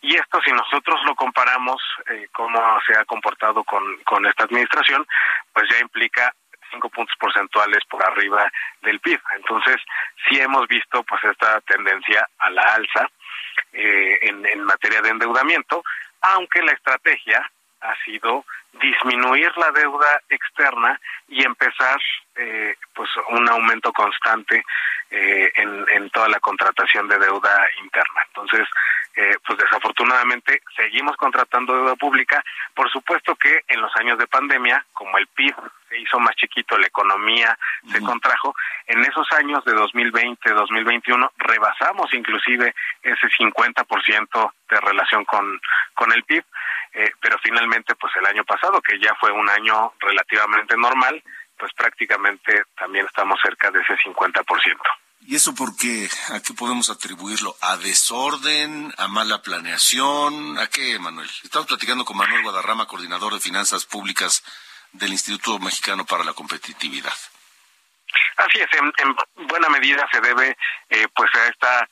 Y 0.00 0.16
esto, 0.16 0.40
si 0.44 0.50
nosotros 0.50 1.00
lo 1.04 1.14
comparamos, 1.14 1.80
eh, 2.10 2.26
cómo 2.32 2.60
se 2.84 2.98
ha 2.98 3.04
comportado 3.04 3.62
con, 3.62 3.84
con 3.98 4.26
esta 4.26 4.44
administración, 4.44 5.06
pues 5.52 5.68
ya 5.70 5.78
implica 5.78 6.34
cinco 6.72 6.88
puntos 6.88 7.14
porcentuales 7.18 7.84
por 7.88 8.02
arriba 8.04 8.50
del 8.80 8.98
PIB. 8.98 9.20
Entonces, 9.36 9.76
sí 10.28 10.40
hemos 10.40 10.66
visto 10.66 11.02
pues 11.04 11.22
esta 11.24 11.60
tendencia 11.60 12.28
a 12.38 12.50
la 12.50 12.62
alza 12.62 13.08
eh, 13.72 14.18
en, 14.22 14.44
en 14.46 14.64
materia 14.64 15.00
de 15.02 15.10
endeudamiento, 15.10 15.84
aunque 16.22 16.62
la 16.62 16.72
estrategia 16.72 17.48
ha 17.82 17.94
sido 18.04 18.44
disminuir 18.80 19.52
la 19.56 19.70
deuda 19.72 20.20
externa 20.28 20.98
y 21.28 21.44
empezar 21.44 22.00
eh, 22.36 22.74
pues 22.94 23.10
un 23.28 23.48
aumento 23.48 23.92
constante 23.92 24.64
eh, 25.10 25.52
en, 25.56 25.84
en 25.90 26.10
toda 26.10 26.28
la 26.28 26.40
contratación 26.40 27.06
de 27.08 27.18
deuda 27.18 27.68
interna. 27.82 28.22
Entonces, 28.28 28.66
eh, 29.14 29.34
pues 29.46 29.58
desafortunadamente 29.58 30.62
seguimos 30.74 31.16
contratando 31.16 31.74
deuda 31.74 31.96
pública. 31.96 32.42
Por 32.74 32.90
supuesto 32.90 33.36
que 33.36 33.60
en 33.68 33.80
los 33.80 33.94
años 33.96 34.18
de 34.18 34.26
pandemia, 34.26 34.84
como 34.92 35.18
el 35.18 35.26
PIB 35.26 35.54
se 35.88 35.98
hizo 35.98 36.18
más 36.18 36.34
chiquito, 36.36 36.78
la 36.78 36.86
economía 36.86 37.58
se 37.90 38.00
contrajo, 38.00 38.54
en 38.86 39.00
esos 39.00 39.30
años 39.32 39.62
de 39.64 39.74
2020, 39.74 40.50
2021 40.50 41.32
rebasamos 41.36 42.12
inclusive 42.14 42.74
ese 43.02 43.26
50% 43.28 44.52
de 44.70 44.80
relación 44.80 45.24
con, 45.26 45.60
con 45.94 46.12
el 46.12 46.24
PIB, 46.24 46.44
eh, 46.94 47.12
pero 47.20 47.38
finalmente 47.42 47.94
pues 47.94 48.14
el 48.16 48.26
año 48.26 48.44
pasado, 48.44 48.80
que 48.80 48.98
ya 48.98 49.14
fue 49.20 49.30
un 49.30 49.48
año 49.50 49.92
relativamente 50.00 50.76
normal, 50.76 51.22
pues 51.58 51.72
prácticamente 51.74 52.64
también 52.76 53.06
estamos 53.06 53.38
cerca 53.42 53.70
de 53.70 53.80
ese 53.80 53.94
50%. 53.96 55.01
¿Y 55.24 55.36
eso 55.36 55.54
por 55.54 55.76
qué? 55.76 56.08
¿A 56.30 56.40
qué 56.40 56.52
podemos 56.52 56.90
atribuirlo? 56.90 57.56
¿A 57.60 57.76
desorden? 57.76 58.92
¿A 58.98 59.06
mala 59.06 59.40
planeación? 59.40 60.58
¿A 60.58 60.66
qué, 60.66 60.98
Manuel? 60.98 61.30
Estamos 61.44 61.68
platicando 61.68 62.04
con 62.04 62.16
Manuel 62.16 62.42
Guadarrama, 62.42 62.86
coordinador 62.86 63.34
de 63.34 63.40
finanzas 63.40 63.84
públicas 63.84 64.42
del 64.90 65.12
Instituto 65.12 65.58
Mexicano 65.60 66.04
para 66.04 66.24
la 66.24 66.32
Competitividad. 66.32 67.12
Así 68.36 68.58
es, 68.58 68.68
en, 68.72 69.46
buena 69.46 69.68
medida 69.68 70.06
se 70.10 70.20
debe 70.20 70.56
eh, 70.90 71.06
pues 71.14 71.30
a 71.34 71.46
esta 71.46 71.88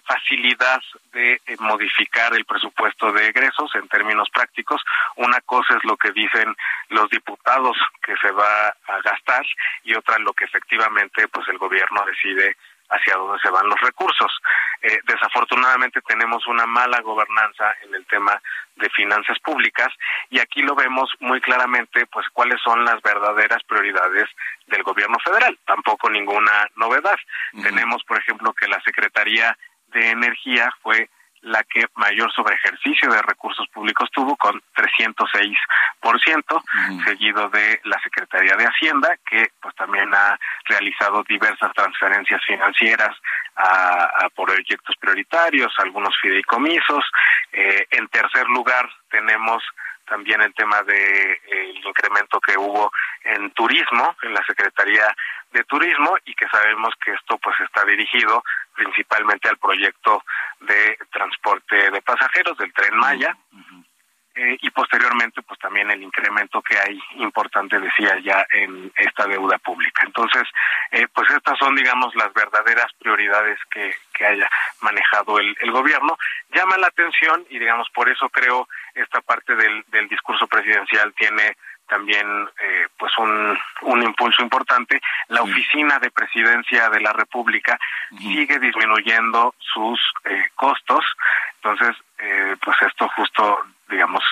facilidad 0.00 0.80
de 1.12 1.34
eh, 1.34 1.56
modificar 1.60 2.34
el 2.34 2.44
presupuesto 2.44 3.12
de 3.12 3.28
egresos 3.28 3.74
en 3.74 3.88
términos 3.88 4.28
prácticos. 4.30 4.82
Una 5.16 5.40
cosa 5.42 5.76
es 5.76 5.84
lo 5.84 5.96
que 5.96 6.12
dicen 6.12 6.56
los 6.88 7.08
diputados 7.10 7.76
que 8.02 8.16
se 8.16 8.30
va 8.30 8.68
a 8.68 9.00
gastar 9.02 9.44
y 9.84 9.94
otra 9.94 10.18
lo 10.18 10.32
que 10.32 10.44
efectivamente 10.44 11.28
pues 11.28 11.48
el 11.48 11.58
gobierno 11.58 12.04
decide 12.06 12.56
hacia 12.88 13.16
dónde 13.16 13.40
se 13.40 13.50
van 13.50 13.68
los 13.68 13.80
recursos. 13.80 14.32
Eh, 14.82 15.00
desafortunadamente 15.04 16.00
tenemos 16.02 16.46
una 16.46 16.66
mala 16.66 17.00
gobernanza 17.00 17.74
en 17.82 17.94
el 17.94 18.04
tema 18.06 18.40
de 18.76 18.90
finanzas 18.90 19.38
públicas 19.40 19.88
y 20.30 20.38
aquí 20.38 20.62
lo 20.62 20.74
vemos 20.74 21.10
muy 21.20 21.40
claramente 21.40 22.06
pues 22.06 22.26
cuáles 22.32 22.60
son 22.62 22.84
las 22.84 23.00
verdaderas 23.02 23.62
prioridades 23.64 24.28
del 24.66 24.82
gobierno 24.82 25.18
federal 25.20 25.58
tampoco 25.66 26.10
ninguna 26.10 26.68
novedad 26.76 27.16
tenemos 27.62 28.04
por 28.04 28.18
ejemplo 28.18 28.52
que 28.52 28.68
la 28.68 28.80
secretaría 28.82 29.56
de 29.96 30.10
energía 30.10 30.70
fue 30.82 31.08
la 31.42 31.62
que 31.62 31.84
mayor 31.94 32.32
sobreejercicio 32.32 33.10
de 33.10 33.22
recursos 33.22 33.68
públicos 33.68 34.10
tuvo 34.12 34.36
con 34.36 34.60
306%, 34.74 37.04
seguido 37.04 37.48
de 37.50 37.80
la 37.84 38.00
Secretaría 38.00 38.56
de 38.56 38.64
Hacienda, 38.64 39.16
que 39.28 39.52
pues 39.60 39.74
también 39.76 40.12
ha 40.12 40.36
realizado 40.64 41.22
diversas 41.28 41.72
transferencias 41.72 42.42
financieras 42.44 43.16
a, 43.56 44.28
proyectos 44.34 44.96
prioritarios, 44.98 45.72
algunos 45.78 46.16
fideicomisos. 46.20 47.04
Eh, 47.52 47.86
en 47.90 48.08
tercer 48.08 48.46
lugar 48.48 48.88
tenemos 49.10 49.62
también 50.06 50.40
el 50.40 50.54
tema 50.54 50.82
de 50.82 51.32
eh, 51.32 51.40
el 51.50 51.84
incremento 51.84 52.40
que 52.40 52.56
hubo 52.56 52.90
en 53.24 53.50
turismo 53.50 54.16
en 54.22 54.34
la 54.34 54.44
Secretaría 54.44 55.14
de 55.52 55.64
Turismo 55.64 56.16
y 56.24 56.34
que 56.34 56.48
sabemos 56.48 56.94
que 57.04 57.12
esto 57.12 57.38
pues 57.38 57.56
está 57.60 57.84
dirigido 57.84 58.42
principalmente 58.74 59.48
al 59.48 59.58
proyecto 59.58 60.22
de 60.60 60.98
transporte 61.12 61.90
de 61.90 62.02
pasajeros 62.02 62.56
del 62.58 62.72
tren 62.72 62.96
Maya. 62.96 63.36
Eh, 64.38 64.58
y 64.60 64.68
posteriormente 64.68 65.40
pues 65.40 65.58
también 65.58 65.90
el 65.90 66.02
incremento 66.02 66.60
que 66.60 66.76
hay 66.78 67.00
importante 67.14 67.80
decía 67.80 68.18
ya 68.18 68.46
en 68.52 68.92
esta 68.98 69.26
deuda 69.26 69.56
pública. 69.56 70.02
Entonces 70.04 70.42
eh, 70.90 71.08
pues 71.14 71.30
estas 71.30 71.58
son 71.58 71.74
digamos 71.74 72.14
las 72.16 72.34
verdaderas 72.34 72.92
prioridades 72.98 73.58
que, 73.70 73.94
que 74.12 74.26
haya 74.26 74.50
manejado 74.82 75.38
el, 75.38 75.56
el 75.58 75.70
gobierno. 75.70 76.18
Llama 76.50 76.76
la 76.76 76.88
atención 76.88 77.46
y 77.48 77.58
digamos 77.58 77.88
por 77.94 78.10
eso 78.10 78.28
creo 78.28 78.68
esta 78.96 79.20
parte 79.20 79.54
del, 79.54 79.84
del 79.88 80.08
discurso 80.08 80.46
presidencial 80.46 81.12
tiene 81.14 81.56
también 81.88 82.26
eh, 82.60 82.88
pues 82.98 83.16
un, 83.18 83.56
un 83.82 84.02
impulso 84.02 84.42
importante. 84.42 85.00
La 85.28 85.42
oficina 85.42 85.98
de 86.00 86.10
presidencia 86.10 86.90
de 86.90 87.00
la 87.00 87.12
República 87.12 87.78
sigue 88.18 88.58
disminuyendo 88.58 89.54
sus 89.58 90.00
eh, 90.24 90.48
costos. 90.56 91.04
Entonces, 91.62 91.96
eh, 92.18 92.56
pues 92.60 92.76
esto 92.82 93.08
justo, 93.14 93.60
digamos, 93.88 94.24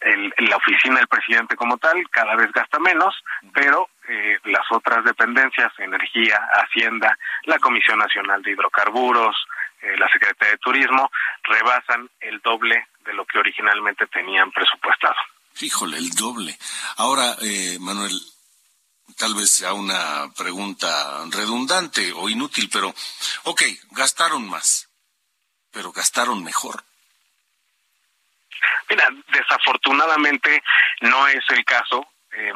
el, 0.00 0.34
la 0.38 0.56
oficina 0.56 0.96
del 0.96 1.08
presidente 1.08 1.56
como 1.56 1.78
tal 1.78 1.96
cada 2.10 2.34
vez 2.36 2.52
gasta 2.52 2.78
menos, 2.78 3.22
pero 3.52 3.88
eh, 4.08 4.38
las 4.44 4.70
otras 4.70 5.04
dependencias, 5.04 5.72
energía, 5.78 6.36
hacienda, 6.52 7.16
la 7.44 7.58
Comisión 7.58 7.98
Nacional 7.98 8.42
de 8.42 8.50
Hidrocarburos, 8.50 9.36
eh, 9.82 9.96
la 9.96 10.08
Secretaría 10.08 10.52
de 10.52 10.58
Turismo, 10.58 11.10
rebasan 11.44 12.10
el 12.20 12.40
doble 12.40 12.86
de 13.04 13.12
lo 13.14 13.24
que 13.26 13.38
originalmente 13.38 14.06
tenían 14.06 14.50
presupuestado. 14.50 15.16
Híjole, 15.60 15.98
el 15.98 16.10
doble. 16.10 16.58
Ahora, 16.96 17.36
eh, 17.42 17.78
Manuel, 17.80 18.18
tal 19.16 19.34
vez 19.34 19.50
sea 19.50 19.74
una 19.74 20.30
pregunta 20.36 21.24
redundante 21.30 22.12
o 22.14 22.28
inútil, 22.28 22.68
pero, 22.72 22.94
ok, 23.44 23.62
gastaron 23.90 24.48
más, 24.48 24.88
pero 25.70 25.92
gastaron 25.92 26.42
mejor. 26.42 26.82
Mira, 28.88 29.08
desafortunadamente 29.32 30.62
no 31.02 31.28
es 31.28 31.44
el 31.50 31.64
caso. 31.64 32.06
Eh, 32.32 32.52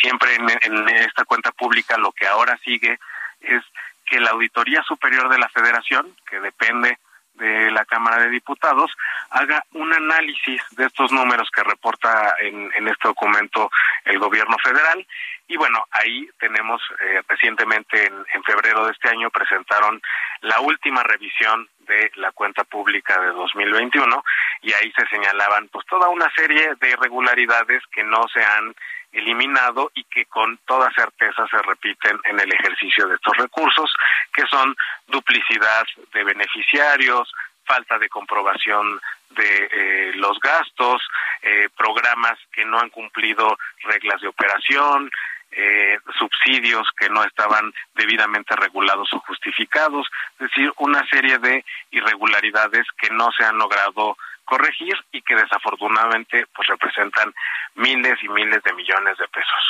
siempre 0.00 0.34
en, 0.34 0.50
en 0.62 0.88
esta 0.88 1.24
cuenta 1.24 1.52
pública 1.52 1.96
lo 1.96 2.12
que 2.12 2.26
ahora 2.26 2.58
sigue 2.64 2.98
es 3.40 3.62
que 4.04 4.20
la 4.20 4.30
Auditoría 4.30 4.82
Superior 4.82 5.28
de 5.28 5.38
la 5.38 5.48
Federación, 5.48 6.16
que 6.28 6.40
depende 6.40 6.98
de 7.36 7.70
la 7.70 7.84
Cámara 7.84 8.22
de 8.22 8.30
Diputados 8.30 8.90
haga 9.30 9.64
un 9.72 9.92
análisis 9.92 10.62
de 10.72 10.86
estos 10.86 11.12
números 11.12 11.48
que 11.54 11.62
reporta 11.62 12.34
en, 12.40 12.70
en 12.74 12.88
este 12.88 13.08
documento 13.08 13.70
el 14.04 14.18
gobierno 14.18 14.56
federal. 14.62 15.06
Y 15.48 15.56
bueno, 15.56 15.84
ahí 15.90 16.28
tenemos 16.38 16.82
eh, 17.00 17.22
recientemente 17.28 18.06
en, 18.06 18.14
en 18.34 18.42
febrero 18.42 18.86
de 18.86 18.92
este 18.92 19.08
año 19.08 19.30
presentaron 19.30 20.00
la 20.40 20.60
última 20.60 21.02
revisión 21.02 21.68
de 21.86 22.10
la 22.16 22.32
cuenta 22.32 22.64
pública 22.64 23.20
de 23.20 23.28
2021 23.28 24.24
y 24.62 24.72
ahí 24.72 24.92
se 24.92 25.06
señalaban 25.06 25.68
pues 25.68 25.86
toda 25.86 26.08
una 26.08 26.28
serie 26.34 26.74
de 26.80 26.90
irregularidades 26.90 27.82
que 27.92 28.02
no 28.02 28.26
se 28.32 28.44
han 28.44 28.74
eliminado 29.16 29.90
y 29.94 30.04
que 30.04 30.26
con 30.26 30.58
toda 30.66 30.90
certeza 30.92 31.46
se 31.48 31.58
repiten 31.58 32.20
en 32.24 32.38
el 32.40 32.52
ejercicio 32.52 33.08
de 33.08 33.14
estos 33.14 33.36
recursos, 33.36 33.92
que 34.32 34.46
son 34.46 34.76
duplicidad 35.08 35.86
de 36.12 36.24
beneficiarios, 36.24 37.32
falta 37.64 37.98
de 37.98 38.08
comprobación 38.08 39.00
de 39.30 39.68
eh, 39.72 40.12
los 40.14 40.38
gastos, 40.40 41.02
eh, 41.42 41.68
programas 41.76 42.38
que 42.52 42.64
no 42.64 42.78
han 42.78 42.90
cumplido 42.90 43.58
reglas 43.82 44.20
de 44.20 44.28
operación, 44.28 45.10
eh, 45.50 45.98
subsidios 46.18 46.86
que 46.98 47.08
no 47.08 47.24
estaban 47.24 47.72
debidamente 47.94 48.54
regulados 48.56 49.12
o 49.12 49.20
justificados, 49.20 50.06
es 50.34 50.48
decir, 50.48 50.72
una 50.78 51.06
serie 51.08 51.38
de 51.38 51.64
irregularidades 51.90 52.86
que 52.98 53.10
no 53.10 53.30
se 53.32 53.44
han 53.44 53.56
logrado 53.56 54.16
corregir 54.46 54.94
y 55.12 55.20
que 55.20 55.34
desafortunadamente 55.34 56.46
pues 56.54 56.66
representan 56.68 57.34
miles 57.74 58.18
y 58.22 58.28
miles 58.28 58.62
de 58.62 58.72
millones 58.72 59.18
de 59.18 59.28
pesos. 59.28 59.64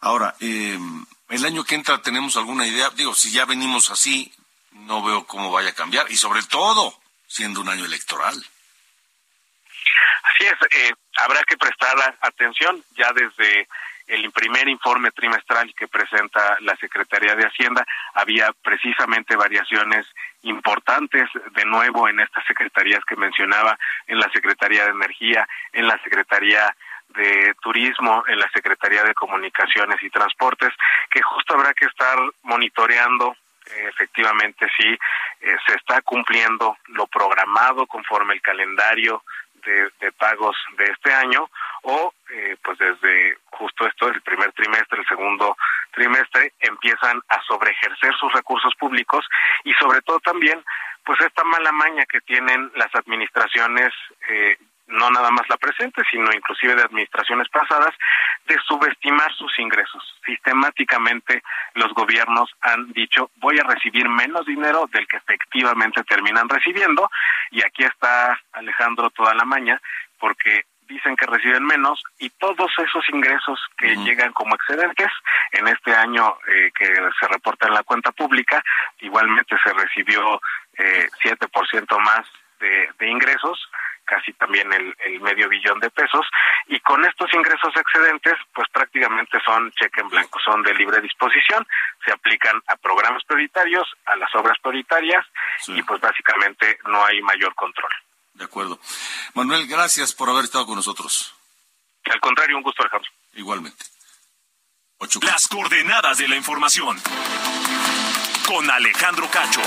Ahora, 0.00 0.34
eh, 0.40 0.78
el 1.30 1.44
año 1.44 1.64
que 1.64 1.76
entra 1.76 2.02
tenemos 2.02 2.36
alguna 2.36 2.66
idea, 2.66 2.90
digo, 2.90 3.14
si 3.14 3.32
ya 3.32 3.46
venimos 3.46 3.90
así, 3.90 4.32
no 4.72 5.02
veo 5.02 5.24
cómo 5.26 5.50
vaya 5.50 5.70
a 5.70 5.74
cambiar 5.74 6.10
y 6.10 6.16
sobre 6.16 6.42
todo 6.42 6.92
siendo 7.26 7.60
un 7.60 7.68
año 7.68 7.84
electoral. 7.84 8.34
Así 10.24 10.44
es, 10.44 10.54
eh, 10.76 10.92
habrá 11.16 11.42
que 11.44 11.56
prestar 11.56 12.18
atención 12.20 12.84
ya 12.96 13.12
desde 13.12 13.68
el 14.06 14.30
primer 14.32 14.68
informe 14.68 15.10
trimestral 15.10 15.72
que 15.74 15.88
presenta 15.88 16.56
la 16.60 16.76
Secretaría 16.76 17.34
de 17.34 17.46
Hacienda 17.46 17.86
había 18.14 18.52
precisamente 18.62 19.36
variaciones 19.36 20.06
importantes 20.42 21.28
de 21.54 21.64
nuevo 21.64 22.08
en 22.08 22.20
estas 22.20 22.44
secretarías 22.46 23.04
que 23.04 23.16
mencionaba, 23.16 23.78
en 24.06 24.18
la 24.18 24.28
Secretaría 24.30 24.84
de 24.84 24.90
Energía, 24.90 25.48
en 25.72 25.86
la 25.86 25.98
Secretaría 26.02 26.74
de 27.14 27.54
Turismo, 27.62 28.24
en 28.26 28.38
la 28.38 28.48
Secretaría 28.52 29.04
de 29.04 29.14
Comunicaciones 29.14 30.02
y 30.02 30.10
Transportes, 30.10 30.70
que 31.10 31.22
justo 31.22 31.54
habrá 31.54 31.74
que 31.74 31.86
estar 31.86 32.18
monitoreando 32.42 33.36
eh, 33.66 33.88
efectivamente 33.88 34.66
si 34.76 34.88
eh, 34.88 34.98
se 35.66 35.74
está 35.76 36.02
cumpliendo 36.02 36.76
lo 36.88 37.06
programado 37.06 37.86
conforme 37.86 38.34
el 38.34 38.42
calendario 38.42 39.22
de, 39.64 40.12
pagos 40.12 40.56
de 40.76 40.84
este 40.84 41.12
año 41.12 41.48
o 41.82 42.12
eh, 42.30 42.56
pues 42.62 42.78
desde 42.78 43.36
justo 43.50 43.86
esto 43.86 44.08
el 44.08 44.20
primer 44.22 44.52
trimestre, 44.52 45.00
el 45.00 45.06
segundo 45.06 45.56
trimestre 45.92 46.52
empiezan 46.60 47.20
a 47.28 47.42
sobreejercer 47.42 48.14
sus 48.14 48.32
recursos 48.32 48.74
públicos 48.78 49.24
y 49.64 49.72
sobre 49.74 50.00
todo 50.02 50.20
también 50.20 50.62
pues 51.04 51.20
esta 51.20 51.44
mala 51.44 51.72
maña 51.72 52.04
que 52.06 52.20
tienen 52.20 52.70
las 52.76 52.94
administraciones 52.94 53.92
eh, 54.28 54.56
no 54.92 55.10
nada 55.10 55.30
más 55.30 55.48
la 55.48 55.56
presente, 55.56 56.02
sino 56.10 56.32
inclusive 56.32 56.74
de 56.74 56.82
administraciones 56.82 57.48
pasadas, 57.48 57.94
de 58.46 58.56
subestimar 58.66 59.32
sus 59.34 59.58
ingresos. 59.58 60.02
Sistemáticamente 60.24 61.42
los 61.74 61.92
gobiernos 61.94 62.50
han 62.60 62.92
dicho, 62.92 63.30
voy 63.36 63.58
a 63.58 63.64
recibir 63.64 64.08
menos 64.08 64.46
dinero 64.46 64.88
del 64.92 65.06
que 65.06 65.16
efectivamente 65.16 66.02
terminan 66.04 66.48
recibiendo, 66.48 67.10
y 67.50 67.64
aquí 67.64 67.84
está 67.84 68.38
Alejandro 68.52 69.10
toda 69.10 69.34
la 69.34 69.44
maña, 69.44 69.80
porque 70.18 70.64
dicen 70.92 71.16
que 71.16 71.26
reciben 71.26 71.64
menos 71.64 72.02
y 72.18 72.30
todos 72.30 72.70
esos 72.78 73.08
ingresos 73.08 73.58
que 73.78 73.96
llegan 73.96 74.32
como 74.32 74.54
excedentes 74.54 75.10
en 75.52 75.66
este 75.68 75.94
año 75.94 76.36
eh, 76.46 76.70
que 76.76 76.86
se 77.18 77.28
reporta 77.28 77.68
en 77.68 77.74
la 77.74 77.82
cuenta 77.82 78.12
pública, 78.12 78.62
igualmente 79.00 79.56
se 79.62 79.72
recibió 79.72 80.40
eh, 80.76 81.08
7% 81.24 81.98
más 82.00 82.26
de, 82.60 82.88
de 82.98 83.08
ingresos, 83.08 83.58
casi 84.04 84.32
también 84.34 84.72
el, 84.72 84.94
el, 85.04 85.20
medio 85.20 85.48
billón 85.48 85.80
de 85.80 85.90
pesos, 85.90 86.26
y 86.66 86.78
con 86.80 87.04
estos 87.04 87.32
ingresos 87.34 87.72
excedentes, 87.76 88.34
pues 88.54 88.68
prácticamente 88.72 89.38
son 89.44 89.70
cheque 89.72 90.00
en 90.00 90.08
blanco, 90.08 90.38
son 90.44 90.62
de 90.62 90.74
libre 90.74 91.00
disposición, 91.00 91.66
se 92.04 92.12
aplican 92.12 92.60
a 92.66 92.76
programas 92.76 93.22
prioritarios, 93.24 93.86
a 94.06 94.16
las 94.16 94.34
obras 94.34 94.58
prioritarias, 94.60 95.24
y 95.68 95.82
pues 95.82 96.00
básicamente 96.00 96.78
no 96.86 97.04
hay 97.04 97.22
mayor 97.22 97.54
control. 97.54 97.92
De 98.34 98.44
acuerdo. 98.44 98.78
Manuel, 99.34 99.66
gracias 99.66 100.14
por 100.14 100.30
haber 100.30 100.44
estado 100.44 100.66
con 100.66 100.76
nosotros. 100.76 101.34
Al 102.10 102.20
contrario, 102.20 102.56
un 102.56 102.62
gusto, 102.62 102.82
Alejandro. 102.82 103.10
Igualmente. 103.34 103.84
Las 105.22 105.48
coordenadas 105.48 106.18
de 106.18 106.28
la 106.28 106.36
información. 106.36 106.96
Con 108.46 108.70
Alejandro 108.70 109.28
Cacho. 109.30 109.60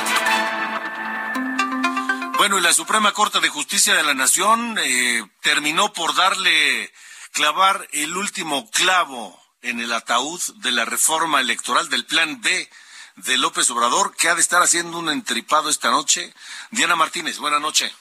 Bueno, 2.45 2.59
y 2.59 2.61
la 2.61 2.73
Suprema 2.73 3.11
Corte 3.11 3.39
de 3.39 3.49
Justicia 3.49 3.95
de 3.95 4.03
la 4.03 4.13
Nación 4.13 4.77
eh, 4.77 5.27
terminó 5.41 5.91
por 5.93 6.13
darle, 6.13 6.93
clavar 7.31 7.87
el 7.91 8.15
último 8.15 8.69
clavo 8.69 9.35
en 9.63 9.79
el 9.79 9.91
ataúd 9.91 10.39
de 10.57 10.71
la 10.71 10.85
reforma 10.85 11.41
electoral 11.41 11.89
del 11.89 12.05
Plan 12.05 12.39
B 12.41 12.69
de 13.15 13.37
López 13.39 13.67
Obrador, 13.71 14.15
que 14.15 14.29
ha 14.29 14.35
de 14.35 14.41
estar 14.41 14.61
haciendo 14.61 14.99
un 14.99 15.09
entripado 15.09 15.71
esta 15.71 15.89
noche. 15.89 16.35
Diana 16.69 16.95
Martínez, 16.95 17.39
buena 17.39 17.59
noche. 17.59 17.91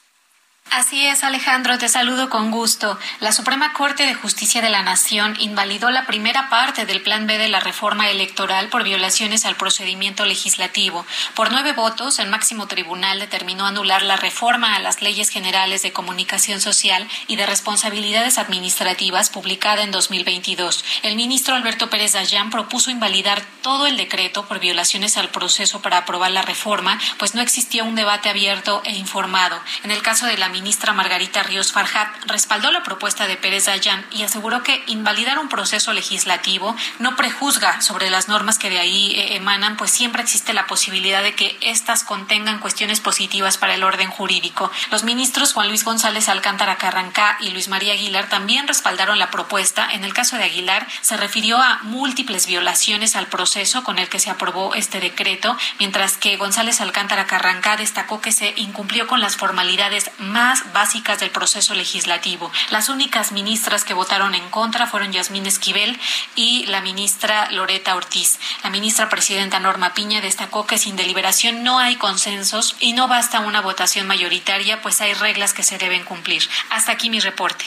Así 0.70 1.06
es, 1.06 1.22
Alejandro, 1.22 1.78
te 1.78 1.88
saludo 1.88 2.28
con 2.28 2.50
gusto. 2.50 2.98
La 3.20 3.30
Suprema 3.30 3.72
Corte 3.74 4.06
de 4.06 4.14
Justicia 4.14 4.60
de 4.60 4.70
la 4.70 4.82
Nación 4.82 5.36
invalidó 5.38 5.90
la 5.90 6.04
primera 6.04 6.48
parte 6.50 6.84
del 6.84 7.00
Plan 7.00 7.28
B 7.28 7.38
de 7.38 7.48
la 7.48 7.60
reforma 7.60 8.10
electoral 8.10 8.68
por 8.70 8.82
violaciones 8.82 9.44
al 9.46 9.54
procedimiento 9.54 10.26
legislativo. 10.26 11.06
Por 11.36 11.52
nueve 11.52 11.74
votos, 11.74 12.18
el 12.18 12.28
máximo 12.28 12.66
tribunal 12.66 13.20
determinó 13.20 13.66
anular 13.66 14.02
la 14.02 14.16
reforma 14.16 14.74
a 14.74 14.80
las 14.80 15.00
leyes 15.00 15.28
generales 15.28 15.82
de 15.82 15.92
comunicación 15.92 16.60
social 16.60 17.06
y 17.28 17.36
de 17.36 17.46
responsabilidades 17.46 18.38
administrativas 18.38 19.30
publicada 19.30 19.84
en 19.84 19.92
2022. 19.92 20.84
El 21.04 21.14
ministro 21.14 21.54
Alberto 21.54 21.88
Pérez 21.88 22.14
Dayán 22.14 22.50
propuso 22.50 22.90
invalidar 22.90 23.44
todo 23.62 23.86
el 23.86 23.96
decreto 23.96 24.46
por 24.46 24.58
violaciones 24.58 25.16
al 25.18 25.28
proceso 25.28 25.82
para 25.82 25.98
aprobar 25.98 26.32
la 26.32 26.42
reforma, 26.42 26.98
pues 27.18 27.36
no 27.36 27.42
existía 27.42 27.84
un 27.84 27.94
debate 27.94 28.28
abierto 28.28 28.82
e 28.84 28.92
informado. 28.96 29.60
En 29.84 29.92
el 29.92 30.02
caso 30.02 30.26
de 30.26 30.36
la 30.36 30.48
ministra 30.54 30.92
Margarita 30.92 31.42
Ríos 31.42 31.72
Farjat 31.72 32.08
respaldó 32.26 32.70
la 32.70 32.84
propuesta 32.84 33.26
de 33.26 33.36
Pérez 33.36 33.66
Dayan 33.66 34.06
y 34.12 34.22
aseguró 34.22 34.62
que 34.62 34.84
invalidar 34.86 35.40
un 35.40 35.48
proceso 35.48 35.92
legislativo 35.92 36.76
no 37.00 37.16
prejuzga 37.16 37.80
sobre 37.80 38.08
las 38.08 38.28
normas 38.28 38.56
que 38.56 38.70
de 38.70 38.78
ahí 38.78 39.16
eh, 39.16 39.34
emanan, 39.34 39.76
pues 39.76 39.90
siempre 39.90 40.22
existe 40.22 40.54
la 40.54 40.68
posibilidad 40.68 41.24
de 41.24 41.34
que 41.34 41.58
éstas 41.60 42.04
contengan 42.04 42.60
cuestiones 42.60 43.00
positivas 43.00 43.58
para 43.58 43.74
el 43.74 43.82
orden 43.82 44.08
jurídico. 44.10 44.70
Los 44.92 45.02
ministros 45.02 45.52
Juan 45.52 45.68
Luis 45.68 45.84
González 45.84 46.28
Alcántara 46.28 46.76
Carrancá 46.76 47.36
y 47.40 47.50
Luis 47.50 47.66
María 47.66 47.94
Aguilar 47.94 48.28
también 48.28 48.68
respaldaron 48.68 49.18
la 49.18 49.32
propuesta. 49.32 49.88
En 49.90 50.04
el 50.04 50.14
caso 50.14 50.36
de 50.36 50.44
Aguilar, 50.44 50.86
se 51.00 51.16
refirió 51.16 51.60
a 51.60 51.80
múltiples 51.82 52.46
violaciones 52.46 53.16
al 53.16 53.26
proceso 53.26 53.82
con 53.82 53.98
el 53.98 54.08
que 54.08 54.20
se 54.20 54.30
aprobó 54.30 54.74
este 54.76 55.00
decreto, 55.00 55.56
mientras 55.80 56.16
que 56.16 56.36
González 56.36 56.80
Alcántara 56.80 57.26
Carrancá 57.26 57.76
destacó 57.76 58.20
que 58.20 58.30
se 58.30 58.54
incumplió 58.56 59.08
con 59.08 59.20
las 59.20 59.36
formalidades 59.36 60.12
más 60.18 60.43
básicas 60.72 61.20
del 61.20 61.30
proceso 61.30 61.74
legislativo. 61.74 62.50
Las 62.70 62.88
únicas 62.88 63.32
ministras 63.32 63.84
que 63.84 63.94
votaron 63.94 64.34
en 64.34 64.48
contra 64.50 64.86
fueron 64.86 65.12
Yasmín 65.12 65.46
Esquivel 65.46 65.98
y 66.34 66.66
la 66.66 66.80
ministra 66.80 67.50
Loreta 67.50 67.94
Ortiz. 67.94 68.38
La 68.62 68.70
ministra 68.70 69.08
presidenta 69.08 69.60
Norma 69.60 69.94
Piña 69.94 70.20
destacó 70.20 70.66
que 70.66 70.78
sin 70.78 70.96
deliberación 70.96 71.62
no 71.62 71.78
hay 71.78 71.96
consensos 71.96 72.76
y 72.80 72.92
no 72.92 73.08
basta 73.08 73.40
una 73.40 73.60
votación 73.60 74.06
mayoritaria, 74.06 74.82
pues 74.82 75.00
hay 75.00 75.14
reglas 75.14 75.52
que 75.52 75.62
se 75.62 75.78
deben 75.78 76.04
cumplir. 76.04 76.48
Hasta 76.70 76.92
aquí 76.92 77.10
mi 77.10 77.20
reporte. 77.20 77.64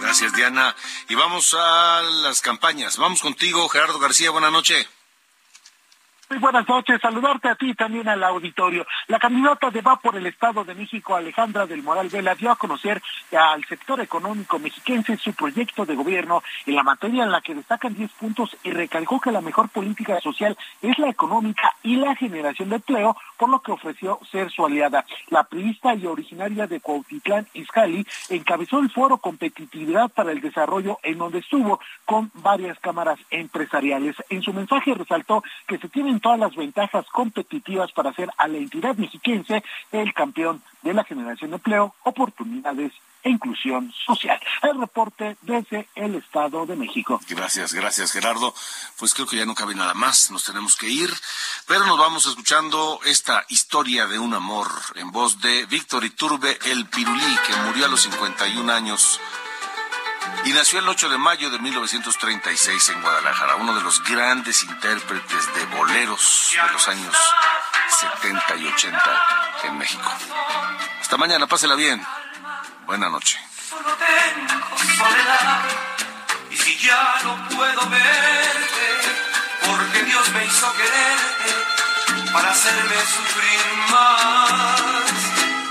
Gracias, 0.00 0.32
Diana. 0.32 0.74
Y 1.08 1.14
vamos 1.14 1.54
a 1.58 2.02
las 2.22 2.40
campañas. 2.40 2.96
Vamos 2.96 3.20
contigo, 3.20 3.68
Gerardo 3.68 3.98
García. 3.98 4.30
Buenas 4.30 4.52
noches. 4.52 4.86
Muy 6.30 6.38
buenas 6.38 6.68
noches, 6.68 7.00
saludarte 7.02 7.48
a 7.48 7.56
ti 7.56 7.70
y 7.70 7.74
también 7.74 8.08
al 8.08 8.22
auditorio. 8.22 8.86
La 9.08 9.18
candidata 9.18 9.68
de 9.68 9.80
Va 9.80 9.96
por 9.96 10.14
el 10.14 10.28
Estado 10.28 10.62
de 10.62 10.76
México, 10.76 11.16
Alejandra 11.16 11.66
del 11.66 11.82
Moral 11.82 12.08
Vela, 12.08 12.36
dio 12.36 12.52
a 12.52 12.56
conocer 12.56 13.02
al 13.36 13.64
sector 13.64 14.00
económico 14.00 14.60
mexiquense 14.60 15.16
su 15.16 15.32
proyecto 15.32 15.84
de 15.84 15.96
gobierno 15.96 16.44
en 16.66 16.76
la 16.76 16.84
materia 16.84 17.24
en 17.24 17.32
la 17.32 17.40
que 17.40 17.56
destacan 17.56 17.96
10 17.96 18.12
puntos 18.12 18.56
y 18.62 18.70
recalcó 18.70 19.20
que 19.20 19.32
la 19.32 19.40
mejor 19.40 19.70
política 19.70 20.20
social 20.20 20.56
es 20.80 20.96
la 21.00 21.08
económica 21.08 21.74
y 21.82 21.96
la 21.96 22.14
generación 22.14 22.68
de 22.68 22.76
empleo, 22.76 23.16
por 23.40 23.48
lo 23.48 23.62
que 23.62 23.72
ofreció 23.72 24.20
ser 24.30 24.50
su 24.50 24.66
aliada. 24.66 25.06
La 25.30 25.44
priista 25.44 25.94
y 25.94 26.04
originaria 26.04 26.66
de 26.66 26.78
Cuautitlán, 26.78 27.46
Izcalli, 27.54 28.06
encabezó 28.28 28.80
el 28.80 28.90
foro 28.90 29.16
Competitividad 29.16 30.10
para 30.10 30.30
el 30.32 30.42
Desarrollo 30.42 30.98
en 31.02 31.16
donde 31.16 31.38
estuvo 31.38 31.80
con 32.04 32.30
varias 32.34 32.78
cámaras 32.80 33.18
empresariales. 33.30 34.14
En 34.28 34.42
su 34.42 34.52
mensaje 34.52 34.92
resaltó 34.92 35.42
que 35.66 35.78
se 35.78 35.88
tienen 35.88 36.20
todas 36.20 36.38
las 36.38 36.54
ventajas 36.54 37.06
competitivas 37.06 37.90
para 37.92 38.10
hacer 38.10 38.28
a 38.36 38.46
la 38.46 38.58
entidad 38.58 38.94
mexiquense 38.96 39.64
el 39.90 40.12
campeón 40.12 40.60
de 40.82 40.92
la 40.92 41.04
generación 41.04 41.52
de 41.52 41.56
empleo, 41.56 41.94
oportunidades 42.02 42.92
e 43.22 43.30
inclusión 43.30 43.92
social. 44.06 44.40
El 44.62 44.80
reporte 44.80 45.36
desde 45.42 45.88
el 45.94 46.16
Estado 46.16 46.66
de 46.66 46.76
México. 46.76 47.20
Gracias, 47.28 47.72
gracias 47.72 48.12
Gerardo. 48.12 48.54
Pues 48.98 49.14
creo 49.14 49.26
que 49.26 49.36
ya 49.36 49.46
no 49.46 49.54
cabe 49.54 49.74
nada 49.74 49.94
más, 49.94 50.30
nos 50.30 50.44
tenemos 50.44 50.76
que 50.76 50.88
ir, 50.88 51.12
pero 51.66 51.86
nos 51.86 51.98
vamos 51.98 52.26
escuchando 52.26 53.00
esta 53.04 53.44
historia 53.48 54.06
de 54.06 54.18
un 54.18 54.34
amor 54.34 54.68
en 54.94 55.10
voz 55.10 55.40
de 55.40 55.66
Víctor 55.66 56.04
Iturbe 56.04 56.58
El 56.66 56.86
Pirulí, 56.86 57.38
que 57.46 57.56
murió 57.66 57.86
a 57.86 57.88
los 57.88 58.02
51 58.02 58.72
años 58.72 59.20
y 60.44 60.52
nació 60.52 60.78
el 60.78 60.88
8 60.88 61.08
de 61.10 61.18
mayo 61.18 61.50
de 61.50 61.58
1936 61.58 62.88
en 62.90 63.02
Guadalajara, 63.02 63.56
uno 63.56 63.74
de 63.74 63.82
los 63.82 64.02
grandes 64.04 64.62
intérpretes 64.64 65.54
de 65.54 65.64
boleros 65.76 66.52
de 66.54 66.72
los 66.72 66.88
años 66.88 67.14
70 68.22 68.56
y 68.56 68.66
80 68.66 69.22
en 69.64 69.78
México. 69.78 70.10
Hasta 71.00 71.16
mañana, 71.16 71.46
pásela 71.46 71.74
bien. 71.74 72.00
Buena 72.90 73.08
noche. 73.08 73.38
Solo 73.68 73.88
tengo 73.94 74.76
soledad 74.98 75.62
y 76.50 76.56
si 76.56 76.76
ya 76.78 77.20
no 77.22 77.48
puedo 77.56 77.88
verte, 77.88 78.86
porque 79.64 80.02
Dios 80.02 80.28
me 80.32 80.44
hizo 80.44 80.72
quererte 80.72 82.32
para 82.32 82.50
hacerme 82.50 82.96
sufrir 83.14 83.60
más. 83.92 84.80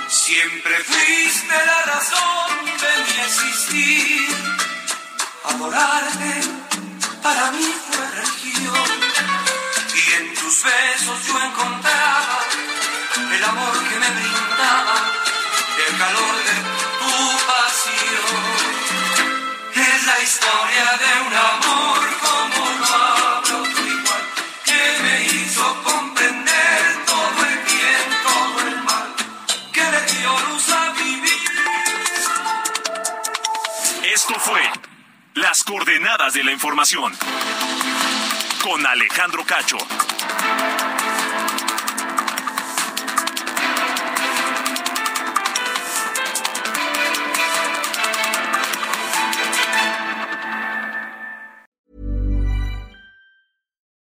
Siempre 0.07 0.81
fuiste 0.85 1.55
la 1.65 1.81
razón 1.91 2.65
de 2.65 3.03
mi 3.03 3.19
existir. 3.19 4.29
Adorarte 5.43 6.58
de 36.33 36.43
la 36.43 36.51
información 36.51 37.11
con 38.61 38.85
Alejandro 38.85 39.43
Cacho. 39.43 39.77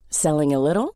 Selling 0.09 0.53
a 0.53 0.59
little? 0.59 0.95